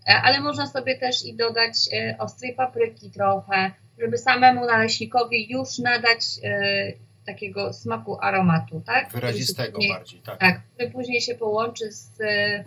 e, 0.10 0.22
ale 0.24 0.40
można 0.42 0.68
sobie 0.68 0.98
też 0.98 1.26
i 1.26 1.34
dodać 1.36 1.74
e, 1.94 2.16
ostrej 2.20 2.54
papryki 2.56 3.12
trochę, 3.12 3.72
żeby 4.00 4.18
samemu 4.18 4.66
naleśnikowi 4.66 5.52
już 5.52 5.78
nadać 5.78 6.20
e, 6.44 6.94
takiego 7.26 7.74
smaku 7.74 8.18
aromatu, 8.22 8.82
tak? 8.86 9.12
Wyrazistego 9.12 9.72
później- 9.76 9.94
bardziej, 9.94 10.20
tak. 10.22 10.40
Tak, 10.40 10.62
który 10.76 10.92
później 10.92 11.22
się 11.22 11.36
połączy 11.36 11.92
z, 11.92 12.22
e, 12.22 12.64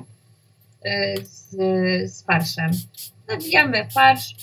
z, 1.25 1.51
z 2.13 2.23
farszem. 2.23 2.71
Nawijamy 3.29 3.89
farsz 3.95 4.35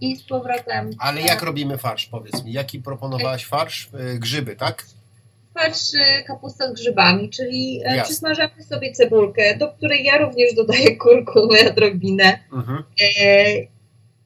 i 0.00 0.16
z 0.16 0.22
powrotem 0.22 0.90
Ale 0.98 1.20
jak 1.20 1.42
robimy 1.42 1.78
farsz, 1.78 2.06
powiedz 2.06 2.44
mi? 2.44 2.52
Jaki 2.52 2.80
proponowałaś 2.80 3.46
farsz? 3.46 3.88
Y, 4.14 4.18
Grzyby, 4.18 4.56
tak? 4.56 4.84
farsz 5.54 5.94
y, 5.94 6.24
kapusta 6.26 6.70
z 6.70 6.74
grzybami, 6.74 7.30
czyli 7.30 7.80
e, 7.84 7.84
Jasne. 7.84 8.04
przysmażamy 8.04 8.62
sobie 8.62 8.92
cebulkę, 8.92 9.56
do 9.56 9.68
której 9.68 10.04
ja 10.04 10.18
również 10.18 10.54
dodaję 10.54 10.96
kurkumę 10.96 11.58
odrobinę. 11.70 12.38
Mhm. 12.52 12.82
E, 13.00 13.44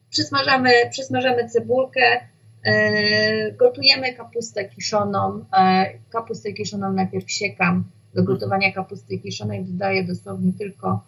przysmażamy, 0.09 0.71
przysmażamy 0.91 1.49
cebulkę, 1.49 2.27
e, 2.63 3.51
gotujemy 3.51 4.13
kapustę 4.13 4.69
kiszoną. 4.69 5.45
E, 5.57 5.85
kapustę 6.09 6.53
kiszoną 6.53 6.93
najpierw 6.93 7.31
siekam. 7.31 7.83
Do 8.15 8.23
gotowania 8.23 8.71
kapusty 8.71 9.19
kiszonej 9.19 9.63
dodaję 9.65 10.03
dosłownie 10.03 10.51
tylko 10.59 11.03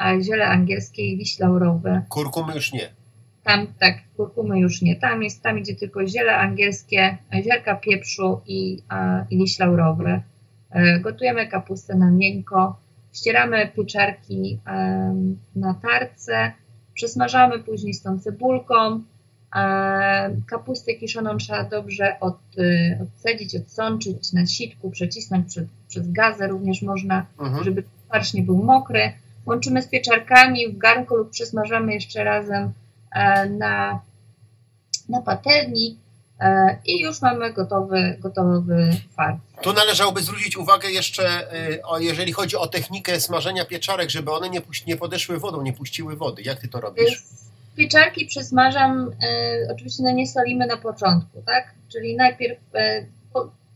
e, 0.00 0.22
ziele 0.22 0.46
angielskie 0.46 1.02
i 1.06 1.16
liść 1.16 1.38
laurowy. 1.38 2.02
Kurkumy 2.08 2.54
już 2.54 2.72
nie. 2.72 2.88
Tam 3.44 3.66
tak, 3.80 3.94
kurkumy 4.16 4.60
już 4.60 4.82
nie. 4.82 4.96
Tam 4.96 5.22
jest, 5.22 5.42
tam 5.42 5.58
idzie 5.58 5.74
tylko 5.76 6.06
ziele 6.06 6.36
angielskie, 6.36 7.16
ziarka 7.42 7.74
pieprzu 7.76 8.40
i, 8.46 8.82
a, 8.88 9.24
i 9.30 9.36
liść 9.36 9.58
laurowy. 9.58 10.20
E, 10.70 11.00
Gotujemy 11.00 11.46
kapustę 11.46 11.94
na 11.94 12.10
miękko. 12.10 12.76
ścieramy 13.12 13.68
pieczarki 13.76 14.58
na 15.56 15.74
tarce, 15.74 16.52
przesmażamy 16.94 17.58
później 17.58 17.94
z 17.94 18.02
tą 18.02 18.18
cebulką. 18.18 19.00
Em, 19.56 20.42
Kapustę 20.46 20.94
kiszoną 20.94 21.36
trzeba 21.36 21.64
dobrze 21.64 22.20
od, 22.20 22.38
y, 22.58 22.98
odcedzić, 23.02 23.56
odsączyć 23.56 24.32
na 24.32 24.46
sitku, 24.46 24.90
przecisnąć 24.90 25.46
przed, 25.48 25.66
przez 25.88 26.12
gazę 26.12 26.48
również 26.48 26.82
można, 26.82 27.26
Mhm. 27.38 27.64
żeby 27.64 27.82
farsz 28.08 28.34
nie 28.34 28.42
był 28.42 28.64
mokry. 28.64 29.12
Łączymy 29.46 29.82
z 29.82 29.88
pieczarkami 29.88 30.68
w 30.68 30.78
garnku 30.78 31.16
lub 31.16 31.30
przesmażamy 31.30 31.94
jeszcze 31.94 32.24
razem 32.24 32.72
e, 33.12 33.46
na, 33.46 34.00
na 35.08 35.22
patelni 35.22 35.98
e, 36.40 36.78
i 36.84 37.00
już 37.00 37.22
mamy 37.22 37.52
gotowy, 37.52 38.16
gotowy 38.20 38.96
farsz. 39.16 39.38
Tu 39.62 39.72
należałoby 39.72 40.22
zwrócić 40.22 40.56
uwagę 40.56 40.90
jeszcze, 40.90 41.48
o, 41.84 41.98
jeżeli 41.98 42.32
chodzi 42.32 42.56
o 42.56 42.66
technikę 42.66 43.20
smażenia 43.20 43.64
pieczarek, 43.64 44.10
żeby 44.10 44.32
one 44.32 44.50
nie, 44.50 44.62
nie 44.86 44.96
podeszły 44.96 45.38
wodą, 45.38 45.62
nie 45.62 45.72
puściły 45.72 46.16
wody. 46.16 46.42
Jak 46.42 46.60
ty 46.60 46.68
to 46.68 46.80
robisz? 46.80 47.22
Pieczarki 47.76 48.26
przesmażam, 48.26 49.10
e, 49.22 49.72
oczywiście 49.72 50.02
no 50.02 50.10
nie 50.10 50.26
solimy 50.26 50.66
na 50.66 50.76
początku, 50.76 51.42
tak? 51.46 51.74
Czyli 51.92 52.16
najpierw, 52.16 52.58
e, 52.74 53.06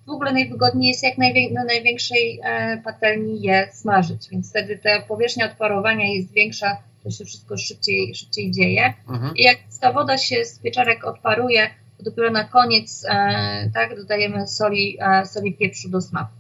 w 0.07 0.11
ogóle 0.11 0.33
najwygodniej 0.33 0.89
jest 0.89 1.03
jak 1.03 1.19
najwię, 1.19 1.51
na 1.51 1.65
największej 1.65 2.41
e, 2.43 2.79
patelni 2.85 3.43
je 3.43 3.69
smażyć, 3.73 4.29
więc 4.31 4.51
wtedy 4.51 4.79
ta 4.79 5.01
powierzchnia 5.09 5.47
odparowania 5.47 6.07
jest 6.15 6.33
większa, 6.33 6.77
to 7.05 7.11
się 7.11 7.25
wszystko 7.25 7.57
szybciej, 7.57 8.15
szybciej 8.15 8.51
dzieje. 8.51 8.95
Mhm. 9.09 9.37
I 9.37 9.43
jak 9.43 9.59
ta 9.81 9.93
woda 9.93 10.19
się 10.19 10.45
z 10.45 10.59
pieczarek 10.59 11.05
odparuje, 11.05 11.71
to 11.99 12.05
dopiero 12.05 12.31
na 12.31 12.45
koniec 12.45 13.05
e, 13.09 13.71
tak, 13.75 13.97
dodajemy 13.97 14.47
soli, 14.47 14.99
e, 15.01 15.27
soli 15.27 15.55
pieprzu 15.55 15.89
do 15.89 16.01
smaku. 16.01 16.33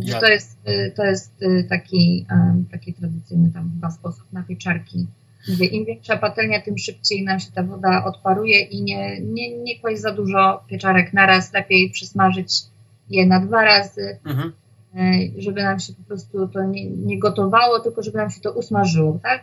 Ja- 0.00 0.20
to 0.20 0.26
jest, 0.26 0.58
e, 0.64 0.90
to 0.90 1.04
jest 1.04 1.32
e, 1.42 1.64
taki, 1.64 2.26
e, 2.30 2.62
taki 2.72 2.94
tradycyjny 2.94 3.50
tam 3.52 3.70
chyba 3.74 3.90
sposób 3.90 4.32
na 4.32 4.42
pieczarki. 4.42 5.06
Mówię, 5.48 5.66
Im 5.66 5.84
większa 5.84 6.16
patelnia, 6.16 6.62
tym 6.62 6.78
szybciej 6.78 7.24
nam 7.24 7.40
się 7.40 7.52
ta 7.54 7.62
woda 7.62 8.04
odparuje 8.04 8.60
i 8.60 8.82
nie, 8.82 9.20
nie, 9.20 9.58
nie 9.58 9.80
kłaść 9.80 10.00
za 10.00 10.12
dużo 10.12 10.64
pieczarek 10.70 11.12
naraz. 11.12 11.52
Lepiej 11.52 11.90
przysmażyć 11.90 12.48
je 13.10 13.26
na 13.26 13.40
dwa 13.40 13.64
razy, 13.64 14.18
Mhm. 14.24 14.52
e, 14.96 15.02
żeby 15.42 15.62
nam 15.62 15.80
się 15.80 15.92
po 15.92 16.02
prostu 16.02 16.48
to 16.48 16.62
nie, 16.64 16.86
nie 16.90 17.18
gotowało, 17.18 17.80
tylko 17.80 18.02
żeby 18.02 18.18
nam 18.18 18.30
się 18.30 18.40
to 18.40 18.52
usmażyło, 18.52 19.18
tak? 19.22 19.42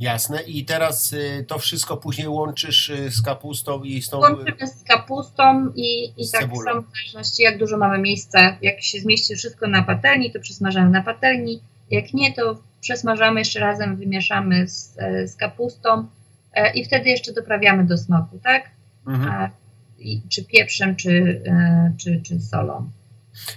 Jasne. 0.00 0.42
I 0.42 0.64
teraz 0.64 1.12
y, 1.12 1.44
to 1.48 1.58
wszystko 1.58 1.96
później 1.96 2.28
łączysz 2.28 2.90
y, 2.90 3.10
z 3.10 3.22
kapustą 3.22 3.82
i 3.82 4.02
z 4.02 4.08
tą... 4.10 4.18
Łączymy 4.18 4.66
z 4.66 4.82
kapustą 4.84 5.68
i, 5.76 6.04
i 6.16 6.30
tak 6.32 6.40
cebulą. 6.40 6.64
samo 6.64 6.82
w 6.82 6.86
zależności 6.96 7.42
jak 7.42 7.58
dużo 7.58 7.78
mamy 7.78 7.98
miejsca. 7.98 8.56
Jak 8.62 8.82
się 8.82 9.00
zmieści 9.00 9.34
wszystko 9.36 9.68
na 9.68 9.82
patelni, 9.82 10.32
to 10.32 10.40
przesmażamy 10.40 10.90
na 10.90 11.02
patelni. 11.02 11.60
Jak 11.90 12.14
nie, 12.14 12.32
to 12.32 12.58
przesmażamy 12.80 13.40
jeszcze 13.40 13.60
razem, 13.60 13.96
wymieszamy 13.96 14.68
z, 14.68 14.94
e, 14.98 15.28
z 15.28 15.36
kapustą 15.36 16.06
e, 16.52 16.72
i 16.72 16.84
wtedy 16.84 17.08
jeszcze 17.08 17.32
doprawiamy 17.32 17.84
do 17.84 17.98
smaku, 17.98 18.38
tak? 18.38 18.70
Mhm. 19.06 19.30
A, 19.32 19.50
i, 19.98 20.22
czy 20.28 20.44
pieprzem, 20.44 20.96
czy, 20.96 21.42
e, 21.46 21.92
czy, 21.98 22.20
czy 22.22 22.40
solą. 22.40 22.90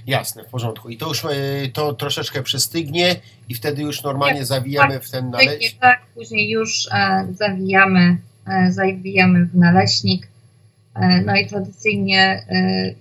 Jasne, 0.08 0.44
w 0.44 0.48
porządku. 0.48 0.90
I 0.90 0.98
to 0.98 1.08
już 1.08 1.26
to 1.74 1.94
troszeczkę 1.94 2.44
przystygnie 2.44 3.16
i 3.50 3.56
wtedy 3.56 3.82
już 3.82 4.04
normalnie 4.04 4.46
zawijamy 4.46 5.00
w 5.00 5.12
ten 5.12 5.32
Tyknie, 5.32 5.48
naleś. 5.48 5.74
tak, 5.74 6.02
później 6.14 6.50
już 6.50 6.88
zawijamy, 7.32 8.18
zawijamy 8.70 9.46
w 9.46 9.56
naleśnik. 9.56 10.28
No 11.26 11.36
i 11.36 11.48
tradycyjnie 11.48 12.46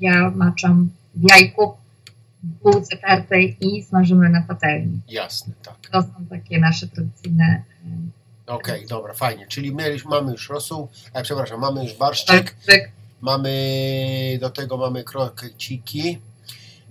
ja 0.01 0.31
maczam 0.31 0.91
w 1.15 1.31
jajku, 1.31 1.73
w 2.43 2.63
bułce 2.63 2.97
tartej 2.97 3.57
i 3.61 3.83
smażymy 3.83 4.29
na 4.29 4.43
patelni. 4.43 5.01
Jasne, 5.09 5.55
tak. 5.63 5.77
To 5.93 6.03
są 6.03 6.27
takie 6.31 6.59
nasze 6.59 6.89
tradycyjne 6.89 7.63
Okej, 8.47 8.87
dobra, 8.87 9.15
fajnie. 9.15 9.47
Czyli 9.47 9.75
mieliśmy, 9.75 10.11
mamy 10.11 10.33
już 10.33 10.49
rosół, 10.49 10.89
a 11.15 11.23
przepraszam, 11.23 11.61
mamy 11.61 11.83
już 11.83 11.93
e, 11.93 11.97
barszczyk, 11.97 12.51
tarczyk. 12.51 12.93
mamy 13.21 14.39
do 14.41 14.51
tego 14.51 14.77
mamy 14.77 15.05
krokeciki. 15.05 16.19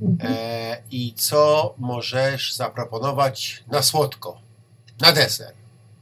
Mhm. 0.01 0.33
E, 0.37 0.77
I 0.91 1.13
co 1.13 1.73
możesz 1.77 2.53
zaproponować 2.53 3.63
na 3.67 3.81
słodko? 3.81 4.41
Na 5.01 5.11
deser. 5.11 5.53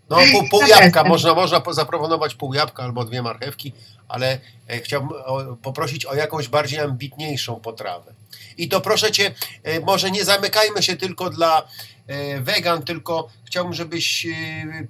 No, 0.10 0.18
pół, 0.32 0.50
pół 0.50 0.62
jabłka, 0.80 1.04
można, 1.04 1.34
można 1.34 1.60
po- 1.60 1.74
zaproponować 1.74 2.36
pół 2.36 2.54
jabłka 2.54 2.84
albo 2.84 3.06
dwie 3.06 3.22
marchewki, 3.22 3.74
ale 4.08 4.40
e, 4.68 4.80
chciałbym 4.80 5.10
o, 5.26 5.56
poprosić 5.56 6.06
o 6.06 6.16
jakąś 6.16 6.48
bardziej 6.48 6.80
ambitniejszą 6.80 7.56
potrawę. 7.56 8.14
I 8.58 8.70
to 8.70 8.82
proszę 8.82 9.12
Cię, 9.12 9.32
e, 9.64 9.80
może 9.80 10.12
nie 10.12 10.26
zamykajmy 10.26 10.84
się 10.84 10.96
tylko 10.96 11.30
dla 11.30 11.68
e, 12.08 12.42
wegan, 12.42 12.84
tylko 12.84 13.30
chciałbym, 13.46 13.74
żebyś 13.74 14.26
e, 14.26 14.32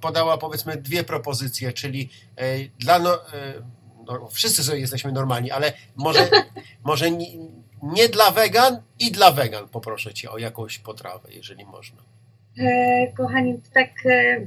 podała 0.00 0.38
powiedzmy 0.38 0.76
dwie 0.76 1.04
propozycje, 1.04 1.72
czyli 1.72 2.10
dla 2.78 2.98
no, 2.98 3.18
no, 4.06 4.28
wszyscy 4.32 4.64
sobie 4.64 4.78
jesteśmy 4.78 5.12
normalni, 5.12 5.50
ale 5.50 5.72
może, 5.96 6.28
może 6.84 7.10
nie, 7.10 7.26
nie 7.82 8.08
dla 8.08 8.30
wegan 8.30 8.82
i 8.98 9.12
dla 9.12 9.30
wegan 9.30 9.68
poproszę 9.68 10.14
Cię 10.14 10.30
o 10.30 10.38
jakąś 10.38 10.78
potrawę, 10.78 11.28
jeżeli 11.32 11.64
można. 11.64 12.02
Kochani, 13.16 13.60
tak, 13.74 13.90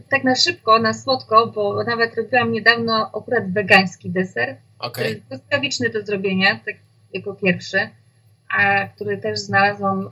tak 0.09 0.23
na 0.23 0.35
szybko, 0.35 0.79
na 0.79 0.93
słodko, 0.93 1.47
bo 1.47 1.83
nawet 1.83 2.15
robiłam 2.15 2.51
niedawno 2.51 3.11
akurat 3.13 3.51
wegański 3.53 4.09
deser, 4.09 4.57
Okej, 4.79 4.91
który 4.91 5.09
jest 5.09 5.21
błyskawiczny 5.21 5.89
do 5.89 6.05
zrobienia, 6.05 6.59
tak 6.65 6.75
jako 7.13 7.33
pierwszy, 7.33 7.89
który 8.95 9.18
też 9.18 9.39
znalazłam, 9.39 10.12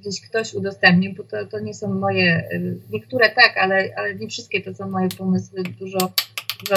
gdzieś 0.00 0.20
ktoś 0.20 0.54
udostępnił, 0.54 1.14
bo 1.14 1.24
to, 1.24 1.46
to 1.46 1.60
nie 1.60 1.74
są 1.74 1.94
moje, 1.94 2.48
e, 2.52 2.60
niektóre 2.90 3.30
tak, 3.30 3.56
ale, 3.56 3.88
ale 3.96 4.14
nie 4.14 4.28
wszystkie 4.28 4.62
to 4.62 4.74
są 4.74 4.90
moje 4.90 5.08
pomysły, 5.08 5.62
dużo, 5.62 6.12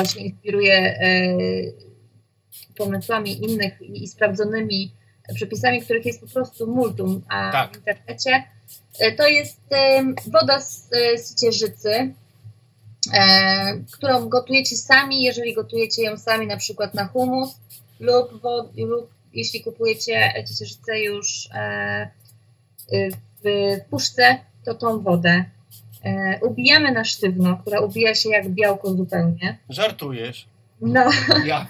się 0.05 0.19
inspiruję 0.19 0.75
e, 0.75 1.17
pomysłami 2.77 3.45
innych 3.45 3.81
i, 3.81 4.07
sprawdzonymi 4.07 4.91
przepisami, 5.35 5.81
których 5.81 6.05
jest 6.05 6.21
po 6.21 6.27
prostu 6.27 6.67
multum 6.67 7.21
a 7.29 7.51
Tak. 7.51 7.73
w 7.73 7.77
internecie. 7.77 8.43
E, 8.99 9.11
To 9.11 9.27
jest 9.27 9.59
em, 9.69 10.15
woda 10.27 10.61
z, 10.61 10.89
e, 10.93 11.17
e, 13.13 13.77
którą 13.91 14.29
gotujecie 14.29 14.75
sami, 14.75 15.23
jeżeli 15.23 15.53
gotujecie 15.53 16.03
ją 16.03 16.17
sami 16.17 16.47
na 16.47 16.57
przykład 16.57 16.93
na 16.93 17.05
humus 17.05 17.59
lub, 17.99 18.41
lub 18.77 19.09
jeśli 19.33 19.63
kupujecie 19.63 20.33
ciecierzycę 20.47 20.99
już 20.99 21.49
e, 21.53 22.09
y, 22.93 23.09
w 23.43 23.79
puszce, 23.89 24.39
to 24.65 24.73
tą 24.73 24.99
wodę 24.99 25.45
e, 26.05 26.39
ubijamy 26.41 26.91
na 26.91 27.03
sztywno, 27.03 27.57
która 27.57 27.79
ubija 27.79 28.15
się 28.15 28.29
jak 28.29 28.49
białko 28.49 28.93
zupełnie. 28.93 29.57
żartujesz. 29.69 30.47
No, 30.81 31.09
Ja. 31.45 31.67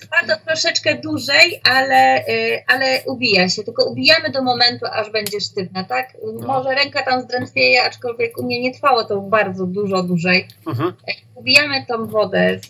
trwa 0.00 0.36
troszeczkę 0.46 0.98
dłużej, 0.98 1.60
ale, 1.70 2.24
ale 2.66 3.02
ubija 3.06 3.48
się. 3.48 3.62
Tylko 3.64 3.84
ubijamy 3.84 4.30
do 4.30 4.42
momentu, 4.42 4.86
aż 4.92 5.10
będzie 5.10 5.40
sztywna, 5.40 5.84
tak? 5.84 6.16
Może 6.46 6.74
ręka 6.74 7.02
tam 7.02 7.22
zdrętwieje, 7.22 7.82
aczkolwiek 7.82 8.38
u 8.38 8.42
mnie 8.44 8.60
nie 8.60 8.74
trwało 8.74 9.04
to 9.04 9.20
bardzo 9.20 9.66
dużo 9.66 10.02
dłużej. 10.02 10.48
Mhm. 10.66 10.92
Ubijamy 11.34 11.86
tą 11.86 12.06
wodę 12.06 12.50
y, 12.50 12.60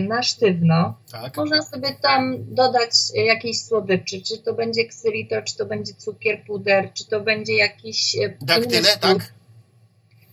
na 0.00 0.22
sztywno. 0.22 0.94
Tak. 1.12 1.36
Można 1.36 1.62
sobie 1.62 1.88
tam 2.02 2.36
dodać 2.54 2.90
y, 3.16 3.20
jakieś 3.20 3.60
słodyczy, 3.60 4.22
czy 4.22 4.38
to 4.38 4.54
będzie 4.54 4.84
ksylitol, 4.84 5.44
czy 5.44 5.56
to 5.56 5.66
będzie 5.66 5.94
cukier, 5.94 6.42
puder, 6.46 6.92
czy 6.94 7.06
to 7.06 7.20
będzie 7.20 7.56
jakiś 7.56 8.14
y, 8.14 8.36
Daktyle, 8.40 8.96
tak? 9.00 9.32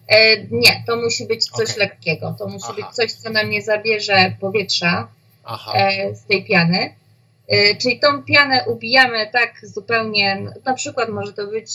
E, 0.07 0.37
nie, 0.51 0.83
to 0.87 0.95
musi 0.95 1.27
być 1.27 1.45
coś 1.45 1.71
Okej. 1.71 1.79
lekkiego. 1.79 2.35
To 2.39 2.47
musi 2.47 2.65
Aha. 2.69 2.75
być 2.75 2.85
coś, 2.95 3.11
co 3.11 3.29
nam 3.29 3.49
nie 3.49 3.61
zabierze 3.61 4.33
powietrza 4.39 5.07
e, 5.73 6.15
z 6.15 6.25
tej 6.25 6.45
piany. 6.45 6.95
E, 7.47 7.75
czyli 7.75 7.99
tą 7.99 8.23
pianę 8.23 8.65
ubijamy 8.67 9.29
tak 9.33 9.53
zupełnie, 9.63 10.53
na 10.65 10.73
przykład 10.73 11.09
może 11.09 11.33
to 11.33 11.47
być 11.47 11.69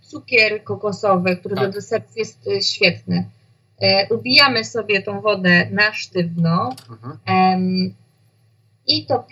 cukier 0.00 0.64
kokosowy, 0.64 1.36
który 1.36 1.54
Tak. 1.54 1.66
do 1.66 1.72
deserów 1.72 2.16
jest 2.16 2.38
e, 2.48 2.62
świetny. 2.62 3.24
E, 3.82 4.14
ubijamy 4.14 4.64
sobie 4.64 5.02
tą 5.02 5.20
wodę 5.20 5.66
na 5.70 5.92
sztywno 5.92 6.76
Mhm. 6.90 7.94
i 8.86 9.06
to 9.06 9.24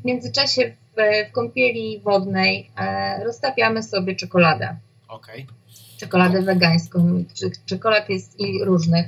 w 0.00 0.04
międzyczasie 0.04 0.70
w, 0.96 1.28
w 1.28 1.32
kąpieli 1.32 2.00
wodnej 2.00 2.70
e, 2.78 3.24
roztapiamy 3.24 3.82
sobie 3.82 4.16
czekoladę 4.16 4.76
Okej. 5.08 5.46
czekoladę 5.98 6.42
wegańską. 6.42 7.24
Czekolad 7.66 8.08
jest 8.08 8.40
i 8.40 8.64
różnych. 8.64 9.06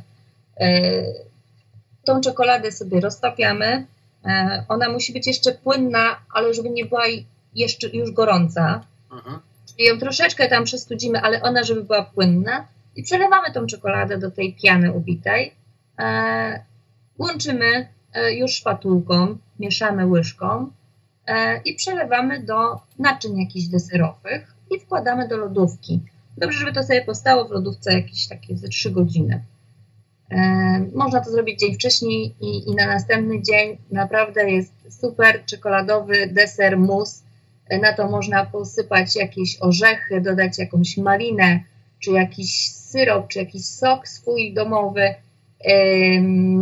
E, 0.60 1.02
Tą 2.04 2.20
czekoladę 2.20 2.72
sobie 2.72 3.00
roztapiamy. 3.00 3.86
Ona 4.68 4.88
musi 4.88 5.12
być 5.12 5.26
jeszcze 5.26 5.52
płynna, 5.52 6.16
ale 6.34 6.54
żeby 6.54 6.70
nie 6.70 6.84
była 6.84 7.02
jeszcze 7.54 7.88
już 7.88 8.10
gorąca. 8.12 8.84
Mhm. 9.12 9.38
Czyli 9.68 9.88
ją 9.88 9.98
troszeczkę 9.98 10.48
tam 10.48 10.64
przestudzimy, 10.64 11.20
ale 11.20 11.42
ona, 11.42 11.64
żeby 11.64 11.84
była 11.84 12.02
płynna. 12.02 12.66
I 12.96 13.02
przelewamy 13.02 13.52
tą 13.52 13.66
czekoladę 13.66 14.18
do 14.18 14.30
tej 14.30 14.54
piany 14.54 14.92
ubitej. 14.92 15.54
E, 15.98 16.64
Łączymy 17.18 17.88
e, 18.12 18.34
już 18.34 18.52
szpatułką, 18.52 19.38
mieszamy 19.58 20.06
łyżką 20.06 20.70
e, 21.26 21.60
i 21.64 21.74
przelewamy 21.74 22.42
do 22.42 22.80
naczyń 22.98 23.40
jakichś 23.40 23.66
deserowych 23.66 24.54
i 24.70 24.80
wkładamy 24.80 25.28
do 25.28 25.36
lodówki. 25.36 26.00
Dobrze, 26.36 26.58
żeby 26.58 26.72
to 26.72 26.82
sobie 26.82 27.04
postało 27.04 27.48
w 27.48 27.50
lodówce 27.50 27.92
jakieś 27.92 28.28
takie 28.28 28.56
ze 28.56 28.68
3 28.68 28.90
godziny. 28.90 29.44
Można 30.94 31.20
to 31.20 31.30
zrobić 31.30 31.60
dzień 31.60 31.74
wcześniej 31.74 32.34
i, 32.40 32.70
i 32.70 32.74
na 32.74 32.86
następny 32.86 33.42
dzień 33.42 33.78
naprawdę 33.90 34.50
jest 34.50 34.72
super 35.00 35.44
czekoladowy 35.44 36.26
deser 36.26 36.78
mus. 36.78 37.22
Na 37.82 37.92
to 37.92 38.08
można 38.08 38.46
posypać 38.46 39.16
jakieś 39.16 39.56
orzechy, 39.60 40.20
dodać 40.20 40.58
jakąś 40.58 40.96
malinę, 40.96 41.60
czy 42.04 42.10
jakiś 42.10 42.70
syrop, 42.70 43.28
czy 43.28 43.38
jakiś 43.38 43.66
sok 43.66 44.08
swój 44.08 44.54
domowy. 44.54 45.14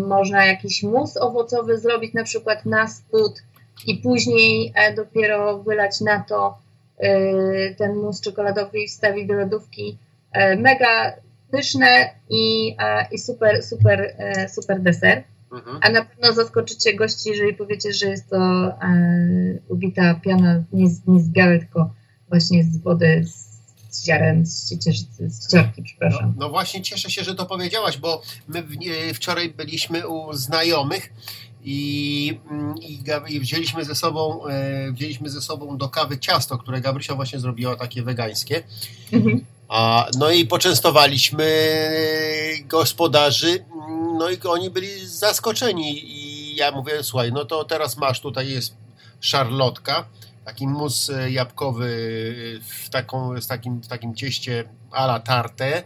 Można 0.09 0.47
jakiś 0.47 0.83
mus 0.83 1.17
owocowy 1.17 1.79
zrobić 1.79 2.15
na 2.15 2.25
przykład 2.25 2.67
na 2.67 2.89
spód 2.89 3.43
i 3.87 3.95
później 3.97 4.73
e, 4.75 4.95
dopiero 4.95 5.59
wylać 5.59 6.01
na 6.01 6.21
to 6.21 6.59
e, 6.99 7.75
ten 7.75 7.97
mus 7.97 8.21
czekoladowy 8.21 8.79
i 8.79 8.89
wstawić 8.89 9.27
do 9.27 9.35
lodówki. 9.35 9.99
E, 10.33 10.57
Mega 10.57 11.13
pyszne 11.51 12.11
i, 12.31 12.77
i 13.13 13.19
super, 13.19 13.63
super, 13.63 14.17
super 14.49 14.81
deser. 14.81 15.23
Mhm. 15.53 15.79
A 15.83 15.91
na 15.91 16.05
pewno 16.05 16.33
zaskoczycie 16.33 16.95
gości, 16.95 17.31
jeżeli 17.31 17.55
powiecie, 17.55 17.93
że 17.93 18.07
jest 18.07 18.31
to 18.31 18.73
ubita 19.69 20.15
piana 20.15 20.63
nie 20.73 20.89
z, 20.89 21.07
nie 21.07 21.21
z 21.21 21.29
białej, 21.29 21.59
tylko 21.59 21.91
właśnie 22.29 22.65
z 22.65 22.79
wody 22.79 23.25
z, 23.25 23.52
z 23.93 24.05
ziaren, 24.05 24.47
z 24.47 24.69
z 25.29 25.53
ciorki, 25.53 25.81
No, 25.81 25.85
przepraszam. 25.85 26.35
no 26.39 26.49
właśnie 26.49 26.83
cieszę 26.83 27.11
się, 27.11 27.25
że 27.25 27.35
to 27.35 27.47
powiedziałaś, 27.47 27.97
bo 27.99 28.23
my 28.49 28.63
w, 28.63 28.77
wczoraj 29.15 29.49
byliśmy 29.49 30.09
u 30.09 30.33
znajomych 30.33 31.13
i, 31.65 32.39
mm, 32.51 32.75
i, 32.79 33.03
i 33.29 33.41
wzięliśmy 33.41 33.85
ze 33.85 33.95
sobą 33.95 34.47
e, 34.47 34.93
wzięliśmy 34.93 35.31
ze 35.31 35.43
sobą 35.43 35.77
do 35.77 35.89
kawy 35.89 36.19
ciasto, 36.19 36.59
które 36.59 36.81
Gabrysia 36.81 37.15
właśnie 37.15 37.41
zrobiła 37.41 37.77
takie 37.77 38.03
wegańskie. 38.03 38.63
Mhm. 39.13 39.45
A, 39.69 40.07
no 40.19 40.31
i 40.31 40.47
poczęstowaliśmy 40.47 41.47
gospodarzy, 42.67 43.65
no 44.19 44.31
i 44.31 44.41
oni 44.41 44.71
byli 44.71 45.07
zaskoczeni 45.07 46.05
i 46.05 46.57
ja 46.57 46.71
mówię, 46.71 46.93
słuchaj, 47.03 47.33
no 47.33 47.45
to 47.45 47.65
teraz 47.65 47.97
masz, 47.97 48.21
tutaj 48.21 48.49
jest 48.49 48.75
szarlotka, 49.21 50.09
taki 50.45 50.67
mus 50.67 51.11
e, 51.11 51.31
jabłkowy 51.31 51.89
w, 52.69 52.89
taką, 52.91 53.41
z 53.41 53.47
takim, 53.47 53.81
w 53.83 53.89
takim 53.89 54.15
cieście 54.15 54.65
a 54.91 55.05
la 55.05 55.21
tarte, 55.21 55.83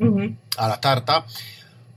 Mhm. 0.00 0.36
a 0.56 0.66
la 0.66 0.76
tarta, 0.76 1.22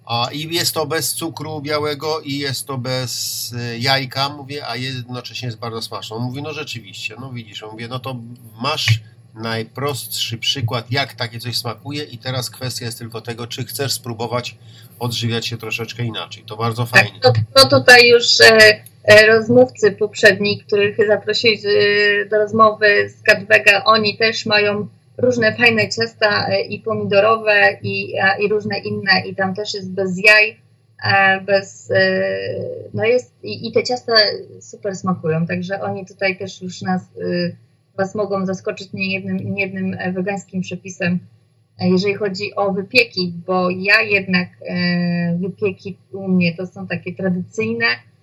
a, 0.05 0.29
i 0.31 0.53
jest 0.55 0.73
to 0.73 0.85
bez 0.85 1.13
cukru 1.13 1.61
białego 1.61 2.19
i 2.21 2.37
jest 2.37 2.67
to 2.67 2.77
bez 2.77 3.53
e, 3.59 3.77
jajka, 3.79 4.29
mówię, 4.29 4.67
a 4.67 4.75
jednocześnie 4.75 5.45
jest 5.45 5.57
bardzo 5.59 5.81
smaczne. 5.81 6.15
On 6.15 6.23
mówi, 6.23 6.41
no 6.41 6.53
rzeczywiście, 6.53 7.15
no 7.19 7.31
widzisz, 7.31 7.61
ja 7.61 7.67
mówię, 7.67 7.87
no 7.87 7.99
to 7.99 8.15
masz 8.61 8.99
najprostszy 9.33 10.37
przykład, 10.37 10.91
jak 10.91 11.13
takie 11.13 11.39
coś 11.39 11.57
smakuje 11.57 12.03
i 12.03 12.17
teraz 12.17 12.49
kwestia 12.49 12.85
jest 12.85 12.97
tylko 12.97 13.21
tego, 13.21 13.47
czy 13.47 13.65
chcesz 13.65 13.93
spróbować 13.93 14.55
odżywiać 14.99 15.47
się 15.47 15.57
troszeczkę 15.57 16.03
inaczej. 16.03 16.43
To 16.43 16.57
bardzo 16.57 16.85
Tak, 16.85 16.91
fajnie. 17.03 17.19
to, 17.19 17.33
to 17.55 17.79
tutaj 17.79 18.07
już 18.09 18.41
e, 18.41 18.45
e, 18.45 18.83
rozmówcy 19.27 19.91
poprzedni, 19.91 20.59
których 20.59 21.07
zaprosili 21.07 21.57
e, 21.65 22.25
do 22.25 22.37
rozmowy 22.37 23.09
z 23.09 23.21
Katwega, 23.21 23.83
oni 23.85 24.17
też 24.17 24.45
mają 24.45 24.87
różne 25.17 25.55
fajne 25.55 25.89
ciasta 25.89 26.47
e, 26.49 26.61
i 26.61 26.79
pomidorowe 26.79 27.77
i, 27.81 28.13
i 28.39 28.47
różne 28.47 28.79
inne 28.79 29.27
i 29.27 29.35
tam 29.35 29.55
też 29.55 29.73
jest 29.73 29.93
bez 29.93 30.25
jaj, 30.25 30.57
e, 31.03 31.41
bez, 31.41 31.91
e, 31.91 32.29
no 32.93 33.03
jest 33.03 33.43
i, 33.43 33.67
i 33.67 33.71
te 33.71 33.83
ciasta 33.83 34.13
super 34.61 34.95
smakują, 34.95 35.47
także 35.47 35.81
oni 35.81 36.05
tutaj 36.05 36.37
też 36.37 36.61
już 36.61 36.81
nas, 36.81 37.01
e, 37.01 37.51
was 37.97 38.15
mogą 38.15 38.45
zaskoczyć 38.45 38.93
nie 38.93 39.13
jednym, 39.57 39.93
e, 39.99 40.11
wegańskim 40.11 40.61
przepisem, 40.61 41.19
e, 41.79 41.89
jeżeli 41.89 42.13
chodzi 42.13 42.55
o 42.55 42.71
wypieki, 42.73 43.33
bo 43.47 43.69
ja 43.69 44.01
jednak 44.01 44.49
e, 44.69 45.37
wypieki 45.37 45.97
u 46.13 46.27
mnie 46.27 46.55
to 46.55 46.67
są 46.67 46.87
takie 46.87 47.15
tradycyjne 47.15 47.85
e, 47.85 48.16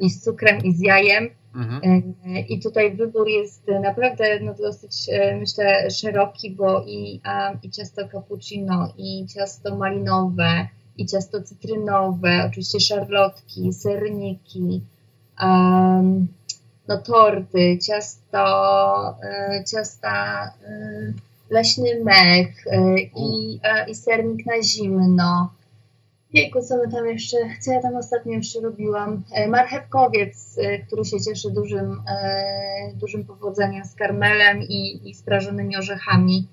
i 0.00 0.10
z 0.10 0.24
cukrem 0.24 0.58
i 0.64 0.72
z 0.72 0.80
jajem. 0.80 1.30
Mhm. 1.54 2.14
E, 2.26 2.40
I 2.40 2.60
tutaj 2.60 2.96
wybór 2.96 3.28
jest 3.28 3.62
naprawdę 3.82 4.40
no, 4.40 4.54
dosyć, 4.54 5.08
e, 5.08 5.36
myślę, 5.36 5.90
szeroki, 5.90 6.50
bo 6.50 6.84
i, 6.86 7.20
a, 7.24 7.52
i 7.62 7.70
ciasto 7.70 8.08
cappuccino, 8.08 8.92
i 8.98 9.26
ciasto 9.26 9.76
malinowe, 9.76 10.68
i 10.98 11.06
ciasto 11.06 11.42
cytrynowe, 11.42 12.44
oczywiście 12.46 12.80
szarlotki, 12.80 13.72
serniki, 13.72 14.80
em, 15.40 16.28
no 16.88 16.98
torty, 16.98 17.78
ciasto, 17.78 18.44
e, 19.22 19.64
ciasta 19.64 20.44
e, 20.68 21.12
leśny 21.50 22.04
mech 22.04 22.66
e, 22.66 22.98
i, 23.00 23.60
e, 23.62 23.90
i 23.90 23.94
sernik 23.94 24.46
na 24.46 24.62
zimno. 24.62 25.50
Jejku, 26.34 26.62
co 26.62 26.76
my 26.76 26.92
tam 26.92 27.06
jeszcze, 27.06 27.36
co 27.60 27.72
ja 27.72 27.82
tam 27.82 27.96
ostatnio 27.96 28.32
jeszcze 28.32 28.60
robiłam? 28.60 29.22
E, 29.32 29.48
Marchewkowiec, 29.48 30.58
e, 30.58 30.78
który 30.78 31.04
się 31.04 31.20
cieszy 31.20 31.50
dużym, 31.50 32.02
e, 32.08 32.92
dużym 32.94 33.24
powodzeniem 33.24 33.84
z 33.84 33.94
karmelem 33.94 34.62
i, 34.62 35.10
i 35.10 35.14
sprażonymi 35.14 35.76
orzechami. 35.76 36.48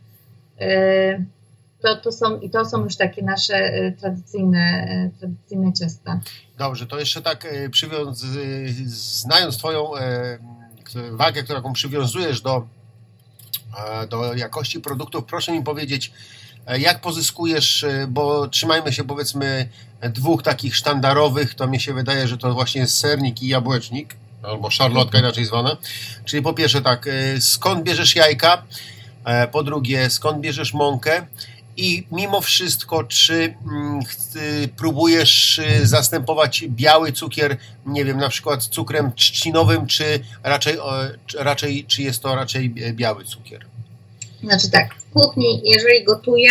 To, 1.81 1.95
to 1.95 2.11
są, 2.11 2.39
I 2.39 2.49
to 2.49 2.65
są 2.65 2.83
już 2.83 2.95
takie 2.95 3.23
nasze 3.23 3.71
tradycyjne, 3.99 4.87
tradycyjne 5.19 5.73
ciasta. 5.73 6.19
Dobrze, 6.57 6.87
to 6.87 6.99
jeszcze 6.99 7.21
tak 7.21 7.47
przywiąz, 7.71 8.25
znając 8.85 9.57
Twoją 9.57 9.91
wagę, 11.11 11.43
którą 11.43 11.73
przywiązujesz 11.73 12.41
do, 12.41 12.67
do 14.09 14.33
jakości 14.33 14.79
produktów, 14.81 15.25
proszę 15.25 15.51
mi 15.51 15.63
powiedzieć, 15.63 16.11
jak 16.79 17.01
pozyskujesz, 17.01 17.83
e, 17.83 18.07
bo 18.07 18.47
trzymajmy 18.47 18.93
się 18.93 19.03
powiedzmy 19.03 19.69
dwóch 20.01 20.43
takich 20.43 20.75
sztandarowych, 20.75 21.55
to 21.55 21.67
mi 21.67 21.79
się 21.79 21.93
wydaje, 21.93 22.27
że 22.27 22.37
to 22.37 22.53
właśnie 22.53 22.81
jest 22.81 22.97
sernik 22.97 23.41
i 23.41 23.47
jabłecznik, 23.47 24.15
albo 24.43 24.69
szarlotka 24.69 25.19
inaczej 25.19 25.45
zwana. 25.45 25.77
Czyli 26.25 26.43
po 26.43 26.53
pierwsze 26.53 26.81
tak, 26.81 27.07
e, 27.07 27.41
skąd 27.41 27.83
bierzesz 27.83 28.15
jajka, 28.15 28.63
E, 29.25 29.47
po 29.47 29.63
drugie 29.63 30.09
skąd 30.09 30.39
bierzesz 30.39 30.73
mąkę 30.73 31.25
i 31.77 32.07
mimo 32.11 32.41
wszystko, 32.41 33.03
czy 33.03 33.55
mm, 33.65 33.99
y, 34.35 34.69
próbujesz 34.77 35.59
y, 35.59 35.87
zastępować 35.87 36.65
biały 36.67 37.11
cukier, 37.11 37.57
nie 37.85 38.05
wiem, 38.05 38.17
na 38.17 38.29
przykład 38.29 38.63
cukrem 38.63 39.11
trzcinowym, 39.13 39.87
czy 39.87 40.19
raczej, 40.43 40.77
czy 41.25 41.37
raczej 41.37 41.85
czy 41.85 42.01
jest 42.01 42.21
to 42.21 42.35
raczej 42.35 42.73
e, 42.83 42.93
biały 42.93 43.25
cukier? 43.25 43.65
Znaczy 44.43 44.71
tak, 44.71 44.95
w 44.95 45.13
kuchni, 45.13 45.61
jeżeli 45.63 46.03
gotuję, 46.03 46.49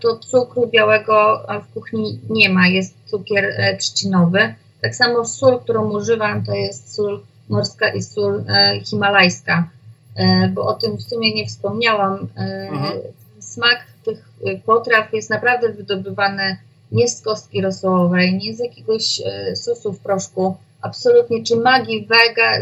to 0.00 0.16
cukru 0.16 0.66
białego 0.66 1.46
w 1.68 1.74
kuchni 1.74 2.20
nie 2.30 2.48
ma, 2.48 2.68
jest 2.68 2.94
cukier 3.06 3.44
e, 3.44 3.76
trzcinowy. 3.76 4.54
Tak 4.82 4.96
samo 4.96 5.24
sól, 5.24 5.60
którą 5.60 5.90
używam, 5.90 6.44
to 6.44 6.54
jest 6.54 6.94
sól 6.94 7.22
morska 7.48 7.88
i 7.88 8.02
sól 8.02 8.44
e, 8.48 8.80
himalajska, 8.84 9.70
e, 10.16 10.48
bo 10.48 10.66
o 10.66 10.74
tym 10.74 10.96
w 10.96 11.02
sumie 11.02 11.34
nie 11.34 11.46
wspomniałam. 11.46 12.28
Mhm. 12.36 12.92
Smak 13.40 13.86
tych 14.04 14.28
potraw 14.66 15.12
jest 15.12 15.30
naprawdę 15.30 15.72
wydobywany 15.72 16.56
nie 16.92 17.08
z 17.08 17.20
kostki 17.20 17.62
rosołowej, 17.62 18.34
nie 18.34 18.54
z 18.54 18.58
jakiegoś 18.58 19.22
sosu 19.54 19.92
w 19.92 20.00
proszku, 20.00 20.56
absolutnie, 20.80 21.44
czy 21.44 21.56
magii 21.56 22.06
wega, 22.06 22.52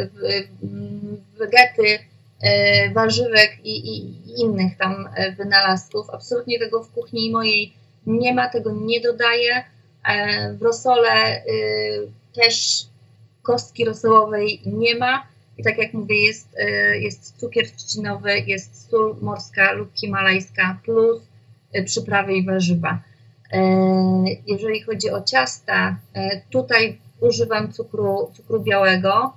wegety, 1.39 1.99
warzywek 2.95 3.59
i, 3.65 3.97
i 3.97 4.17
innych 4.41 4.77
tam 4.79 5.09
e, 5.15 5.33
wynalazków. 5.33 6.11
Absolutnie 6.11 6.59
tego 6.59 6.83
w 6.83 6.91
kuchni 6.91 7.31
mojej 7.31 7.73
nie 8.07 8.35
ma, 8.35 8.49
tego 8.49 8.73
nie 8.73 9.01
dodaję. 9.01 9.65
E, 10.09 10.53
W 10.53 10.63
rosole 10.63 11.43
też 12.35 12.87
kostki 13.43 13.85
rosołowej 13.85 14.61
nie 14.67 14.95
ma. 14.95 15.27
I 15.59 15.63
tak 15.63 15.79
jak 15.79 15.93
mówię, 15.93 16.23
jest, 16.27 16.49
e, 16.59 16.99
jest 16.99 17.37
cukier 17.41 17.71
trzcinowy, 17.71 18.39
jest 18.47 18.91
sól 18.91 19.17
morska 19.21 19.73
lub 19.73 19.97
himalajska 19.97 20.79
plus 20.85 21.23
e, 21.73 21.83
przyprawy 21.83 22.35
i 22.35 22.47
warzywa. 22.47 22.99
E, 23.53 23.61
Jeżeli 24.47 24.83
chodzi 24.83 25.11
o 25.11 25.23
ciasta, 25.23 25.97
e, 26.15 26.41
tutaj 26.51 26.99
używam 27.21 27.73
cukru, 27.73 28.31
cukru 28.37 28.61
białego. 28.61 29.33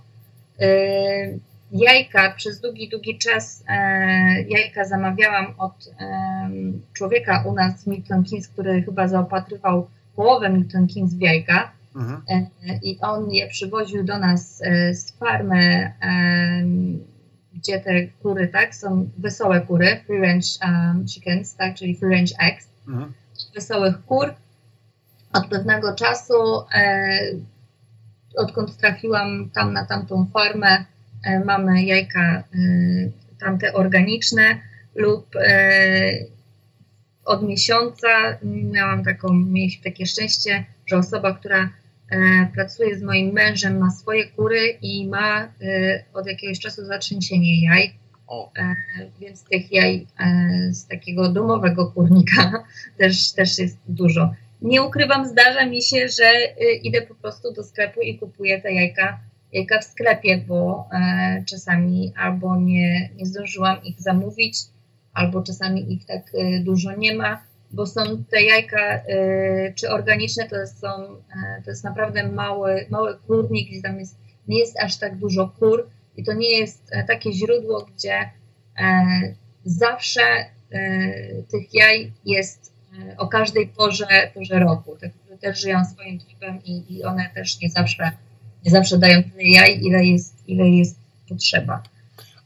E, 1.73 1.77
Jajka 1.77 2.31
przez 2.37 2.61
długi, 2.61 2.89
długi 2.89 3.17
czas 3.17 3.63
e, 3.67 4.41
jajka 4.41 4.85
zamawiałam 4.85 5.45
od 5.57 5.89
em, 5.99 6.81
człowieka 6.93 7.43
u 7.47 7.53
nas, 7.53 7.87
Milton 7.87 8.23
Keynes, 8.23 8.47
który 8.47 8.83
chyba 8.83 9.07
zaopatrywał 9.07 9.89
połowę 10.15 10.49
Milton 10.49 10.87
Keynes 10.87 11.13
w 11.13 11.21
jajka 11.21 11.71
Mhm. 11.95 12.21
e, 12.29 12.79
i 12.83 12.99
on 13.01 13.31
je 13.31 13.47
przywoził 13.47 14.03
do 14.03 14.19
nas 14.19 14.61
e, 14.65 14.93
z 14.95 15.11
farmy, 15.11 15.93
em, 16.01 16.99
gdzie 17.53 17.79
te 17.79 18.07
kury, 18.07 18.47
tak, 18.47 18.75
są 18.75 19.09
wesołe 19.17 19.61
kury, 19.61 19.99
free 20.07 20.21
range 20.21 20.47
um, 20.65 21.05
chickens, 21.07 21.55
tak, 21.55 21.75
czyli 21.75 21.95
free 21.95 22.09
range 22.11 22.35
eggs, 22.39 22.67
Mhm. 22.87 23.13
wesołych 23.55 24.05
kur. 24.05 24.33
Od 25.33 25.47
pewnego 25.47 25.95
czasu, 25.95 26.33
e, 26.75 27.09
odkąd 28.37 28.77
trafiłam 28.77 29.49
tam 29.53 29.73
na 29.73 29.85
tamtą 29.85 30.25
farmę, 30.33 30.67
e, 30.69 30.85
mamy 31.45 31.83
jajka 31.83 32.21
e, 32.21 32.43
tamte 33.39 33.73
organiczne. 33.73 34.61
lub 34.95 35.35
e, 35.35 36.25
od 37.25 37.43
miesiąca 37.43 38.07
miałam 38.43 39.03
taką, 39.03 39.33
mieliśmy 39.33 39.83
takie 39.83 40.05
szczęście, 40.05 40.65
że 40.85 40.97
osoba, 40.97 41.33
która 41.33 41.69
e, 42.09 42.47
pracuje 42.53 42.97
z 42.97 43.03
moim 43.03 43.33
mężem, 43.33 43.77
ma 43.77 43.91
swoje 43.91 44.27
kury 44.27 44.77
i 44.81 45.07
ma 45.07 45.43
e, 45.43 45.49
od 46.13 46.27
jakiegoś 46.27 46.59
czasu 46.59 46.85
zatrzęsienie 46.85 47.63
jaj, 47.63 47.93
e, 48.57 48.75
więc 49.19 49.43
tych 49.43 49.71
jaj 49.71 50.07
e, 50.19 50.73
z 50.73 50.87
takiego 50.87 51.29
domowego 51.29 51.91
kurnika 51.91 52.63
też, 52.99 53.31
też 53.31 53.59
jest 53.59 53.77
dużo. 53.87 54.33
Nie 54.61 54.81
ukrywam, 54.81 55.27
zdarza 55.27 55.65
mi 55.65 55.81
się, 55.81 56.07
że 56.07 56.25
e, 56.25 56.73
idę 56.83 57.01
po 57.01 57.15
prostu 57.15 57.53
do 57.53 57.63
sklepu 57.63 58.01
i 58.01 58.19
kupuję 58.19 58.61
te 58.61 58.73
jajka, 58.73 59.19
jajka 59.51 59.79
w 59.79 59.83
sklepie, 59.83 60.37
bo 60.37 60.89
e, 60.91 61.43
czasami 61.45 62.13
albo 62.17 62.57
nie, 62.57 63.09
nie 63.15 63.25
zdążyłam 63.25 63.83
ich 63.83 64.01
zamówić, 64.01 64.57
albo 65.13 65.43
czasami 65.43 65.93
ich 65.93 66.05
tak 66.05 66.31
e, 66.33 66.59
dużo 66.59 66.95
nie 66.95 67.15
ma, 67.15 67.43
bo 67.71 67.85
są 67.85 68.23
te 68.23 68.41
jajka, 68.41 68.79
e, 68.79 69.03
czy 69.73 69.89
organiczne, 69.89 70.49
to 70.49 70.55
są, 70.67 70.87
to 71.65 71.69
jest 71.69 71.83
naprawdę 71.83 72.31
mały, 72.31 72.85
mały 72.89 73.17
kurnik, 73.27 73.69
gdzie 73.69 73.81
tam 73.81 73.99
jest, 73.99 74.17
nie 74.47 74.59
jest 74.59 74.79
aż 74.79 74.97
tak 74.97 75.17
dużo 75.17 75.53
kur 75.59 75.89
i 76.17 76.23
to 76.23 76.33
nie 76.33 76.59
jest 76.59 76.91
takie 77.07 77.31
źródło, 77.31 77.87
gdzie 77.95 78.29
zawsze 79.65 80.21
tych 81.51 81.73
jaj 81.73 82.11
jest 82.25 82.73
o 83.17 83.27
każdej 83.27 83.67
porze, 83.67 84.31
porze 84.33 84.59
roku. 84.59 84.97
Te 84.97 85.09
też 85.39 85.61
żyją 85.61 85.85
swoim 85.85 86.19
trybem 86.19 86.59
i, 86.63 86.95
i 86.97 87.03
one 87.03 87.29
też 87.35 87.61
nie 87.61 87.69
zawsze, 87.69 88.11
nie 88.69 88.75
zawsze 88.75 88.97
dają 88.97 89.23
tyle 89.23 89.43
jaj, 89.43 89.79
ile 89.83 90.05
jest, 90.05 90.33
ile 90.47 90.69
jest 90.69 90.95
potrzeba. 91.29 91.83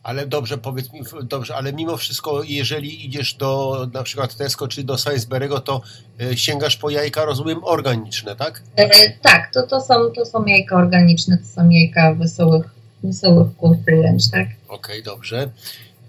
ale 0.04 0.28
dobrze, 0.28 0.58
powiedz 0.58 0.94
mi, 0.94 1.02
dobrze, 1.24 1.56
ale 1.56 1.74
mimo 1.74 1.98
wszystko, 1.98 2.44
jeżeli 2.44 3.06
idziesz 3.06 3.34
do 3.34 3.88
na 3.94 4.04
przykład 4.04 4.36
Tesco 4.36 4.68
czy 4.68 4.84
do 4.84 4.94
Sainsbury'ego, 4.94 5.62
to 5.62 5.82
e, 6.22 6.38
sięgasz 6.38 6.78
po 6.78 6.90
jajka, 6.90 7.26
rozumiem, 7.26 7.64
organiczne, 7.64 8.36
tak? 8.36 8.62
E, 8.76 9.10
tak, 9.22 9.54
to, 9.54 9.68
to, 9.68 9.82
są, 9.82 9.94
to 10.16 10.26
są 10.26 10.46
jajka 10.46 10.76
organiczne, 10.78 11.38
to 11.38 11.46
są 11.46 11.70
jajka 11.70 12.14
wesołych, 12.14 12.66
wesołych 13.04 13.58
kur 13.58 13.78
wręcz, 13.86 14.30
tak? 14.32 14.48
Okej, 14.68 15.04
dobrze. 15.04 15.50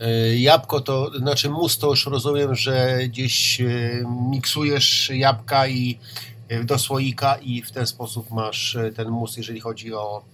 E, 0.01 0.37
Jabłko 0.37 0.81
to, 0.81 1.11
znaczy 1.19 1.51
mus 1.51 1.79
to 1.79 1.91
już 1.91 2.07
rozumiem, 2.07 2.55
że 2.55 2.99
gdzieś 3.09 3.61
e, 3.61 3.65
miksujesz 4.31 5.11
jabłka 5.15 5.69
i 5.69 5.99
do 6.65 6.79
słoika 6.79 7.35
i 7.43 7.63
w 7.63 7.71
ten 7.73 7.87
sposób 7.87 8.31
masz 8.31 8.77
e, 8.77 8.93
ten 8.93 9.09
mus, 9.11 9.37
jeżeli 9.37 9.61
chodzi 9.61 9.95
o, 9.95 10.25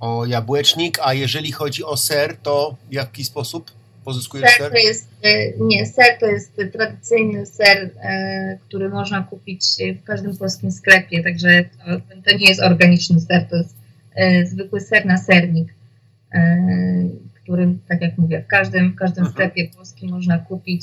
o 0.00 0.26
jabłecznik, 0.26 0.98
a 1.02 1.14
jeżeli 1.14 1.52
chodzi 1.52 1.84
o 1.84 1.96
ser, 1.96 2.36
to 2.36 2.76
w 2.88 2.92
jaki 2.92 3.24
sposób 3.24 3.70
pozyskujesz 4.04 4.50
Ser 4.50 4.58
ser? 4.58 4.72
to 4.72 4.78
jest, 4.78 5.08
e, 5.22 5.52
nie, 5.60 5.86
ser 5.86 6.18
to 6.20 6.26
jest 6.26 6.52
tradycyjny 6.72 7.46
ser, 7.46 7.90
który 8.68 8.88
można 8.88 9.22
kupić 9.22 9.64
w 10.02 10.04
każdym 10.04 10.36
polskim 10.36 10.72
sklepie, 10.72 11.22
także 11.24 11.64
to, 11.64 12.00
to 12.30 12.36
nie 12.36 12.48
jest 12.48 12.62
organiczny 12.62 13.20
ser, 13.20 13.48
to 13.50 13.56
jest 13.56 13.74
zwykły 14.50 14.80
ser 14.80 15.06
na 15.06 15.16
sernik, 15.18 15.74
e, 16.32 16.58
który, 17.42 17.74
tak 17.88 18.00
jak 18.02 18.18
mówię, 18.18 18.42
w 18.42 18.46
każdym, 18.46 18.92
w 18.92 18.96
każdym 18.96 19.24
Mhm. 19.24 19.34
sklepie 19.34 19.68
polskim 19.76 20.10
można 20.10 20.38
kupić. 20.38 20.82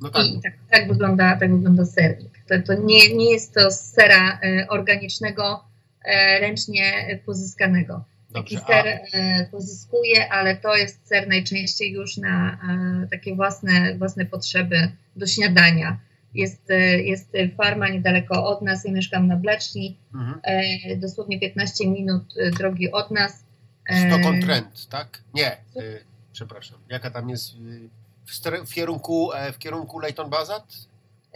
No 0.00 0.10
tak, 0.10 0.26
I 0.26 0.40
tak, 0.40 0.52
tak, 0.70 0.88
wygląda, 0.88 1.36
tak 1.36 1.52
wygląda 1.52 1.84
sernik. 1.84 2.38
To, 2.48 2.54
to 2.66 2.82
nie, 2.82 3.14
nie 3.14 3.32
jest 3.32 3.54
to 3.54 3.70
z 3.70 3.80
sera 3.80 4.40
e, 4.42 4.68
organicznego, 4.68 5.64
e, 6.04 6.40
ręcznie 6.40 7.18
pozyskanego. 7.26 8.04
Taki 8.34 8.56
dobrze. 8.56 8.72
ser 8.72 8.86
A, 8.86 9.16
e, 9.16 9.46
pozyskuje, 9.50 10.32
ale 10.32 10.56
to 10.56 10.76
jest 10.76 11.08
ser 11.08 11.28
najczęściej 11.28 11.92
już 11.92 12.16
na 12.16 12.58
takie 13.10 13.34
własne, 13.34 13.94
własne 13.98 14.26
potrzeby 14.26 14.92
do 15.16 15.26
śniadania. 15.26 15.98
Jest, 16.34 16.68
jest 17.04 17.32
farma 17.56 17.88
niedaleko 17.88 18.46
od 18.46 18.62
nas, 18.62 18.84
ja 18.84 18.92
mieszkam 18.92 19.26
na 19.28 19.36
Bleczni, 19.36 19.98
mhm. 20.14 20.40
dosłownie 21.00 21.40
15 21.40 21.88
minut 21.88 22.34
drogi 22.58 22.92
od 22.92 23.10
nas. 23.10 23.44
E, 23.88 24.08
Stockholm 24.08 24.42
Trend, 24.42 24.88
tak? 24.88 25.22
Nie, 25.34 25.56
przepraszam. 26.32 26.78
Jaka 26.88 27.10
tam 27.10 27.30
jest 27.30 27.54
e, 27.54 27.56
w, 28.66 28.74
kierunku, 28.74 29.32
e, 29.32 29.52
w 29.52 29.58
kierunku 29.58 29.98
Leighton 29.98 30.30
Bazat? 30.30 30.64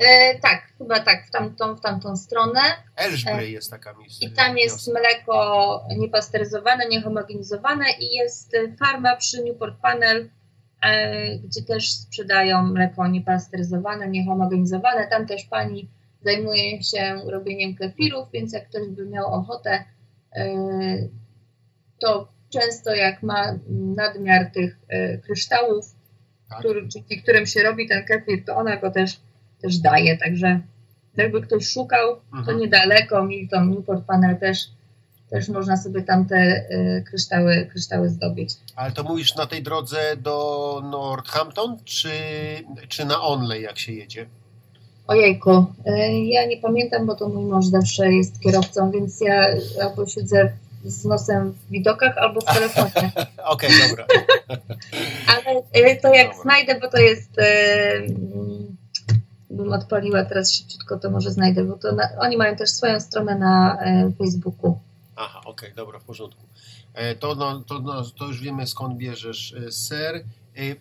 e, 0.01 0.39
tak, 0.39 0.73
chyba 0.79 1.01
tak, 1.01 1.27
w 1.27 1.31
tamtą, 1.31 1.75
w 1.75 1.81
tamtą 1.81 2.17
stronę. 2.17 2.61
Elżbry 2.97 3.33
E, 3.33 3.51
jest 3.51 3.71
taka 3.71 3.95
miejsce. 3.95 4.27
I 4.27 4.31
tam 4.31 4.59
jest 4.59 4.93
mleko 4.93 5.85
niepasteryzowane, 5.99 6.89
niehomogenizowane 6.89 7.85
i 8.01 8.15
jest 8.15 8.55
e, 8.55 8.77
farma 8.77 9.17
przy 9.17 9.45
Newport 9.45 9.81
Panel, 9.81 10.31
e, 10.83 11.39
gdzie 11.39 11.63
też 11.63 11.93
sprzedają 11.93 12.63
mleko 12.63 13.09
niepasteryzowane, 13.09 14.09
niehomogenizowane. 14.09 15.09
Tam 15.09 15.27
też 15.27 15.45
pani 15.45 15.91
zajmuje 16.25 16.83
się 16.83 17.21
robieniem 17.27 17.75
kefirów, 17.77 18.29
więc 18.33 18.53
jak 18.53 18.69
ktoś 18.69 18.89
by 18.89 19.07
miał 19.07 19.27
ochotę, 19.27 19.85
e, 20.37 20.55
to 21.99 22.29
często 22.51 22.95
jak 22.95 23.23
ma 23.23 23.59
nadmiar 23.69 24.51
tych 24.53 24.79
kryształów. 25.25 26.00
Który, 26.59 26.89
dzięki 26.89 27.23
którym 27.23 27.47
się 27.47 27.63
robi 27.63 27.89
ten 27.89 28.05
kefir, 28.05 28.45
to 28.45 28.57
ona 28.57 28.77
go 28.77 28.91
też, 28.91 29.21
też 29.63 29.79
daje. 29.79 30.19
Także 30.19 30.61
jakby 31.17 31.41
ktoś 31.41 31.69
szukał, 31.69 32.17
to 32.31 32.37
Mhm. 32.39 32.59
niedaleko 32.59 33.25
Milton 33.25 33.71
Newport 33.71 34.05
Panel 34.05 34.39
też, 34.39 34.59
też 35.31 35.49
można 35.49 35.77
sobie 35.77 36.03
tam 36.03 36.27
te 36.27 36.37
e, 36.37 37.03
kryształy, 37.03 37.67
kryształy 37.71 38.09
zdobyć. 38.09 38.51
Ale 38.77 38.93
to 38.93 39.03
mówisz 39.03 39.37
na 39.37 39.47
tej 39.47 39.63
drodze 39.63 40.17
do 40.17 40.81
Northampton, 40.91 41.77
czy, 41.85 42.11
czy 42.89 43.05
na 43.05 43.21
Onley, 43.23 43.63
jak 43.63 43.79
się 43.79 43.93
jedzie? 43.93 44.27
Ojejku, 45.07 45.65
e, 45.87 46.21
ja 46.25 46.47
nie 46.47 46.57
pamiętam, 46.57 47.07
bo 47.07 47.15
to 47.15 47.29
mój 47.29 47.45
mąż 47.45 47.67
zawsze 47.67 48.13
jest 48.13 48.41
kierowcą, 48.41 48.91
więc 48.91 49.21
ja 49.21 49.47
albo 49.83 50.07
siedzę 50.07 50.53
z 50.85 51.05
nosem 51.05 51.53
w 51.53 51.71
widokach, 51.71 52.19
albo 52.19 52.41
w 52.41 52.45
telefonie. 52.45 53.13
Okej, 53.45 53.71
dobra. 53.89 54.07
Ale 55.33 55.63
e, 55.73 55.97
to 55.97 56.15
jak 56.15 56.29
Dobra. 56.29 56.43
znajdę, 56.43 56.81
bo 56.81 56.89
to 56.89 56.99
jest. 56.99 57.39
E, 57.39 58.03
bym 59.51 59.73
odpaliła 59.73 60.25
teraz 60.25 60.53
szybciutko, 60.53 60.99
to 60.99 61.11
może 61.11 61.31
znajdę, 61.31 61.65
bo 61.65 61.77
to 61.77 61.93
na, 61.93 62.09
oni 62.19 62.37
mają 62.37 62.57
też 62.57 62.71
swoją 62.71 63.01
stronę 63.01 63.39
na 63.39 63.79
e, 63.81 64.13
Facebooku. 64.19 64.79
Aha, 65.17 65.41
okej, 65.45 65.73
dobra, 65.75 65.99
w 65.99 66.05
porządku. 66.05 66.43
To, 67.21 67.35
no, 67.35 67.61
to, 67.61 67.79
no, 67.79 68.03
to 68.19 68.27
już 68.27 68.41
wiemy 68.41 68.67
skąd 68.67 68.97
bierzesz 68.97 69.55
ser. 69.71 70.25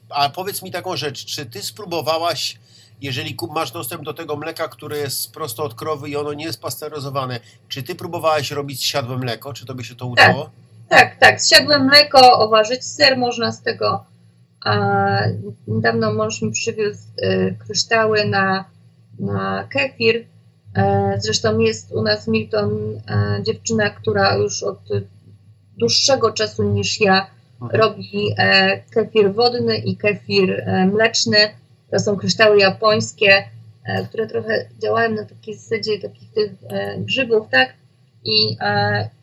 A 0.10 0.30
powiedz 0.30 0.62
mi 0.62 0.72
taką 0.72 0.96
rzecz, 0.96 1.26
czy 1.26 1.46
ty 1.46 1.62
spróbowałaś, 1.62 2.60
jeżeli 3.02 3.38
masz 3.54 3.72
dostęp 3.72 4.04
do 4.04 4.14
tego 4.14 4.36
mleka, 4.36 4.68
które 4.68 4.98
jest 4.98 5.34
prosto 5.34 5.64
od 5.64 5.74
krowy 5.74 6.10
i 6.10 6.16
ono 6.16 6.34
nie 6.34 6.46
jest 6.46 6.62
pasteryzowane, 6.62 7.40
czy 7.68 7.84
ty 7.84 7.96
próbowałaś 7.96 8.52
robić 8.52 8.84
siadłe 8.84 9.18
mleko? 9.18 9.54
Czy 9.54 9.66
to 9.66 9.76
by 9.76 9.84
się 9.84 9.96
to 9.96 10.06
udało? 10.06 10.50
Tak, 10.90 11.20
tak, 11.20 11.42
zsiadłe 11.42 11.80
mleko, 11.80 12.40
oważyć 12.40 12.86
ser, 12.86 13.18
można 13.18 13.52
z 13.52 13.62
tego. 13.62 14.06
A, 14.66 15.08
niedawno 15.68 16.14
mąż 16.14 16.42
mi 16.42 16.52
przywiózł 16.52 17.02
e, 17.22 17.52
kryształy 17.52 18.26
na, 18.26 18.66
na 19.20 19.68
kefir. 19.70 20.26
E, 20.76 21.14
zresztą 21.18 21.60
jest 21.60 21.92
u 21.92 22.02
nas 22.02 22.28
Milton 22.28 22.72
e, 23.08 23.44
dziewczyna, 23.44 23.90
która 23.90 24.36
już 24.36 24.64
od 24.64 24.80
dłuższego 25.78 26.32
czasu 26.32 26.64
niż 26.64 27.02
ja 27.02 27.28
Mhm. 27.62 27.82
robi 27.82 28.36
kefir 28.90 29.34
wodny 29.34 29.78
i 29.78 29.98
kefir 29.98 30.66
mleczny. 30.94 31.38
To 31.92 32.00
są 32.00 32.16
kryształy 32.18 32.58
japońskie, 32.58 33.44
e, 33.86 34.06
które 34.06 34.28
trochę 34.28 34.66
działają 34.82 35.10
na 35.10 35.26
takiej 35.26 35.56
zasadzie 35.56 36.00
takich 36.00 36.34
tych 36.34 36.52
e, 36.70 36.98
grzybów, 36.98 37.48
tak? 37.52 37.74
I, 38.26 38.58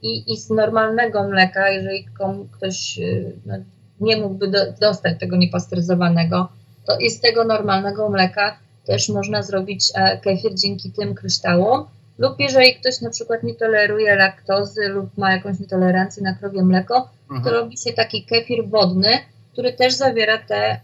i, 0.02 0.32
I 0.32 0.36
z 0.36 0.50
normalnego 0.50 1.28
mleka, 1.28 1.68
jeżeli 1.68 2.04
komu, 2.18 2.48
ktoś 2.52 2.98
e, 2.98 3.02
no, 3.46 3.54
nie 4.00 4.16
mógłby 4.16 4.48
do, 4.48 4.72
dostać 4.80 5.20
tego 5.20 5.36
niepasteryzowanego, 5.36 6.48
to 6.86 6.98
i 6.98 7.10
z 7.10 7.20
tego 7.20 7.44
normalnego 7.44 8.08
mleka 8.08 8.58
też 8.86 9.08
można 9.08 9.42
zrobić 9.42 9.92
kefir 10.22 10.54
dzięki 10.54 10.90
tym 10.90 11.14
kryształom. 11.14 11.84
Lub 12.18 12.40
jeżeli 12.40 12.74
ktoś 12.74 13.00
na 13.00 13.10
przykład 13.10 13.42
nie 13.42 13.54
toleruje 13.54 14.14
laktozy 14.14 14.88
lub 14.88 15.18
ma 15.18 15.32
jakąś 15.32 15.58
nietolerancję 15.60 16.22
na 16.22 16.34
krowie 16.34 16.62
mleko, 16.62 17.08
to 17.28 17.34
Mhm. 17.34 17.54
robi 17.54 17.78
się 17.78 17.92
taki 17.92 18.24
kefir 18.24 18.68
wodny, 18.68 19.08
który 19.52 19.72
też 19.72 19.94
zawiera 19.94 20.38
te, 20.38 20.80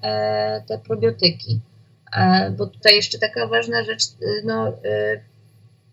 te 0.69 0.79
probiotyki. 0.79 1.61
E, 2.17 2.51
bo 2.51 2.67
tutaj 2.67 2.97
jeszcze 2.97 3.19
taka 3.19 3.47
ważna 3.47 3.85
rzecz, 3.85 4.03
e, 4.05 4.27
no, 4.45 4.69
e, 4.69 5.21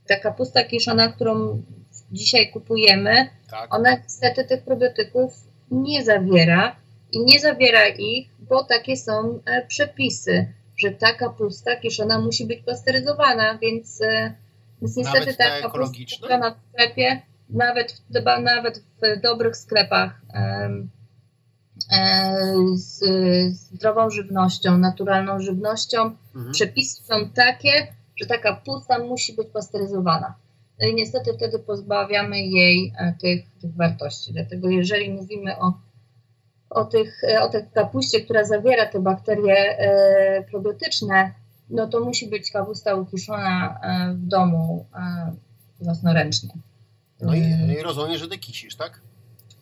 ta 0.08 0.16
kapusta 0.16 0.64
kiszona, 0.64 1.08
którą 1.08 1.64
dzisiaj 2.12 2.52
kupujemy, 2.52 3.30
Tak. 3.52 3.76
ona 3.76 3.96
niestety 3.96 4.44
tych 4.44 4.64
probiotyków 4.64 5.34
nie 5.72 6.04
zawiera 6.04 6.76
i 7.12 7.26
nie 7.26 7.40
zawiera 7.40 7.88
ich, 7.88 8.30
bo 8.40 8.64
takie 8.64 8.98
są 8.98 9.40
przepisy, 9.68 10.54
że 10.78 10.92
ta 10.92 11.14
kapusta 11.14 11.76
kiszona 11.76 12.20
musi 12.20 12.46
być 12.46 12.64
pasteryzowana, 12.64 13.58
więc, 13.58 14.00
więc 14.82 14.98
niestety 14.98 15.20
Nawet 15.20 15.38
ta 15.38 15.50
ta 15.50 15.62
kapusta 15.62 15.98
kupiona 16.22 16.52
w 16.52 16.70
sklepie, 16.72 17.22
nawet, 17.50 18.02
nawet 18.42 18.80
w 18.80 19.22
dobrych 19.22 19.58
sklepach 19.58 20.22
e, 20.34 20.70
z 22.76 23.00
zdrową 23.56 24.10
żywnością, 24.10 24.78
naturalną 24.78 25.40
żywnością. 25.40 26.16
Mhm. 26.36 26.52
Przepisy 26.54 27.04
są 27.04 27.30
takie, 27.30 27.88
że 28.16 28.26
ta 28.26 28.38
kapusta 28.38 29.00
musi 29.00 29.34
być 29.34 29.48
pasteryzowana. 29.54 30.36
No 30.82 30.88
i 30.88 30.96
niestety 30.96 31.34
wtedy 31.34 31.60
pozbawiamy 31.60 32.42
jej 32.42 32.94
e, 32.98 33.14
tych, 33.22 33.46
tych 33.62 33.76
wartości. 33.76 34.34
Dlatego 34.34 34.70
jeżeli 34.70 35.10
mówimy 35.14 35.60
o, 35.60 35.74
o, 36.70 36.86
tych, 36.86 37.24
e, 37.24 37.42
o 37.42 37.50
tej 37.50 37.62
kapuście, 37.74 38.22
która 38.22 38.44
zawiera 38.46 38.86
te 38.86 39.00
bakterie 39.00 39.56
e, 39.80 40.44
probiotyczne, 40.52 41.34
no 41.70 41.88
to 41.88 42.00
musi 42.00 42.28
być 42.30 42.52
kapusta 42.52 42.96
ukiszona 42.96 43.80
e, 43.84 44.14
w 44.14 44.28
domu 44.28 44.86
e, 44.96 45.34
własnoręcznie. 45.82 46.50
No 47.22 47.34
i, 47.36 47.42
Mm. 47.42 47.72
i 47.72 47.82
rozumiem, 47.82 48.18
że 48.18 48.28
ty 48.28 48.38
kisisz, 48.38 48.76
tak? 48.76 49.02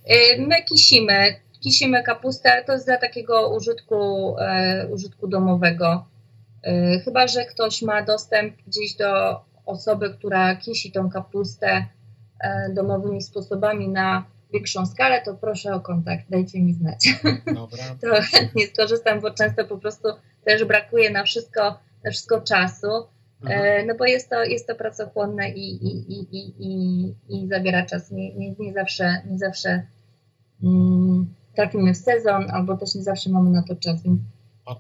E, 0.06 0.42
My 0.42 0.64
kisimy, 0.64 1.36
kisimy 1.60 2.04
kapustę, 2.04 2.52
ale 2.52 2.64
to 2.64 2.74
jest 2.74 2.86
dla 2.86 2.98
takiego 2.98 3.56
użytku, 3.56 4.36
e, 4.40 4.88
użytku 4.92 5.28
domowego. 5.28 6.06
E, 6.64 7.00
chyba, 7.00 7.28
że 7.28 7.46
ktoś 7.46 7.82
ma 7.82 8.02
dostęp 8.02 8.56
gdzieś 8.68 8.96
do 8.96 9.42
osoby, 9.66 10.14
która 10.14 10.56
kisi 10.56 10.92
tą 10.92 11.10
kapustę 11.10 11.86
e, 12.40 12.70
domowymi 12.74 13.22
sposobami 13.22 13.90
na 13.90 14.26
większą 14.54 14.86
skalę, 14.86 15.22
to 15.26 15.34
proszę 15.34 15.74
o 15.74 15.80
kontakt, 15.80 16.26
dajcie 16.30 16.62
mi 16.62 16.74
znać. 16.74 17.10
Dobra. 17.56 17.84
To 18.02 18.22
chętnie 18.22 18.68
skorzystam, 18.68 19.22
bo 19.22 19.32
często 19.32 19.66
po 19.66 19.78
prostu 19.78 20.08
też 20.46 20.66
brakuje 20.66 21.10
na 21.10 21.24
wszystko, 21.24 21.80
na 22.04 22.12
wszystko 22.12 22.42
czasu. 22.42 22.88
Mhm. 23.42 23.88
No 23.88 23.96
bo 23.96 24.06
jest 24.06 24.30
to, 24.30 24.44
jest 24.44 24.68
to 24.68 24.76
pracochłonne 24.76 25.50
i, 25.50 25.88
i, 25.88 26.14
i, 26.14 26.28
i, 26.32 26.54
i, 26.60 27.16
i 27.30 27.48
zabiera 27.48 27.86
czas. 27.86 28.12
Nie, 28.12 28.36
nie, 28.36 28.56
nie 28.60 28.74
zawsze, 28.74 29.22
nie 29.30 29.38
zawsze 29.38 29.88
mm, 30.64 31.27
trafimy 31.58 31.94
w 31.94 31.98
sezon, 31.98 32.52
albo 32.52 32.78
też 32.78 32.96
nie 32.96 33.04
zawsze 33.04 33.30
mamy 33.30 33.50
na 33.50 33.64
to 33.64 33.76
czas. 33.76 34.00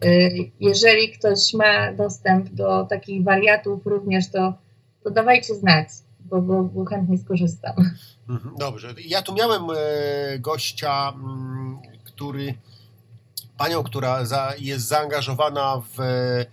E, 0.01 0.29
jeżeli 0.59 1.11
ktoś 1.11 1.53
ma 1.53 1.93
dostęp 1.93 2.49
do 2.49 2.85
takich 2.85 3.23
wariatów 3.23 3.85
również, 3.85 4.29
to, 4.31 4.53
to 5.03 5.11
dawajcie 5.11 5.55
znać, 5.55 5.87
bo, 6.19 6.41
bo, 6.41 6.63
bo 6.63 6.85
chętnie 6.85 7.17
skorzystam. 7.17 7.75
Mhm, 8.29 8.55
Dobrze. 8.57 8.93
Ja 9.05 9.21
tu 9.21 9.33
miałem 9.33 9.61
e, 9.69 10.39
gościa, 10.39 11.13
mm, 11.15 11.77
który, 12.03 12.53
panią, 13.57 13.83
która 13.83 14.25
za, 14.25 14.53
jest 14.59 14.87
zaangażowana 14.87 15.81
w 15.97 16.01
e, 16.01 16.45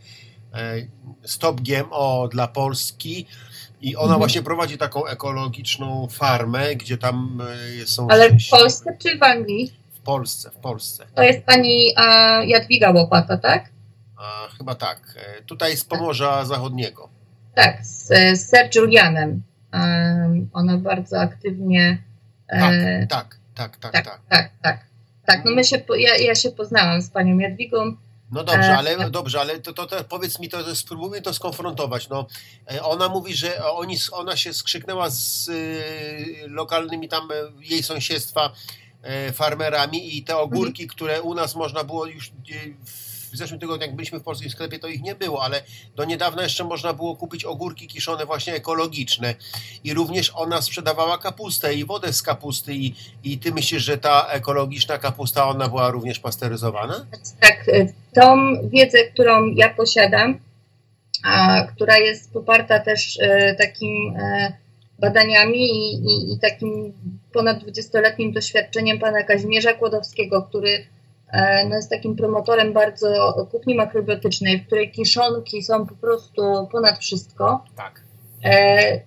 Stop 1.24 1.60
GMO 1.60 2.28
dla 2.28 2.48
Polski 2.48 3.26
i 3.80 3.96
ona 3.96 4.02
Mhm. 4.04 4.18
właśnie 4.18 4.42
prowadzi 4.42 4.78
taką 4.78 5.06
ekologiczną 5.06 6.08
farmę, 6.10 6.76
gdzie 6.76 6.98
tam 6.98 7.42
e, 7.82 7.86
są... 7.86 8.08
Ale 8.10 8.30
w 8.30 8.50
Polsce 8.50 8.96
czy 9.02 9.18
w 9.18 9.22
Anglii? 9.22 9.83
W 10.04 10.06
Polsce, 10.06 10.50
w 10.50 10.56
Polsce. 10.56 11.06
To 11.14 11.22
jest 11.22 11.44
pani 11.44 11.94
e, 11.96 12.46
Jadwiga 12.46 12.90
Łopata, 12.90 13.36
tak? 13.38 13.64
A, 14.16 14.48
chyba 14.58 14.74
tak. 14.74 15.00
E, 15.16 15.42
Tutaj 15.42 15.76
z 15.76 15.84
Pomorza 15.84 16.44
Zachodniego. 16.44 17.08
Tak, 17.54 17.86
z, 17.86 18.06
z 18.38 18.50
Sir 18.50 18.68
Julianem. 18.74 19.42
Em, 19.72 20.50
ona 20.52 20.76
bardzo 20.78 21.20
aktywnie. 21.20 22.02
e, 22.48 23.06
Tak, 23.06 23.36
tak, 23.54 23.76
tak, 23.76 23.76
tak, 23.76 23.92
tak, 23.92 24.04
tak. 24.04 24.20
tak, 24.28 24.50
tak. 24.62 24.78
Tak, 25.26 25.44
no 25.44 25.50
my 25.54 25.64
się, 25.64 25.82
ja, 25.98 26.16
ja 26.16 26.34
się 26.34 26.50
poznałam 26.50 27.02
z 27.02 27.10
panią 27.10 27.38
Jadwigą. 27.38 27.96
No 28.32 28.44
dobrze, 28.44 28.68
E, 28.72 28.76
ale 28.76 29.10
dobrze, 29.10 29.40
ale 29.40 29.58
to, 29.58 29.72
to, 29.72 29.86
to 29.86 30.04
powiedz 30.04 30.38
mi, 30.40 30.48
to, 30.48 30.64
to 30.64 30.76
spróbujmy 30.76 31.22
to 31.22 31.34
skonfrontować. 31.34 32.08
No, 32.08 32.26
e, 32.72 32.82
ona 32.82 33.08
mówi, 33.08 33.34
że 33.34 33.64
oni, 33.64 33.96
ona 34.12 34.36
się 34.36 34.54
skrzyknęła 34.54 35.10
z 35.10 35.48
y, 35.48 35.84
lokalnymi 36.48 37.08
tam 37.08 37.30
e, 37.30 37.34
jej 37.60 37.82
sąsiedztwa 37.82 38.46
e, 38.46 38.50
farmerami 39.32 40.16
i 40.16 40.22
te 40.22 40.36
ogórki, 40.36 40.86
które 40.86 41.22
u 41.22 41.34
nas 41.34 41.54
można 41.54 41.84
było 41.84 42.06
już 42.06 42.28
e, 42.28 42.32
w 43.34 43.36
zeszłym 43.36 43.60
tygodniu, 43.60 43.86
jak 43.86 43.96
byliśmy 43.96 44.18
w 44.18 44.22
polskim 44.22 44.50
sklepie, 44.50 44.78
to 44.78 44.88
ich 44.88 45.02
nie 45.02 45.14
było, 45.14 45.44
ale 45.44 45.62
do 45.96 46.04
niedawna 46.04 46.42
jeszcze 46.42 46.64
można 46.64 46.92
było 46.92 47.16
kupić 47.16 47.44
ogórki 47.44 47.86
kiszone 47.86 48.26
właśnie 48.26 48.54
ekologiczne 48.54 49.34
i 49.84 49.94
również 49.94 50.32
ona 50.34 50.62
sprzedawała 50.62 51.18
kapustę 51.18 51.74
i 51.74 51.84
wodę 51.84 52.12
z 52.12 52.22
kapusty 52.22 52.74
i, 52.74 52.94
i 53.24 53.38
ty 53.38 53.52
myślisz, 53.52 53.82
że 53.82 53.98
ta 53.98 54.26
ekologiczna 54.26 54.98
kapusta, 54.98 55.48
ona 55.48 55.68
była 55.68 55.90
również 55.90 56.18
pasteryzowana? 56.18 57.06
Tak, 57.40 57.68
e, 57.68 57.86
tą 58.14 58.54
wiedzę, 58.68 58.98
którą 59.04 59.46
ja 59.46 59.74
posiadam, 59.74 60.38
a, 61.24 61.62
która 61.62 61.98
jest 61.98 62.32
poparta 62.32 62.80
też 62.80 63.18
e, 63.20 63.54
takim 63.54 64.16
e, 64.16 64.52
badaniami 64.98 65.58
i, 65.58 65.94
i, 65.94 66.32
i 66.32 66.38
takim 66.38 66.92
ponad 67.34 67.62
20-letnim 67.62 68.32
doświadczeniem 68.32 68.98
pana 68.98 69.22
Kazimierza 69.22 69.72
Kłodowskiego, 69.72 70.42
który 70.42 70.86
e, 71.28 71.68
no, 71.68 71.76
jest 71.76 71.90
takim 71.90 72.16
promotorem 72.16 72.72
bardzo 72.72 73.32
kuchni 73.50 73.74
makrobiotycznej, 73.74 74.60
w 74.60 74.66
której 74.66 74.90
kiszonki 74.90 75.62
są 75.62 75.86
po 75.86 75.94
prostu 75.94 76.68
ponad 76.72 76.98
wszystko. 76.98 77.64
Tak. 77.76 78.02
E, 78.44 79.00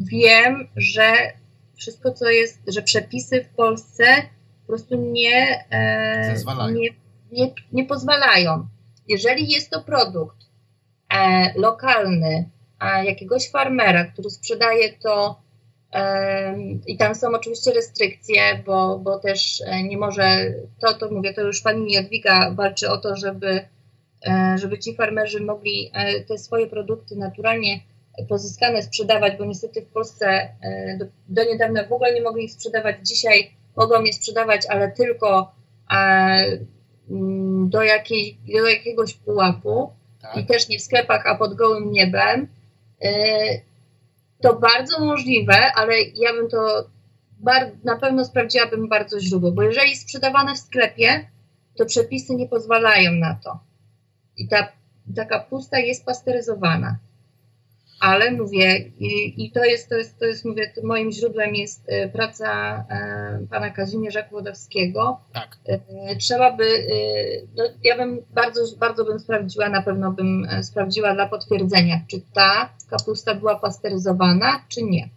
wiem, 0.00 0.68
że 0.76 1.12
wszystko, 1.76 2.12
co 2.12 2.30
jest, 2.30 2.58
że 2.66 2.82
przepisy 2.82 3.44
w 3.44 3.48
Polsce 3.48 4.04
po 4.60 4.66
prostu 4.66 4.96
nie, 4.96 5.64
e, 5.70 6.34
nie, 6.72 6.88
nie, 7.32 7.54
nie 7.72 7.84
pozwalają. 7.84 8.66
Jeżeli 9.08 9.52
jest 9.52 9.70
to 9.70 9.82
produkt 9.82 10.36
e, 11.14 11.52
lokalny, 11.56 12.50
a 12.78 13.02
jakiegoś 13.02 13.50
farmera, 13.50 14.04
który 14.04 14.30
sprzedaje 14.30 14.92
to 15.02 15.43
i 16.86 16.96
tam 16.96 17.14
są 17.14 17.28
oczywiście 17.28 17.72
restrykcje, 17.72 18.62
bo, 18.66 18.98
bo 18.98 19.18
też 19.18 19.62
e, 19.66 19.82
nie 19.82 19.98
może, 19.98 20.54
to, 20.80 20.94
to 20.94 21.10
mówię, 21.10 21.34
to 21.34 21.40
już 21.40 21.60
pani 21.60 21.92
Jadwiga 21.92 22.50
walczy 22.50 22.90
o 22.90 22.98
to, 22.98 23.16
żeby, 23.16 23.68
e, 24.26 24.56
żeby 24.58 24.78
ci 24.78 24.96
farmerzy 24.96 25.40
mogli 25.40 25.90
e, 25.94 26.20
te 26.20 26.38
swoje 26.38 26.66
produkty 26.66 27.16
naturalnie 27.16 27.80
pozyskane 28.28 28.82
sprzedawać, 28.82 29.32
bo 29.38 29.44
niestety 29.44 29.82
w 29.82 29.86
Polsce 29.86 30.48
do, 30.98 31.04
do 31.28 31.44
niedawna 31.44 31.84
w 31.84 31.92
ogóle 31.92 32.14
nie 32.14 32.22
mogli 32.22 32.44
ich 32.44 32.52
sprzedawać. 32.52 32.96
Dzisiaj 33.02 33.50
mogą 33.76 34.02
je 34.02 34.12
sprzedawać, 34.12 34.66
ale 34.68 34.90
tylko 34.90 35.54
mm, 37.10 37.68
do, 37.70 37.82
jakiej, 37.82 38.38
do 38.62 38.68
jakiegoś 38.68 39.14
pułapu 39.14 39.92
tak. 40.22 40.36
i 40.36 40.46
też 40.46 40.68
nie 40.68 40.78
w 40.78 40.82
sklepach, 40.82 41.26
a 41.26 41.34
pod 41.34 41.54
gołym 41.54 41.92
niebem. 41.92 42.48
To 44.44 44.54
bardzo 44.54 45.04
możliwe, 45.04 45.72
ale 45.74 46.00
ja 46.00 46.32
bym 46.32 46.48
to 46.48 46.88
bar- 47.40 47.70
na 47.84 47.96
pewno 47.96 48.24
sprawdziłabym 48.24 48.88
bardzo 48.88 49.20
źródło, 49.20 49.52
bo 49.52 49.62
jeżeli 49.62 49.96
sprzedawane 49.96 50.54
w 50.54 50.58
sklepie, 50.58 51.30
to 51.76 51.86
przepisy 51.86 52.34
nie 52.34 52.48
pozwalają 52.48 53.12
na 53.12 53.34
to. 53.44 53.58
I 54.36 54.48
ta, 54.48 54.68
ta 55.16 55.24
kapusta 55.24 55.78
jest 55.78 56.04
pasteryzowana. 56.04 56.96
Ale 58.04 58.32
mówię, 58.32 58.78
i, 58.98 59.44
i 59.44 59.50
to 59.52 59.64
jest, 59.64 59.88
to 59.88 59.94
jest, 59.94 60.18
to 60.18 60.24
jest, 60.24 60.44
mówię, 60.44 60.72
to 60.74 60.86
moim 60.86 61.12
źródłem 61.12 61.54
jest 61.54 61.84
e, 61.86 62.08
praca 62.08 62.78
e, 62.90 63.46
pana 63.50 63.70
Kazimierza 63.70 64.22
Kłodowskiego, 64.22 65.20
Tak. 65.32 65.58
E, 65.64 66.16
Trzeba 66.16 66.52
by, 66.56 66.64
e, 66.64 66.86
no 67.56 67.64
ja 67.84 67.96
bym 67.96 68.22
bardzo, 68.34 68.60
bardzo 68.78 69.04
bym 69.04 69.18
sprawdziła, 69.20 69.68
na 69.68 69.82
pewno 69.82 70.12
bym 70.12 70.44
e, 70.50 70.62
sprawdziła 70.62 71.14
dla 71.14 71.28
potwierdzenia, 71.28 72.00
czy 72.10 72.20
ta 72.32 72.74
kapusta 72.90 73.34
była 73.34 73.58
pasteryzowana, 73.58 74.64
czy 74.68 74.82
nie. 74.82 75.08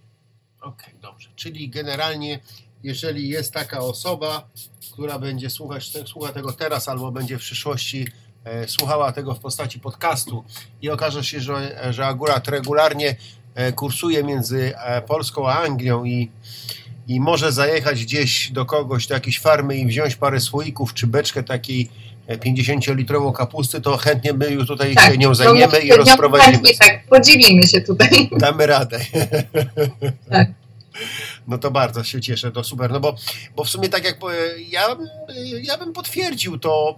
Okej, 0.61 0.93
dobrze. 1.01 1.29
Czyli 1.35 1.69
generalnie, 1.69 2.39
jeżeli 2.83 3.29
jest 3.29 3.53
taka 3.53 3.79
osoba, 3.79 4.47
która 4.93 5.19
będzie 5.19 5.49
słuchać, 5.49 5.91
słucha 6.05 6.33
tego 6.33 6.53
teraz 6.53 6.89
albo 6.89 7.11
będzie 7.11 7.37
w 7.37 7.41
przyszłości 7.41 8.07
słuchała 8.67 9.11
tego 9.11 9.33
w 9.35 9.39
postaci 9.39 9.79
podcastu 9.79 10.43
i 10.81 10.89
okaże 10.89 11.23
się, 11.23 11.39
że, 11.39 11.87
że 11.93 12.05
akurat 12.05 12.47
regularnie 12.47 13.15
e, 13.55 13.71
kursuje 13.71 14.23
między 14.23 14.73
e, 14.77 15.01
Polską 15.01 15.49
a 15.49 15.59
Anglią 15.59 16.03
i, 16.05 16.31
i 17.07 17.19
może 17.19 17.51
zajechać 17.51 18.03
gdzieś 18.05 18.51
do 18.51 18.65
kogoś, 18.65 19.07
do 19.07 19.13
jakiejś 19.13 19.39
farmy 19.39 19.77
i 19.77 19.85
wziąć 19.87 20.15
parę 20.15 20.39
słoików 20.39 20.93
czy 20.93 21.07
beczkę 21.07 21.43
takiej 21.43 21.89
e, 22.27 22.37
50-litrową 22.37 23.33
kapusty, 23.33 23.81
to 23.81 23.97
chętnie 23.97 24.33
my 24.33 24.49
już 24.49 24.67
tutaj 24.67 24.95
się 25.07 25.17
nią 25.17 25.35
zajmiemy 25.35 25.79
i 25.79 25.91
rozprowadzimy. 25.91 26.53
chętnie 26.53 26.77
Tak, 26.77 27.07
podzielimy 27.07 27.67
się 27.67 27.81
tutaj. 27.81 28.29
Damy 28.39 28.67
radę. 28.67 28.99
Tak. 30.31 30.47
No 31.47 31.57
to 31.57 31.71
bardzo 31.71 32.03
się 32.03 32.21
cieszę, 32.21 32.51
to 32.51 32.63
super. 32.63 32.91
No 32.91 32.99
bo, 32.99 33.15
bo 33.55 33.63
w 33.63 33.69
sumie 33.69 33.89
tak 33.89 34.05
jak 34.05 34.17
ja, 34.69 34.95
bym- 34.95 35.07
ja 35.63 35.77
bym 35.77 35.93
potwierdził 35.93 36.59
to, 36.59 36.97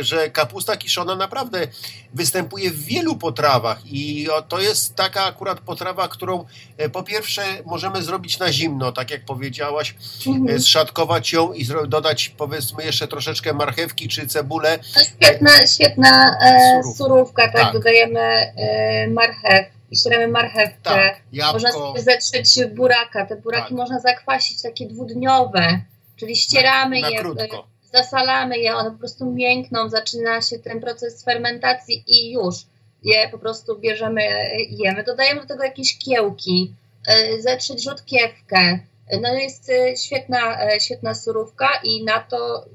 że 0.00 0.30
kapusta 0.30 0.76
kiszona 0.76 1.16
naprawdę 1.16 1.66
występuje 2.14 2.70
w 2.70 2.84
wielu 2.84 3.16
potrawach 3.16 3.78
i 3.86 4.28
to 4.48 4.60
jest 4.60 4.94
taka 4.94 5.24
akurat 5.24 5.60
potrawa, 5.60 6.08
którą 6.08 6.44
e, 6.76 6.88
po 6.88 7.02
pierwsze 7.02 7.42
możemy 7.66 8.02
zrobić 8.02 8.38
na 8.38 8.52
zimno, 8.52 8.92
tak 8.92 9.10
jak 9.10 9.24
powiedziałaś, 9.24 9.94
e, 10.26 10.30
Mhm. 10.30 10.60
zszatkować 10.60 11.32
ją 11.32 11.52
i 11.52 11.66
dodać 11.88 12.28
powiedzmy 12.28 12.84
jeszcze 12.84 13.08
troszeczkę 13.08 13.52
marchewki 13.52 14.08
czy 14.08 14.26
cebulę. 14.26 14.78
To 14.78 15.00
jest 15.00 15.12
świetna, 15.16 15.66
świetna 15.66 16.36
e, 16.42 16.80
Surówka. 16.96 17.42
tak? 17.42 17.52
Tak. 17.52 17.72
Dodajemy 17.72 18.20
e, 18.20 19.06
marchew, 19.10 19.66
ścieramy 19.94 20.28
marchewkę. 20.28 20.76
Tak, 20.82 21.22
Można 21.52 21.72
sobie 21.72 22.02
zetrzeć 22.02 22.58
buraka. 22.74 23.26
Te 23.26 23.36
buraki 23.36 23.68
Tak. 23.68 23.76
można 23.76 24.00
zakwasić, 24.00 24.62
takie 24.62 24.86
dwudniowe, 24.86 25.80
czyli 26.16 26.36
ścieramy 26.36 27.00
na 27.00 27.08
je, 27.10 27.18
krótko. 27.18 27.66
Zasalamy 27.92 28.58
je, 28.58 28.76
one 28.76 28.90
po 28.90 28.98
prostu 28.98 29.30
miękną, 29.30 29.88
zaczyna 29.88 30.42
się 30.42 30.58
ten 30.58 30.80
proces 30.80 31.24
fermentacji 31.24 32.04
i 32.06 32.32
już 32.32 32.54
je 33.02 33.28
po 33.28 33.38
prostu 33.38 33.78
bierzemy 33.78 34.22
jemy. 34.70 35.04
Dodajemy 35.04 35.40
do 35.40 35.46
tego 35.46 35.64
jakieś 35.64 35.98
kiełki, 35.98 36.74
y, 37.08 37.42
zetrzeć 37.42 37.84
rzodkiewkę. 37.84 38.78
No 39.22 39.34
jest 39.34 39.70
y, 39.70 39.96
świetna, 39.96 40.72
y, 40.74 40.80
świetna 40.80 41.14
surówka 41.14 41.68
i 41.84 42.04
na 42.04 42.20
to 42.20 42.66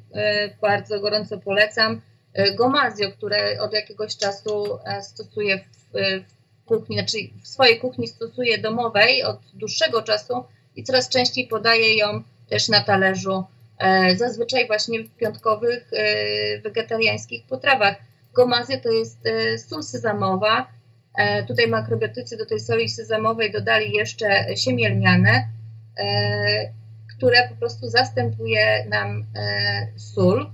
bardzo 0.62 1.00
gorąco 1.00 1.38
polecam 1.38 2.02
gomazio, 2.56 3.12
które 3.12 3.62
od 3.62 3.74
jakiegoś 3.74 4.18
czasu 4.18 4.80
stosuję 5.02 5.58
w, 5.58 6.24
w 6.62 6.66
kuchni, 6.66 6.96
znaczy 6.96 7.18
w 7.44 7.48
swojej 7.48 7.80
kuchni 7.80 8.08
stosuję 8.08 8.58
domowej 8.58 9.24
od 9.24 9.40
dłuższego 9.54 10.02
czasu 10.02 10.44
i 10.76 10.84
coraz 10.84 11.10
częściej 11.10 11.48
podaję 11.48 11.98
ją 11.98 12.24
też 12.50 12.70
na 12.70 12.84
talerzu, 12.84 13.44
zazwyczaj 14.16 14.68
właśnie 14.68 15.04
w 15.04 15.10
piątkowych 15.10 15.92
wegetariańskich 16.64 17.46
potrawach. 17.48 17.96
Gomazja 18.38 18.80
to 18.80 18.92
jest 18.92 19.26
e, 19.26 19.58
sól 19.58 19.84
sezamowa. 19.84 20.68
E, 21.18 21.44
tutaj 21.44 21.68
makrobiotycy 21.68 22.38
do 22.38 22.46
tej 22.46 22.60
soli 22.60 22.90
sezamowej 22.90 23.52
dodali 23.52 23.92
jeszcze 23.92 24.56
siemielniane, 24.56 25.48
e, 25.98 26.74
które 27.18 27.50
po 27.50 27.56
prostu 27.56 27.90
zastępuje 27.90 28.86
nam 28.90 29.26
sól, 29.96 30.50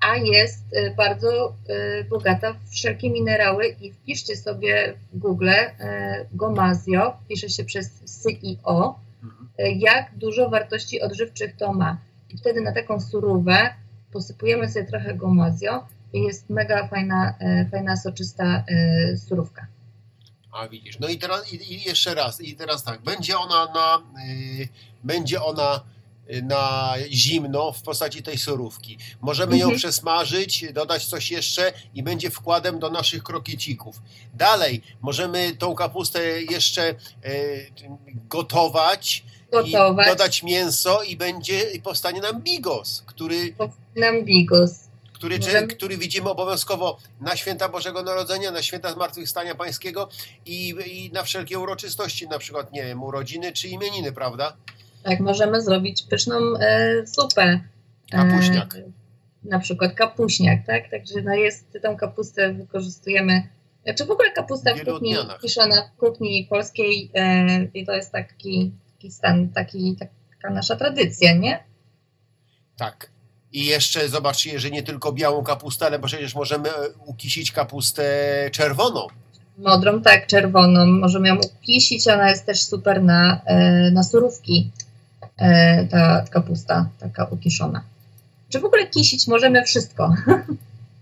a 0.00 0.16
jest 0.16 0.64
bardzo 0.96 1.56
bogata 2.10 2.52
w 2.52 2.70
wszelkie 2.70 3.10
minerały 3.10 3.76
i 3.80 3.92
wpiszcie 3.92 4.36
sobie 4.36 4.94
w 5.12 5.18
Google 5.18 5.50
gomazio, 6.32 7.16
pisze 7.28 7.48
się 7.48 7.64
przez 7.64 7.90
SIO, 8.22 9.00
jak 9.58 10.14
dużo 10.16 10.50
wartości 10.50 11.00
odżywczych 11.00 11.56
to 11.56 11.72
ma. 11.72 11.98
I 12.30 12.38
wtedy 12.38 12.60
na 12.60 12.72
taką 12.72 13.00
surówę 13.00 13.74
posypujemy 14.12 14.68
sobie 14.68 14.86
trochę 14.86 15.14
gomazio 15.14 15.86
i 16.12 16.22
jest 16.22 16.50
mega 16.50 16.88
fajna, 16.88 17.34
e, 17.40 17.68
fajna 17.70 17.96
soczysta 17.96 18.64
e, 18.68 19.16
surówka. 19.16 19.66
A 20.52 20.68
widzisz, 20.68 20.98
no 20.98 21.08
i 21.08 21.18
teraz 21.18 21.52
i, 21.52 21.82
jeszcze 21.82 22.14
raz, 22.14 22.40
i 22.40 22.56
teraz 22.56 22.84
tak, 22.84 23.02
będzie 23.02 23.38
ona 23.38 23.72
na, 23.72 24.02
y, 24.30 24.68
będzie 25.04 25.42
ona 25.42 25.80
na 26.42 26.94
zimno 27.10 27.72
w 27.72 27.82
postaci 27.82 28.22
tej 28.22 28.38
surówki. 28.38 28.98
Możemy 29.20 29.58
ją 29.58 29.64
mhm. 29.64 29.78
przesmażyć, 29.78 30.72
dodać 30.72 31.06
coś 31.06 31.30
jeszcze 31.30 31.72
i 31.94 32.02
będzie 32.02 32.30
wkładem 32.30 32.78
do 32.78 32.90
naszych 32.90 33.22
krokiecików. 33.22 34.02
Dalej, 34.34 34.82
możemy 35.00 35.56
tą 35.56 35.74
kapustę 35.74 36.42
jeszcze 36.42 36.94
gotować, 38.28 39.24
gotować. 39.52 40.06
dodać 40.06 40.42
mięso 40.42 41.02
i 41.02 41.16
będzie 41.16 41.70
i 41.70 41.80
powstanie 41.80 42.20
nam 42.20 42.42
bigos, 42.42 43.02
który 43.06 43.54
nam 43.96 44.24
bigos 44.24 44.90
który, 45.20 45.38
Możemy... 45.38 45.66
który 45.66 45.98
widzimy 45.98 46.30
obowiązkowo 46.30 46.98
na 47.20 47.36
święta 47.36 47.68
Bożego 47.68 48.02
Narodzenia, 48.02 48.50
na 48.50 48.62
święta 48.62 48.92
Zmartwychwstania 48.92 49.54
Pańskiego 49.54 50.08
i, 50.46 50.74
i 50.86 51.10
na 51.12 51.22
wszelkie 51.22 51.58
uroczystości, 51.58 52.28
na 52.28 52.38
przykład, 52.38 52.72
nie 52.72 52.82
wiem, 52.82 53.02
urodziny 53.02 53.52
czy 53.52 53.68
imieniny, 53.68 54.12
prawda? 54.12 54.56
Tak, 55.02 55.20
możemy 55.20 55.62
zrobić 55.62 56.02
pyszną 56.02 56.36
e, 56.60 57.06
zupę. 57.06 57.60
Kapuśniak. 58.10 58.74
E, 58.74 58.82
na 59.44 59.58
przykład 59.58 59.94
kapuśniak, 59.94 60.66
tak? 60.66 60.90
Także 60.90 61.22
no 61.22 61.34
jest, 61.34 61.72
tę 61.82 61.96
kapustę 62.00 62.52
wykorzystujemy 62.52 63.48
znaczy 63.84 64.04
w 64.04 64.10
ogóle 64.10 64.30
kapusta 64.30 64.74
w 64.74 64.84
kuchni 64.84 65.16
kiszona 65.42 65.90
w 65.94 66.00
kuchni 66.00 66.46
polskiej 66.50 67.10
e, 67.14 67.64
i 67.74 67.86
to 67.86 67.92
jest 67.92 68.12
taki, 68.12 68.72
taki 69.00 69.12
stan, 69.12 69.48
taki, 69.48 69.96
taka 69.96 70.54
nasza 70.54 70.76
tradycja, 70.76 71.34
nie? 71.34 71.64
Tak. 72.76 73.10
I 73.52 73.66
jeszcze 73.66 74.08
zobaczcie, 74.08 74.60
że 74.60 74.70
nie 74.70 74.82
tylko 74.82 75.12
białą 75.12 75.42
kapustę, 75.42 75.86
ale 75.86 75.98
przecież 75.98 76.34
możemy 76.34 76.68
e, 76.68 76.72
ukisić 77.06 77.52
kapustę 77.52 78.04
czerwoną. 78.52 79.06
Modrą, 79.58 80.02
tak, 80.02 80.26
czerwoną. 80.26 80.86
Możemy 80.86 81.28
ją 81.28 81.36
ukisić, 81.36 82.08
ona 82.08 82.30
jest 82.30 82.46
też 82.46 82.62
super 82.62 83.02
na, 83.02 83.40
e, 83.44 83.90
na 83.90 84.02
surówki, 84.02 84.70
e, 85.36 85.86
ta 85.86 86.24
kapusta 86.30 86.88
taka 86.98 87.24
ukiszona. 87.24 87.82
Czy 88.48 88.60
w 88.60 88.64
ogóle 88.64 88.86
kisić 88.86 89.26
możemy 89.26 89.64
wszystko? 89.64 90.14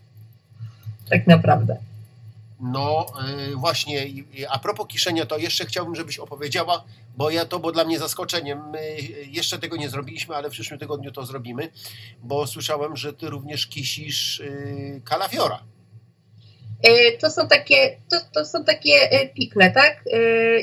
tak 1.10 1.26
naprawdę. 1.26 1.76
No 2.60 3.06
yy, 3.48 3.56
właśnie, 3.56 4.06
a 4.50 4.58
propos 4.58 4.86
kiszenia, 4.86 5.26
to 5.26 5.38
jeszcze 5.38 5.64
chciałbym, 5.66 5.94
żebyś 5.94 6.18
opowiedziała, 6.18 6.84
bo 7.16 7.30
ja 7.30 7.44
to 7.44 7.58
było 7.58 7.72
dla 7.72 7.84
mnie 7.84 7.98
zaskoczeniem. 7.98 8.70
My 8.70 8.96
jeszcze 9.26 9.58
tego 9.58 9.76
nie 9.76 9.88
zrobiliśmy, 9.88 10.34
ale 10.36 10.48
w 10.48 10.52
przyszłym 10.52 10.80
tygodniu 10.80 11.12
to 11.12 11.26
zrobimy, 11.26 11.68
bo 12.22 12.46
słyszałem, 12.46 12.96
że 12.96 13.12
ty 13.12 13.30
również 13.30 13.66
kisisz 13.66 14.38
yy, 14.38 15.00
kalafiora. 15.04 15.60
Yy, 16.84 17.18
to 17.20 17.30
są 17.30 17.48
takie, 17.48 17.96
to, 18.10 18.16
to 18.34 18.44
są 18.44 18.64
takie 18.64 19.28
pikle, 19.34 19.70
tak? 19.70 20.04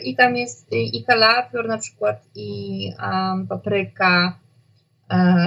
I 0.03 0.15
tam 0.15 0.37
jest 0.37 0.67
i 0.71 1.03
kalafior 1.03 1.67
na 1.67 1.77
przykład, 1.77 2.25
i 2.35 2.91
papryka, 3.49 4.39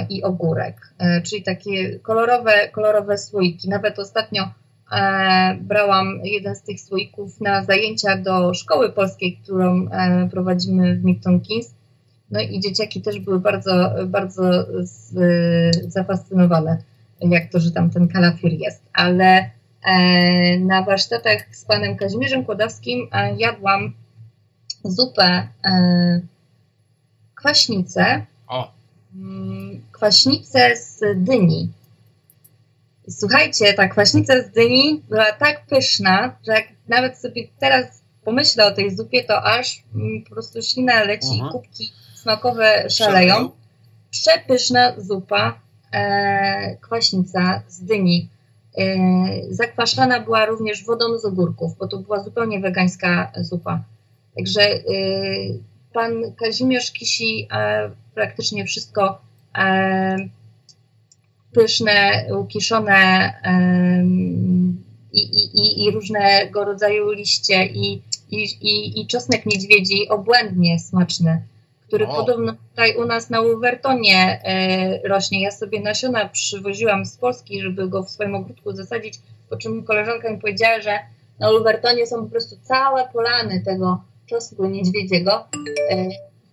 i 0.09 0.23
ogórek, 0.23 0.95
czyli 1.25 1.43
takie 1.43 1.99
kolorowe, 1.99 2.69
kolorowe 2.69 3.19
słoiki. 3.19 3.69
Nawet 3.69 3.99
ostatnio 3.99 4.43
E, 4.43 4.68
brałam 5.61 6.21
jeden 6.25 6.57
z 6.57 6.63
tych 6.63 6.81
słoików 6.81 7.41
na 7.41 7.65
zajęcia 7.65 8.17
do 8.17 8.55
szkoły 8.55 8.93
polskiej, 8.93 9.37
którą 9.43 9.89
e, 9.89 10.29
prowadzimy 10.31 10.97
w 10.97 11.05
Milton 11.05 11.41
Keynes. 11.41 11.75
No 12.31 12.41
i 12.41 12.61
dzieciaki 12.61 13.03
też 13.03 13.21
były 13.21 13.41
bardzo, 13.41 13.91
bardzo 14.07 14.67
z, 14.83 15.13
zafascynowane, 15.93 16.79
jak 17.21 17.53
to, 17.53 17.61
że 17.61 17.71
tam 17.71 17.91
ten 17.91 18.09
kalafir 18.09 18.53
jest. 18.53 18.83
Ale 18.93 19.51
e, 19.85 20.59
na 20.59 20.83
warsztatach 20.83 21.57
z 21.57 21.65
panem 21.65 21.97
Kazimierzem 21.97 22.45
Kłodowskim 22.45 23.09
jadłam 23.37 23.95
zupę 24.85 25.49
kwaśnicę. 27.35 28.27
O. 28.47 28.73
Mm, 29.15 29.83
kwaśnicę 29.93 30.77
z 30.77 31.01
dyni. 31.17 31.73
Słuchajcie, 33.11 33.75
ta 33.75 33.89
kwaśnica 33.89 34.43
z 34.43 34.51
dyni 34.51 35.03
była 35.09 35.33
tak 35.33 35.67
pyszna, 35.67 36.37
że 36.47 36.53
jak 36.53 36.65
nawet 36.89 37.19
sobie 37.19 37.49
teraz 37.61 38.03
pomyślę 38.25 38.67
o 38.67 38.71
tej 38.71 38.97
zupie, 38.97 39.25
to 39.25 39.43
aż 39.43 39.85
mm, 39.95 40.25
po 40.25 40.31
prostu 40.31 40.63
ślina 40.63 41.05
leci 41.05 41.39
i 41.39 41.53
kubki 41.53 41.93
smakowe 42.15 42.91
szaleją. 42.91 43.51
Przepyszna 44.11 45.01
zupa, 45.01 45.61
e, 45.93 46.77
kwaśnica 46.77 47.63
z 47.69 47.85
dyni. 47.85 48.29
E, 48.79 48.85
zakwaszana 49.51 50.21
była 50.21 50.47
również 50.47 50.85
wodą 50.85 51.19
z 51.19 51.25
ogórków, 51.25 51.77
bo 51.79 51.89
to 51.89 51.99
była 51.99 52.23
zupełnie 52.23 52.61
wegańska 52.61 53.33
zupa. 53.41 53.83
Także 54.37 54.63
e, 54.63 54.81
pan 55.93 56.13
Kazimierz 56.37 56.93
Kisi 56.93 57.49
praktycznie 58.15 58.65
wszystko 58.65 59.21
e, 59.59 60.17
pyszne, 61.53 62.27
ukiszone 62.39 63.33
i, 65.13 65.21
i, 65.55 65.85
i 65.85 65.91
różnego 65.91 66.65
rodzaju 66.65 67.11
liście 67.11 67.67
i, 67.67 68.03
i, 68.31 69.01
i, 69.01 69.07
czosnek 69.07 69.47
niedźwiedzi 69.47 70.09
obłędnie 70.09 70.79
smaczny, 70.79 71.43
który 71.87 72.07
o. 72.07 72.17
podobno 72.17 72.53
tutaj 72.71 72.97
u 72.97 73.05
nas 73.05 73.31
na 73.31 73.41
Uwertonie 73.41 74.41
e, 74.45 75.09
rośnie. 75.09 75.43
Ja 75.43 75.51
sobie 75.51 75.81
nasiona 75.81 76.29
przywoziłam 76.29 77.05
z 77.05 77.17
Polski, 77.17 77.61
żeby 77.61 77.89
go 77.89 78.03
w 78.03 78.11
swoim 78.11 78.35
ogródku 78.35 78.73
zasadzić, 78.73 79.15
po 79.51 79.57
czym 79.57 79.85
koleżanka 79.85 80.31
mi 80.31 80.39
powiedziała, 80.39 80.81
że 80.81 80.99
na 81.41 81.51
Uwertonie 81.51 82.07
są 82.07 82.25
po 82.25 82.31
prostu 82.31 82.57
całe 82.63 83.09
polany 83.09 83.63
tego 83.65 84.03
czosnku 84.27 84.67
niedźwiedziego. 84.67 85.45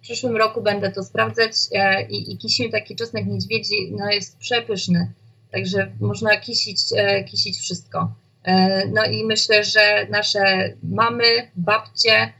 Przyszłym 0.05 0.37
roku 0.37 0.61
będę 0.61 0.91
to 0.91 1.03
sprawdzać 1.03 1.51
e, 1.71 2.07
i, 2.07 2.33
i 2.33 2.37
kisimy 2.37 2.69
taki 2.69 2.95
czosnek 2.95 3.25
niedźwiedzi, 3.25 3.91
no 3.91 4.11
jest 4.11 4.37
przepyszny. 4.37 5.11
Także 5.51 5.91
można 5.99 6.37
kisić, 6.37 6.79
e, 6.97 7.23
kisić 7.23 7.57
wszystko. 7.57 8.13
E, 8.43 8.85
no 8.87 9.05
i 9.05 9.25
myślę, 9.25 9.63
że 9.63 10.07
nasze 10.09 10.73
mamy, 10.83 11.23
babcie 11.55 12.33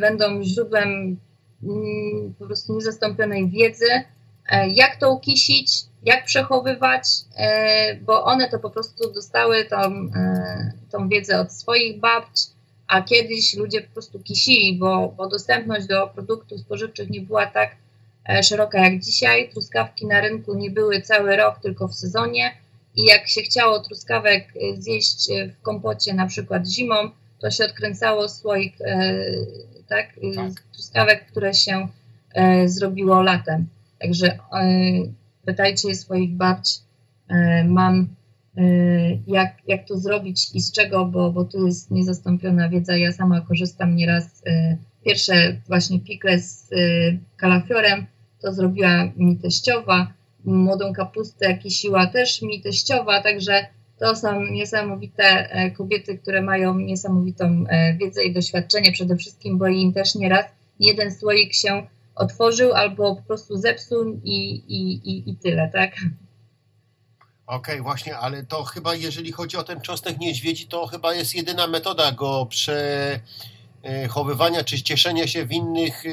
będą 0.00 0.42
źródłem 0.42 1.16
mm, 1.62 2.34
po 2.38 2.46
prostu 2.46 2.74
niezastąpionej 2.74 3.50
wiedzy, 3.50 3.86
jak 4.68 4.96
to 4.96 5.12
ukisić, 5.12 5.72
jak 6.02 6.24
przechowywać, 6.24 7.02
bo 8.00 8.24
one 8.24 8.48
to 8.48 8.58
po 8.58 8.70
prostu 8.70 9.12
dostały 9.12 9.64
tą, 9.64 10.10
tą 10.90 11.08
wiedzę 11.08 11.40
od 11.40 11.52
swoich 11.52 12.00
babci, 12.00 12.48
a 12.88 13.02
kiedyś 13.02 13.56
ludzie 13.56 13.80
po 13.80 13.92
prostu 13.92 14.20
kisili, 14.20 14.78
bo, 14.78 15.14
bo 15.16 15.28
dostępność 15.28 15.86
do 15.86 16.06
produktów 16.06 16.60
spożywczych 16.60 17.10
nie 17.10 17.20
była 17.20 17.46
tak 17.46 17.76
e, 18.28 18.42
szeroka 18.42 18.84
jak 18.84 19.00
dzisiaj. 19.00 19.50
Truskawki 19.50 20.06
na 20.06 20.20
rynku 20.20 20.54
nie 20.54 20.70
były 20.70 21.02
cały 21.02 21.36
rok, 21.36 21.58
tylko 21.62 21.88
w 21.88 21.94
sezonie 21.94 22.54
i 22.96 23.04
jak 23.04 23.28
się 23.28 23.42
chciało 23.42 23.80
truskawek 23.80 24.48
e, 24.56 24.82
zjeść 24.82 25.30
e, 25.30 25.48
w 25.48 25.62
kompocie 25.62 26.14
na 26.14 26.26
przykład 26.26 26.68
zimą, 26.68 27.10
to 27.40 27.50
się 27.50 27.64
odkręcało 27.64 28.28
słoik 28.28 28.76
tak, 29.88 30.06
tak. 30.34 30.52
truskawek, 30.72 31.26
które 31.26 31.54
się 31.54 31.88
zrobiło 32.66 33.22
latem. 33.22 33.68
Także 34.00 34.38
pytajcie 35.44 35.94
swoich 35.94 36.30
babci, 36.30 36.78
mam 37.64 38.08
jak, 39.26 39.56
jak 39.66 39.88
to 39.88 39.98
zrobić 39.98 40.54
i 40.54 40.60
z 40.60 40.72
czego, 40.72 41.06
bo, 41.06 41.32
bo 41.32 41.44
tu 41.44 41.66
jest 41.66 41.90
niezastąpiona 41.90 42.68
wiedza. 42.68 42.96
Ja 42.96 43.12
sama 43.12 43.40
korzystam 43.40 43.96
nieraz. 43.96 44.42
e, 44.46 44.76
Pierwsze 45.04 45.60
właśnie 45.68 46.00
pikle 46.00 46.38
z 46.38 46.70
e, 46.72 46.76
kalafiorem 47.36 48.06
to 48.42 48.52
zrobiła 48.52 49.04
mi 49.16 49.38
teściowa. 49.38 50.12
Młodą 50.44 50.92
kapustę 50.92 51.58
kisiła 51.58 52.06
też 52.06 52.42
mi 52.42 52.60
teściowa, 52.60 53.22
także 53.22 53.66
to 53.98 54.16
są 54.16 54.42
niesamowite 54.42 55.24
e, 55.24 55.70
kobiety, 55.70 56.18
które 56.18 56.42
mają 56.42 56.78
niesamowitą 56.78 57.64
e, 57.68 57.96
wiedzę 57.96 58.24
i 58.24 58.32
doświadczenie 58.32 58.92
przede 58.92 59.16
wszystkim, 59.16 59.58
bo 59.58 59.66
im 59.66 59.92
też 59.92 60.14
nieraz 60.14 60.44
jeden 60.80 61.14
słoik 61.14 61.54
się 61.54 61.86
otworzył 62.14 62.72
albo 62.72 63.16
po 63.16 63.22
prostu 63.22 63.56
zepsuł 63.56 64.20
i, 64.24 64.54
i, 64.68 65.10
i, 65.10 65.30
i 65.30 65.36
tyle, 65.36 65.70
tak? 65.72 65.92
Okej, 67.48 67.82
właśnie, 67.82 68.18
ale 68.18 68.42
to 68.42 68.64
chyba 68.64 68.94
jeżeli 68.94 69.32
chodzi 69.32 69.56
o 69.56 69.64
ten 69.64 69.80
cząstek 69.80 70.18
niedźwiedzi, 70.18 70.66
to 70.66 70.86
chyba 70.86 71.14
jest 71.14 71.34
jedyna 71.34 71.66
metoda 71.66 72.12
go 72.12 72.46
przechowywania 73.82 74.64
czy 74.64 74.82
cieszenia 74.82 75.26
się 75.26 75.46
w 75.46 75.52
innych 75.52 76.02
e, 76.06 76.10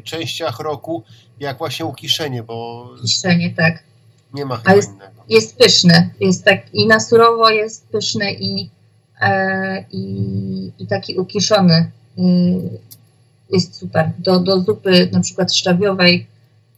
częściach 0.00 0.60
roku, 0.60 1.02
jak 1.40 1.58
właśnie 1.58 1.86
ukiszenie, 1.86 2.42
bo 2.42 2.88
Kiszenie, 3.02 3.54
tak. 3.54 3.82
nie 4.34 4.44
ma 4.44 4.54
A 4.54 4.58
chyba 4.58 4.74
jest- 4.74 4.90
innego. 4.90 5.22
Jest 5.28 5.56
pyszny, 5.58 6.10
jest 6.20 6.44
tak 6.44 6.74
i 6.74 6.86
na 6.86 7.00
surowo 7.00 7.50
jest 7.50 7.88
pyszny 7.88 8.32
i, 8.32 8.70
e, 9.20 9.84
i, 9.92 10.72
i 10.78 10.86
taki 10.86 11.16
ukiszony 11.18 11.90
jest 13.50 13.76
super. 13.76 14.10
Do, 14.18 14.38
do 14.40 14.60
zupy 14.60 15.08
na 15.12 15.20
przykład 15.20 15.54
szczawiowej 15.54 16.26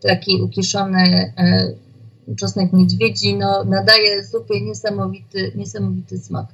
taki 0.02 0.42
ukiszony 0.42 1.32
e, 1.38 1.72
czosnek 2.38 2.72
niedźwiedzi 2.72 3.34
no, 3.34 3.64
nadaje 3.64 4.24
zupie 4.24 4.60
niesamowity, 4.60 5.52
niesamowity 5.54 6.18
smak. 6.18 6.46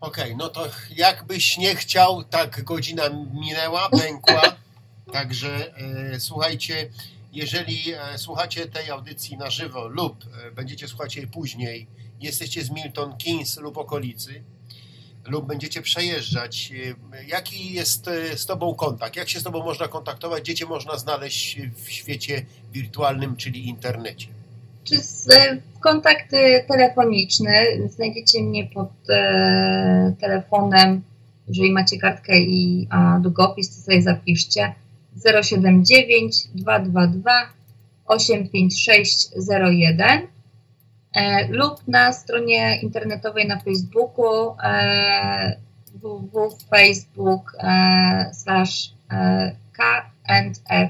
Okej, 0.00 0.36
no 0.36 0.48
to 0.48 0.66
jakbyś 0.96 1.58
nie 1.58 1.74
chciał, 1.74 2.24
tak 2.24 2.64
godzina 2.64 3.02
minęła, 3.32 3.88
pękła. 3.88 4.42
Także 5.12 5.76
e, 5.76 6.20
słuchajcie, 6.20 6.90
jeżeli 7.32 7.92
e, 7.92 8.18
słuchacie 8.18 8.66
tej 8.66 8.90
audycji 8.90 9.36
na 9.36 9.50
żywo 9.50 9.88
lub 9.88 10.24
e, 10.24 10.50
będziecie 10.50 10.88
słuchać 10.88 11.16
jej 11.16 11.26
później, 11.26 11.86
jesteście 12.20 12.64
z 12.64 12.70
Milton 12.70 13.16
Keynes 13.24 13.56
lub 13.56 13.78
okolicy, 13.78 14.42
lub 15.28 15.46
będziecie 15.46 15.82
przejeżdżać, 15.82 16.72
e, 17.12 17.24
jaki 17.24 17.72
jest 17.72 18.08
e, 18.08 18.38
z 18.38 18.46
Tobą 18.46 18.74
kontakt? 18.74 19.16
Jak 19.16 19.28
się 19.28 19.40
z 19.40 19.42
Tobą 19.42 19.64
można 19.64 19.88
kontaktować? 19.88 20.42
Gdzie 20.42 20.54
Cię 20.54 20.66
można 20.66 20.98
znaleźć 20.98 21.60
w 21.74 21.90
świecie 21.90 22.46
wirtualnym, 22.72 23.36
czyli 23.36 23.68
internecie? 23.68 24.26
Czy 24.84 24.94
e, 25.34 25.58
kontakty 25.80 26.64
telefoniczne 26.68 27.64
znajdziecie 27.88 28.42
mnie 28.42 28.66
pod 28.74 28.90
e, 29.08 30.14
telefonem, 30.20 31.02
jeżeli 31.48 31.72
macie 31.72 31.98
kartkę 31.98 32.38
i 32.38 32.86
a, 32.90 33.18
długopis, 33.18 33.76
to 33.76 33.82
sobie 33.82 34.02
zapiszcie 34.02 34.74
079 35.42 36.48
222 36.54 37.32
85601 38.06 40.00
e, 40.00 40.35
lub 41.48 41.88
na 41.88 42.12
stronie 42.12 42.80
internetowej 42.82 43.48
na 43.48 43.60
Facebooku 43.60 44.56
e, 44.62 45.56
www.facebook 45.94 47.52
e, 47.58 48.30
slash 48.34 48.94
e, 49.10 49.56
k&f.kitchen 49.72 50.86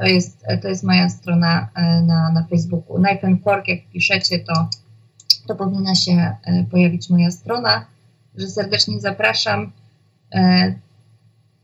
to 0.00 0.06
jest, 0.06 0.44
to 0.62 0.68
jest 0.68 0.84
moja 0.84 1.08
strona 1.08 1.68
e, 1.74 2.02
na, 2.02 2.32
na 2.32 2.46
Facebooku. 2.50 2.94
Knife 2.94 3.36
Fork, 3.44 3.68
jak 3.68 3.78
piszecie, 3.92 4.38
to, 4.38 4.68
to 5.48 5.54
powinna 5.54 5.94
się 5.94 6.12
e, 6.12 6.64
pojawić 6.70 7.10
moja 7.10 7.30
strona, 7.30 7.86
że 8.36 8.48
serdecznie 8.48 9.00
zapraszam. 9.00 9.72
E, 10.34 10.74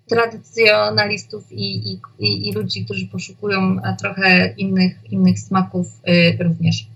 tradycjonalistów 0.09 1.53
i, 1.53 1.93
i, 1.93 2.01
i, 2.19 2.49
i 2.49 2.53
ludzi, 2.53 2.85
którzy 2.85 3.07
poszukują 3.07 3.83
e, 3.83 3.97
trochę 3.97 4.55
innych, 4.57 5.13
innych 5.13 5.39
smaków 5.39 5.87
e, 6.05 6.45
również. 6.45 6.87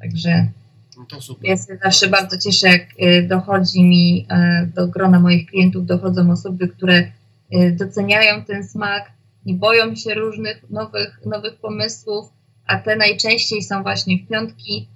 Także 0.00 0.46
No 0.98 1.06
ja 1.42 1.56
się 1.56 1.78
zawsze 1.84 2.08
bardzo 2.08 2.38
cieszę, 2.38 2.68
jak 2.68 2.82
e, 2.98 3.22
dochodzi 3.22 3.84
mi 3.84 4.26
do 4.74 4.88
grona 4.88 5.20
moich 5.20 5.46
klientów, 5.46 5.86
dochodzą 5.86 6.30
osoby, 6.30 6.68
które 6.68 7.12
doceniają 7.72 8.44
ten 8.44 8.64
smak, 8.64 9.12
nie 9.46 9.54
boją 9.54 9.96
się 9.96 10.14
różnych 10.14 10.70
nowych, 10.70 11.20
nowych 11.26 11.56
pomysłów, 11.56 12.28
a 12.66 12.78
te 12.78 12.96
najczęściej 12.96 13.62
są 13.62 13.82
właśnie 13.82 14.18
w 14.18 14.28
piątki 14.28 14.88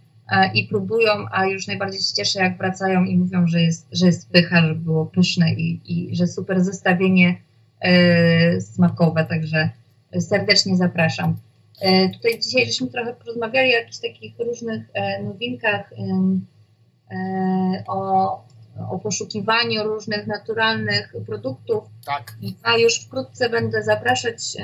i 0.55 0.69
próbują, 0.69 1.11
a 1.33 1.47
już 1.47 1.67
najbardziej 1.67 2.01
się 2.01 2.15
cieszę, 2.15 2.41
jak 2.41 2.59
wracają 2.59 3.05
i 3.05 3.17
mówią, 3.17 3.47
że 3.47 3.63
jest, 3.63 3.89
że 3.93 4.07
jest 4.07 4.31
pycha, 4.31 4.67
że 4.67 4.75
było 4.75 5.07
pyszne 5.07 5.53
i, 5.53 5.81
i 5.85 6.17
że 6.17 6.27
super 6.27 6.61
zestawienie 6.65 7.37
e, 7.81 8.61
smakowe, 8.61 9.25
także 9.25 9.71
serdecznie 10.19 10.77
zapraszam. 10.77 11.37
E, 11.81 12.09
Tutaj 12.09 12.39
dzisiaj 12.41 12.67
żeśmy 12.67 12.87
trochę 12.87 13.15
porozmawiali 13.15 13.71
o 13.71 13.79
jakichś 13.79 13.99
takich 13.99 14.39
różnych 14.39 14.83
e, 14.95 15.23
nowinkach, 15.23 15.93
e, 15.93 17.85
o, 17.87 18.45
o 18.91 18.99
poszukiwaniu 18.99 19.83
różnych 19.85 20.27
naturalnych 20.27 21.15
produktów. 21.27 21.85
Tak, 22.07 22.37
A 22.63 22.77
już 22.77 23.05
wkrótce 23.05 23.49
będę 23.49 23.83
zapraszać 23.83 24.57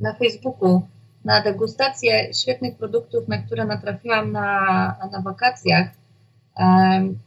na 0.00 0.14
Facebooku 0.14 0.82
na 1.24 1.40
degustację 1.40 2.34
świetnych 2.34 2.76
produktów, 2.76 3.28
na 3.28 3.38
które 3.38 3.64
natrafiłam 3.64 4.32
na, 4.32 4.96
na 5.12 5.20
wakacjach. 5.20 5.88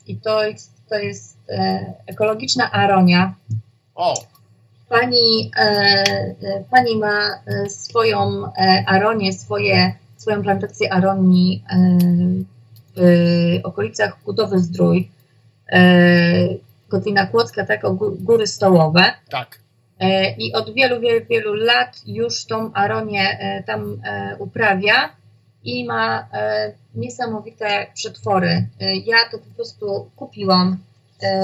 I 0.07 0.17
to 0.17 0.43
jest, 0.43 0.71
to 0.89 0.95
jest 0.95 1.37
e, 1.49 1.93
ekologiczna 2.07 2.71
aronia. 2.71 3.33
o, 3.95 4.13
Pani, 4.89 5.51
e, 5.57 5.61
e, 5.61 6.63
pani 6.71 6.97
ma 6.97 7.41
swoją 7.67 8.51
aronię, 8.87 9.33
swoje, 9.33 9.93
swoją 10.17 10.41
plantację 10.41 10.93
aronii 10.93 11.63
w 12.95 13.59
okolicach 13.63 14.23
Kudowy 14.23 14.59
Zdrój, 14.59 15.11
Kotlina 16.89 17.25
Kłodzka, 17.25 17.65
tak, 17.65 17.81
góry 18.19 18.47
stołowe. 18.47 19.03
tak. 19.29 19.64
E, 19.99 20.35
I 20.37 20.53
od 20.53 20.73
wielu, 20.73 20.99
wielu, 20.99 21.25
wielu 21.25 21.53
lat 21.53 22.01
już 22.07 22.45
tą 22.45 22.73
aronię 22.73 23.39
e, 23.39 23.63
tam 23.63 24.01
e, 24.03 24.35
uprawia 24.39 25.15
i 25.63 25.85
ma 25.85 26.27
niesamowite 26.95 27.87
przetwory. 27.93 28.67
Ja 29.05 29.17
to 29.31 29.37
po 29.37 29.55
prostu 29.55 30.11
kupiłam, 30.15 30.77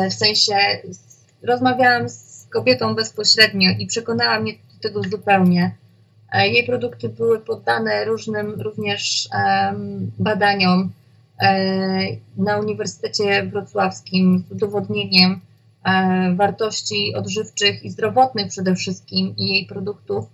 w 0.09 0.13
sensie 0.13 0.55
rozmawiałam 1.43 2.09
z 2.09 2.47
kobietą 2.49 2.95
bezpośrednio 2.95 3.69
i 3.79 3.87
przekonała 3.87 4.39
mnie 4.39 4.53
do 4.53 4.79
tego 4.81 5.03
zupełnie. 5.03 5.71
Jej 6.33 6.65
produkty 6.65 7.09
były 7.09 7.39
poddane 7.39 8.05
różnym 8.05 8.61
również 8.61 9.29
badaniom 10.19 10.91
na 12.37 12.57
Uniwersytecie 12.59 13.43
Wrocławskim 13.43 14.43
z 14.49 14.51
udowodnieniem 14.51 15.41
wartości 16.35 17.15
odżywczych 17.15 17.83
i 17.83 17.89
zdrowotnych 17.89 18.47
przede 18.47 18.75
wszystkim 18.75 19.33
i 19.37 19.47
jej 19.47 19.65
produktów. 19.65 20.25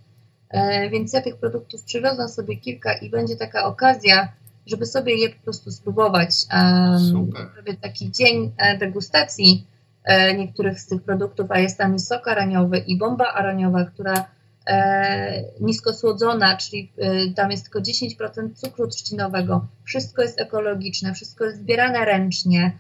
E, 0.50 0.90
Więc 0.90 1.14
ja 1.14 1.22
tych 1.22 1.38
produktów 1.38 1.84
przywiozłam 1.84 2.30
sobie 2.30 2.58
kilka 2.58 2.94
i 2.94 3.10
będzie 3.10 3.36
taka 3.36 3.66
okazja, 3.66 4.32
żeby 4.66 4.86
sobie 4.86 5.16
je 5.16 5.30
po 5.30 5.44
prostu 5.44 5.72
spróbować. 5.72 6.30
Em, 6.50 7.00
Super. 7.00 7.48
Robię 7.58 7.74
taki 7.74 8.12
dzień 8.12 8.52
e, 8.58 8.78
degustacji 8.78 9.68
e, 10.04 10.34
niektórych 10.34 10.80
z 10.80 10.88
tych 10.88 11.04
produktów, 11.04 11.52
a 11.52 11.60
jest 11.60 11.78
tam 11.78 11.96
i 11.96 12.00
sok 12.00 12.28
araniowy 12.28 12.78
i 12.78 12.98
bomba 12.98 13.34
araniowa, 13.34 13.86
która 13.86 14.28
e, 14.68 15.44
niskosłodzona, 15.60 16.58
czyli 16.58 16.92
e, 16.98 17.34
tam 17.36 17.52
jest 17.52 17.64
tylko 17.64 17.80
10% 17.80 18.54
cukru 18.56 18.88
trzcinowego. 18.88 19.68
Wszystko 19.84 20.22
jest 20.22 20.42
ekologiczne, 20.42 21.14
wszystko 21.14 21.46
jest 21.46 21.58
zbierane 21.60 22.06
ręcznie. 22.06 22.72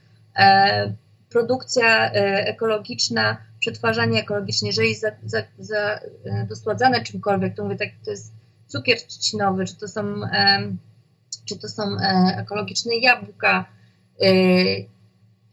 E, 1.27 1.31
produkcja 1.31 2.11
e, 2.11 2.47
ekologiczna, 2.47 3.37
przetwarzanie 3.59 4.21
ekologiczne, 4.21 4.67
jeżeli 4.67 4.95
za, 4.95 5.11
za, 5.23 5.43
za, 5.59 5.99
e, 6.25 6.45
dosładzane 6.49 7.03
czymkolwiek, 7.03 7.55
to 7.55 7.63
mówię 7.63 7.75
tak, 7.75 7.89
to 8.05 8.11
jest 8.11 8.33
cukier 8.67 8.97
trzcinowy, 9.01 9.65
czy 9.65 9.75
to 9.75 9.87
są, 9.87 10.01
em, 10.23 10.77
czy 11.45 11.59
to 11.59 11.69
są 11.69 11.83
e, 11.83 12.35
ekologiczne 12.37 12.95
jabłka 12.95 13.65
e, 14.21 14.33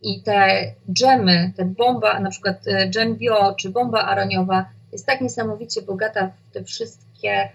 i 0.02 0.22
te 0.24 0.72
dżemy, 0.92 1.52
te 1.56 1.64
bomba, 1.64 2.20
na 2.20 2.30
przykład 2.30 2.68
e, 2.68 2.90
dżem 2.90 3.16
bio, 3.16 3.54
czy 3.54 3.70
bomba 3.70 4.02
araniowa 4.02 4.68
jest 4.92 5.06
tak 5.06 5.20
niesamowicie 5.20 5.82
bogata 5.82 6.30
w 6.50 6.54
te 6.54 6.64
wszystkie 6.64 7.48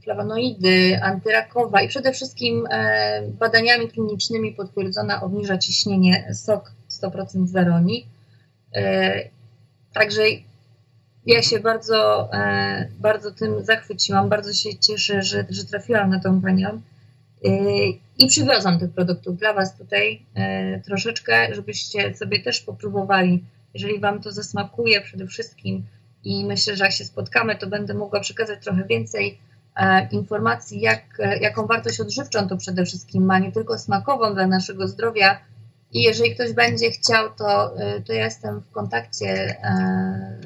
flavonoidy, 0.00 1.00
antyrakowa 1.02 1.82
i 1.82 1.88
przede 1.88 2.12
wszystkim 2.12 2.66
e, 2.70 3.22
badaniami 3.28 3.88
klinicznymi 3.88 4.52
potwierdzona 4.52 5.22
obniża 5.22 5.58
ciśnienie 5.58 6.34
sok 6.34 6.72
100% 6.90 7.46
z 7.46 7.56
aronii. 7.56 8.06
E, 8.74 9.12
także 9.92 10.22
ja 11.26 11.42
się 11.42 11.60
bardzo, 11.60 12.28
e, 12.32 12.88
bardzo 12.98 13.30
tym 13.30 13.64
zachwyciłam, 13.64 14.28
bardzo 14.28 14.52
się 14.52 14.78
cieszę, 14.78 15.22
że, 15.22 15.44
że 15.48 15.64
trafiłam 15.64 16.10
na 16.10 16.20
tą 16.20 16.42
panią 16.42 16.80
i 18.18 18.26
przywiozłam 18.26 18.78
tych 18.78 18.90
produktów 18.90 19.36
dla 19.36 19.52
Was 19.52 19.78
tutaj 19.78 20.26
troszeczkę, 20.84 21.54
żebyście 21.54 22.14
sobie 22.14 22.42
też 22.42 22.60
popróbowali. 22.60 23.44
Jeżeli 23.74 24.00
Wam 24.00 24.22
to 24.22 24.32
zasmakuje 24.32 25.00
przede 25.00 25.26
wszystkim 25.26 25.86
i 26.24 26.44
myślę, 26.44 26.76
że 26.76 26.84
jak 26.84 26.92
się 26.92 27.04
spotkamy, 27.04 27.56
to 27.56 27.66
będę 27.66 27.94
mogła 27.94 28.20
przekazać 28.20 28.64
trochę 28.64 28.84
więcej 28.84 29.38
informacji, 30.10 30.80
jak, 30.80 31.02
e, 31.18 31.38
jaką 31.38 31.66
wartość 31.66 32.00
odżywczą 32.00 32.48
to 32.48 32.56
przede 32.56 32.84
wszystkim 32.84 33.24
ma, 33.24 33.38
nie 33.38 33.52
tylko 33.52 33.78
smakową 33.78 34.34
dla 34.34 34.46
naszego 34.46 34.88
zdrowia. 34.88 35.38
I 35.92 36.02
jeżeli 36.02 36.34
ktoś 36.34 36.52
będzie 36.52 36.90
chciał, 36.90 37.30
to, 37.38 37.78
e, 37.78 38.00
to 38.00 38.12
ja 38.12 38.24
jestem 38.24 38.60
w 38.60 38.70
kontakcie 38.70 39.56
e, 39.64 40.38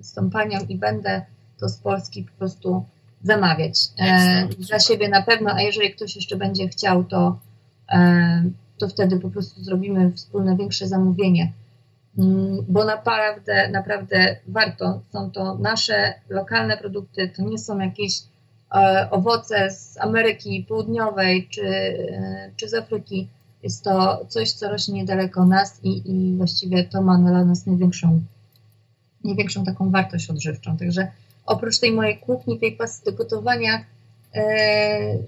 z 0.00 0.12
tą 0.12 0.30
panią 0.30 0.58
i 0.68 0.78
będę 0.78 1.22
to 1.60 1.68
z 1.68 1.78
Polski 1.78 2.22
po 2.22 2.38
prostu 2.38 2.84
zamawiać. 3.22 3.88
E, 3.98 4.48
dla 4.58 4.78
siebie 4.78 5.08
na 5.08 5.22
pewno, 5.22 5.54
a 5.54 5.62
jeżeli 5.62 5.94
ktoś 5.94 6.16
jeszcze 6.16 6.36
będzie 6.36 6.68
chciał, 6.68 7.04
to, 7.04 7.38
e, 7.92 8.50
to 8.78 8.88
wtedy 8.88 9.20
po 9.20 9.30
prostu 9.30 9.62
zrobimy 9.62 10.12
wspólne 10.12 10.56
większe 10.56 10.88
zamówienie. 10.88 11.52
Mm, 12.18 12.64
Bo 12.68 12.84
naprawdę, 12.84 13.68
naprawdę 13.68 14.36
warto. 14.46 15.02
Są 15.12 15.30
to 15.30 15.54
nasze 15.54 16.14
lokalne 16.28 16.76
produkty, 16.76 17.32
to 17.36 17.42
nie 17.42 17.58
są 17.58 17.78
jakieś 17.78 18.18
e, 18.20 18.22
owoce 19.10 19.70
z 19.70 19.98
Ameryki 20.00 20.66
Południowej 20.68 21.48
czy, 21.50 21.66
e, 21.66 22.50
czy 22.56 22.68
z 22.68 22.74
Afryki. 22.74 23.28
Jest 23.62 23.84
to 23.84 24.24
coś, 24.28 24.52
co 24.52 24.68
rośnie 24.68 24.94
niedaleko 24.94 25.44
nas 25.44 25.80
i, 25.82 26.10
i 26.10 26.36
właściwie 26.36 26.84
to 26.84 27.02
ma 27.02 27.18
dla 27.18 27.44
nas 27.44 27.66
największą, 27.66 28.20
największą 29.24 29.64
taką 29.64 29.90
wartość 29.90 30.30
odżywczą. 30.30 30.76
Także 30.76 31.08
oprócz 31.46 31.78
tej 31.78 31.92
mojej 31.92 32.18
kuchni, 32.18 32.58
tej 32.58 32.72
pasji 32.72 33.04
do 33.04 33.12
gotowania, 33.12 33.84
e, 34.34 35.18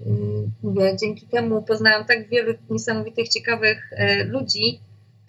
mówię, 0.63 0.97
dzięki 0.97 1.27
temu 1.27 1.61
poznałam 1.61 2.05
tak 2.05 2.29
wielu 2.29 2.53
niesamowitych, 2.69 3.29
ciekawych 3.29 3.93
e, 3.95 4.23
ludzi, 4.23 4.79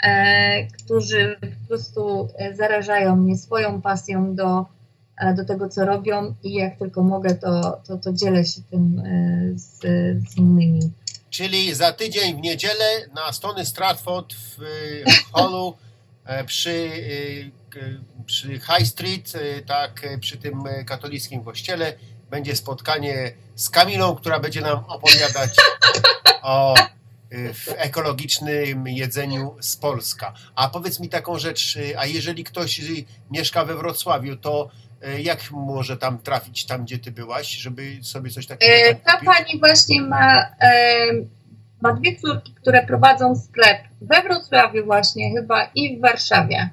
e, 0.02 0.66
którzy 0.66 1.36
po 1.40 1.68
prostu 1.68 2.28
e, 2.38 2.54
zarażają 2.54 3.16
mnie 3.16 3.36
swoją 3.36 3.82
pasją 3.82 4.34
do, 4.34 4.60
e, 4.60 4.64
do 5.36 5.44
tego, 5.44 5.68
co 5.68 5.84
robią 5.84 6.34
i 6.42 6.54
jak 6.54 6.78
tylko 6.78 7.02
mogę, 7.02 7.34
to, 7.34 7.80
to, 7.86 7.96
to 7.96 8.12
dzielę 8.12 8.44
się 8.44 8.60
tym 8.70 8.98
e, 8.98 9.58
z, 9.58 9.80
z 10.30 10.36
innymi. 10.36 10.80
Czyli 11.30 11.74
za 11.74 11.92
tydzień 11.92 12.36
w 12.36 12.40
niedzielę 12.40 13.08
na 13.14 13.32
Stony 13.32 13.66
Stratford 13.66 14.34
w 14.34 14.62
y, 14.62 15.04
hallu 15.34 15.76
e, 16.24 16.44
przy, 16.44 16.90
przy 18.26 18.48
High 18.48 18.86
Street, 18.86 19.32
tak 19.66 20.18
przy 20.20 20.38
tym 20.38 20.62
katolickim 20.86 21.44
kościele 21.44 21.92
będzie 22.30 22.56
spotkanie 22.56 23.32
z 23.56 23.70
Kamilą, 23.70 24.14
która 24.14 24.40
będzie 24.40 24.60
nam 24.60 24.84
opowiadać 24.88 25.50
o 26.42 26.74
w 27.54 27.68
ekologicznym 27.76 28.88
jedzeniu 28.88 29.56
z 29.60 29.76
Polska. 29.76 30.34
A 30.54 30.68
powiedz 30.68 31.00
mi 31.00 31.08
taką 31.08 31.38
rzecz, 31.38 31.78
a 31.98 32.06
jeżeli 32.06 32.44
ktoś 32.44 32.80
mieszka 33.30 33.64
we 33.64 33.76
Wrocławiu, 33.76 34.36
to 34.36 34.70
jak 35.22 35.50
może 35.50 35.96
tam 35.96 36.18
trafić, 36.18 36.66
tam 36.66 36.84
gdzie 36.84 36.98
ty 36.98 37.12
byłaś, 37.12 37.48
żeby 37.48 37.82
sobie 38.02 38.30
coś 38.30 38.46
takiego 38.46 38.72
E, 38.74 38.94
Ta 38.94 39.12
kupić? 39.12 39.26
pani 39.26 39.58
właśnie 39.60 40.02
ma, 40.02 40.42
e, 40.60 41.06
ma 41.82 41.92
dwie 41.92 42.16
córki, 42.16 42.54
które 42.54 42.86
prowadzą 42.86 43.36
sklep 43.36 43.78
we 44.00 44.22
Wrocławiu 44.22 44.84
właśnie 44.84 45.30
chyba 45.32 45.64
i 45.74 45.98
w 45.98 46.00
Warszawie. 46.00 46.70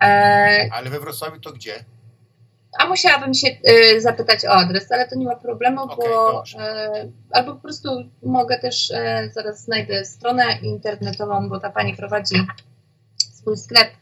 E, 0.00 0.68
Ale 0.72 0.90
we 0.90 1.00
Wrocławiu 1.00 1.40
to 1.40 1.52
gdzie? 1.52 1.84
A 2.78 2.86
musiałabym 2.86 3.34
się 3.34 3.48
e, 3.64 4.00
zapytać 4.00 4.44
o 4.44 4.50
adres, 4.52 4.92
ale 4.92 5.08
to 5.08 5.16
nie 5.16 5.26
ma 5.26 5.36
problemu, 5.36 5.82
Okej, 5.82 5.96
bo 6.10 6.44
e, 6.60 7.08
albo 7.30 7.54
po 7.54 7.60
prostu 7.60 7.88
mogę 8.22 8.58
też, 8.58 8.90
e, 8.90 9.30
zaraz 9.34 9.64
znajdę 9.64 10.04
stronę 10.04 10.44
internetową, 10.62 11.48
bo 11.48 11.60
ta 11.60 11.70
pani 11.70 11.96
prowadzi 11.96 12.34
swój 13.34 13.56
sklep 13.56 13.88
e, 13.88 14.01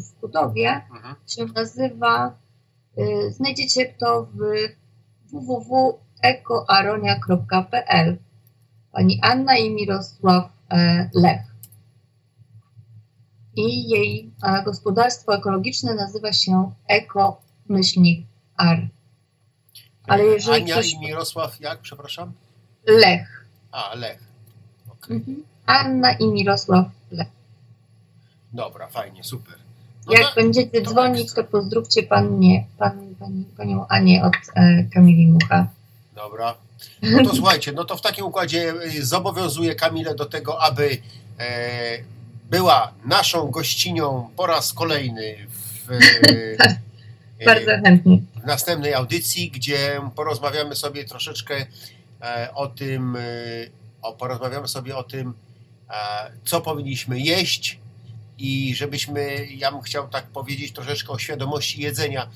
w 0.00 0.20
Kudowie, 0.20 0.82
Mhm. 0.94 1.14
się 1.26 1.44
nazywa, 1.44 2.38
e, 2.96 3.30
znajdziecie 3.30 3.94
to 4.00 4.26
w 4.34 4.38
www.ekoaronia.pl 5.32 8.16
Pani 8.92 9.20
Anna 9.22 9.56
i 9.58 9.70
Mirosław 9.70 10.44
e, 10.70 11.10
Lech. 11.14 11.40
I 13.56 13.88
jej 13.88 14.30
e, 14.42 14.62
gospodarstwo 14.64 15.34
ekologiczne 15.34 15.94
nazywa 15.94 16.32
się 16.32 16.72
Eko-Ar. 16.88 18.88
Ale 20.06 20.24
jeżeli 20.24 20.62
Ania 20.62 20.74
ktoś... 20.74 20.92
i 20.92 21.00
Mirosław, 21.00 21.60
jak, 21.60 21.80
przepraszam? 21.80 22.32
Lech. 22.86 23.46
A, 23.72 23.94
Lech. 23.94 24.18
Okej, 24.88 25.16
Mhm. 25.16 25.42
Anna 25.66 26.12
i 26.12 26.26
Mirosław 26.26 26.86
Lech. 27.10 27.28
Dobra, 28.52 28.86
fajnie, 28.88 29.24
super. 29.24 29.54
No 30.06 30.12
Jak 30.12 30.22
to- 30.28 30.34
będziecie 30.34 30.82
to 30.82 30.90
dzwonić, 30.90 31.22
ekstra. 31.22 31.42
to 31.42 31.48
pozdrówcie 31.50 32.02
pannie, 32.02 32.66
pan, 32.78 33.14
pani, 33.18 33.44
panią 33.56 33.86
Anię 33.88 34.24
od 34.24 34.32
e, 34.54 34.84
Kamili 34.94 35.26
Mucha. 35.28 35.66
Dobra. 36.14 36.54
No 37.02 37.24
to 37.24 37.34
słuchajcie, 37.36 37.72
no 37.72 37.84
to 37.84 37.96
w 37.96 38.00
takim 38.00 38.24
układzie 38.24 38.74
y, 38.94 39.06
zobowiązuję 39.06 39.74
Kamilę 39.74 40.14
do 40.14 40.26
tego, 40.26 40.62
aby 40.62 40.98
e, 41.38 41.98
była 42.50 42.92
naszą 43.04 43.50
gościnią 43.50 44.30
po 44.36 44.46
raz 44.46 44.72
kolejny 44.72 45.36
w, 45.48 45.90
e, 45.90 46.82
Bardzo 47.46 47.70
chętnie. 47.84 48.18
w 48.42 48.46
następnej 48.46 48.94
audycji, 48.94 49.50
gdzie 49.50 50.00
porozmawiamy 50.14 50.76
sobie 50.76 51.04
troszeczkę 51.04 51.66
e, 52.22 52.48
o 52.54 52.66
tym, 52.66 53.16
e, 53.16 53.20
o, 54.02 54.12
porozmawiamy 54.12 54.68
sobie 54.68 54.96
o 54.96 55.02
tym, 55.02 55.34
e, 55.90 55.94
co 56.44 56.60
powinniśmy 56.60 57.20
jeść 57.20 57.78
i 58.38 58.74
żebyśmy, 58.74 59.46
ja 59.46 59.72
bym 59.72 59.80
chciał 59.82 60.08
tak 60.08 60.26
powiedzieć 60.26 60.72
troszeczkę 60.72 61.12
o 61.12 61.18
świadomości 61.18 61.82
jedzenia, 61.82 62.28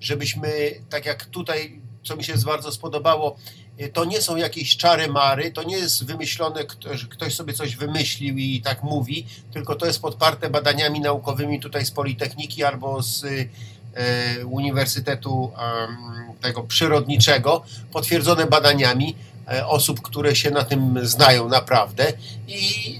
żebyśmy, 0.00 0.50
tak 0.90 1.06
jak 1.06 1.24
tutaj, 1.24 1.80
co 2.04 2.16
mi 2.16 2.24
się 2.24 2.34
bardzo 2.46 2.72
spodobało, 2.72 3.36
e, 3.78 3.88
to 3.88 4.04
nie 4.04 4.22
są 4.22 4.36
jakieś 4.36 4.76
czary 4.76 5.08
mary, 5.08 5.50
to 5.52 5.62
nie 5.62 5.76
jest 5.76 6.04
wymyślone, 6.04 6.64
kto- 6.64 6.96
że 6.96 7.06
ktoś 7.06 7.34
sobie 7.34 7.52
coś 7.52 7.76
wymyślił 7.76 8.36
i 8.38 8.60
tak 8.60 8.82
mówi, 8.82 9.26
tylko 9.52 9.74
to 9.74 9.86
jest 9.86 10.00
podparte 10.02 10.50
badaniami 10.50 11.00
naukowymi 11.00 11.60
tutaj 11.60 11.86
z 11.86 11.90
Politechniki 11.90 12.64
albo 12.64 13.02
z 13.02 13.24
e, 13.24 14.46
Uniwersytetu 14.46 15.52
em, 15.58 15.96
tego 16.40 16.62
przyrodniczego, 16.62 17.64
potwierdzone 17.92 18.46
badaniami 18.46 19.16
e, 19.48 19.66
osób, 19.66 20.00
które 20.02 20.36
się 20.36 20.50
na 20.50 20.64
tym 20.64 20.98
znają 21.06 21.48
naprawdę. 21.48 22.12
I, 22.48 22.98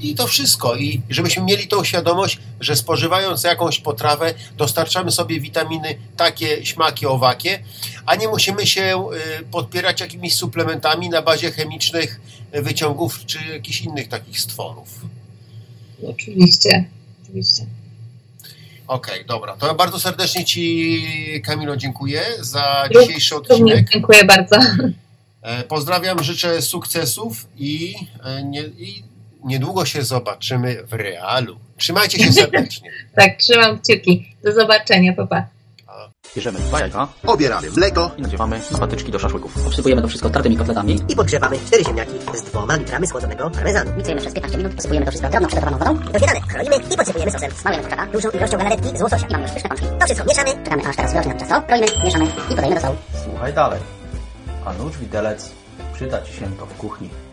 i 0.00 0.14
to 0.14 0.26
wszystko. 0.26 0.76
I 0.76 1.00
żebyśmy 1.10 1.42
mieli 1.42 1.68
tą 1.68 1.84
świadomość, 1.84 2.38
że 2.60 2.76
spożywając 2.76 3.44
jakąś 3.44 3.78
potrawę 3.80 4.34
dostarczamy 4.56 5.10
sobie 5.10 5.40
witaminy 5.40 5.98
takie, 6.16 6.66
śmakie, 6.66 7.08
owakie, 7.08 7.58
a 8.06 8.14
nie 8.14 8.28
musimy 8.28 8.66
się 8.66 8.82
e, 8.82 9.42
podpierać 9.44 10.00
jakimiś 10.00 10.34
suplementami 10.36 11.08
na 11.08 11.22
bazie 11.22 11.50
chemicznych 11.52 12.20
e, 12.52 12.62
wyciągów 12.62 13.26
czy 13.26 13.38
jakichś 13.52 13.80
innych 13.80 14.08
takich 14.08 14.40
stworów. 14.40 14.88
Oczywiście. 16.08 16.84
Oczywiście. 17.22 17.66
Okej, 18.86 19.24
dobra. 19.26 19.56
To 19.56 19.74
bardzo 19.74 20.00
serdecznie 20.00 20.44
Ci, 20.44 21.42
Kamilo, 21.44 21.76
dziękuję 21.76 22.22
za 22.40 22.88
dzisiejszy 23.00 23.36
odcinek. 23.36 23.90
dziękuję 23.92 24.24
bardzo. 24.24 24.56
E, 25.42 25.62
Pozdrawiam, 25.62 26.22
życzę 26.24 26.62
sukcesów 26.62 27.46
i, 27.56 27.94
e, 28.24 28.42
nie, 28.42 28.60
i 28.60 29.02
niedługo 29.44 29.84
się 29.84 30.02
zobaczymy 30.02 30.82
w 30.86 30.92
realu. 30.92 31.58
Trzymajcie 31.76 32.18
się 32.18 32.32
serdecznie. 32.32 32.90
Tak, 33.16 33.36
trzymam 33.36 33.78
kciuki. 33.78 34.36
Do 34.44 34.52
zobaczenia, 34.52 35.12
papa. 35.12 35.46
Bierzemy 36.36 36.58
dwa 36.58 36.80
jajka 36.80 37.08
Obieramy 37.26 37.70
mleko 37.70 38.10
i 38.16 38.22
nadziewamy 38.22 38.60
na 38.72 38.78
patyczki 38.78 39.12
do 39.12 39.18
szaszłyków. 39.18 39.66
Obsypujemy 39.66 40.02
to 40.02 40.08
wszystko 40.08 40.30
tartymi 40.30 40.56
kotletami. 40.56 41.00
I 41.08 41.16
podgrzewamy 41.16 41.58
cztery 41.66 41.84
ziemniaki 41.84 42.12
z 42.34 42.42
dwoma 42.42 42.76
litrami 42.76 43.06
schłodzonego 43.06 43.50
parmezanu. 43.50 43.90
Miksujemy 43.96 44.20
przez 44.20 44.34
15 44.34 44.58
minut, 44.58 44.74
posypujemy 44.74 45.06
to 45.06 45.12
wszystko 45.12 45.30
drobną 45.30 45.48
przygotowaną 45.48 45.78
wodą. 45.78 46.12
Do 46.12 46.18
śmietany 46.18 46.40
kroimy 46.40 46.76
i 46.76 46.96
podsypujemy 46.96 47.30
sosem. 47.30 47.50
Smalujemy 47.50 47.88
kurczaka. 47.88 48.12
Dużą 48.12 48.30
ilością 48.30 48.58
galaretki 48.58 48.98
z 48.98 49.02
łososia. 49.02 49.26
I 49.26 49.32
mamy 49.32 49.44
już 49.44 49.52
pyszne 49.52 49.68
pączki. 49.68 49.86
To 49.98 50.04
wszystko 50.04 50.26
mieszamy. 50.26 50.64
Czekamy 50.64 50.88
aż 50.88 50.96
teraz 50.96 51.12
wyrośnie 51.12 51.30
nam 51.34 51.40
ciasto. 51.40 51.62
Kroimy, 51.62 51.86
mieszamy 52.04 52.24
i 52.24 52.48
podajemy 52.48 52.74
do 52.74 52.80
sołu. 52.80 52.96
Słuchaj 53.24 53.54
dalej. 53.54 53.80
A 54.64 54.72
nóż 54.72 54.98
widelec 54.98 55.50
przyda 55.94 56.22
Ci 56.22 56.32
się 56.32 56.56
to 56.58 56.66
w 56.66 56.74
kuchni. 56.74 57.27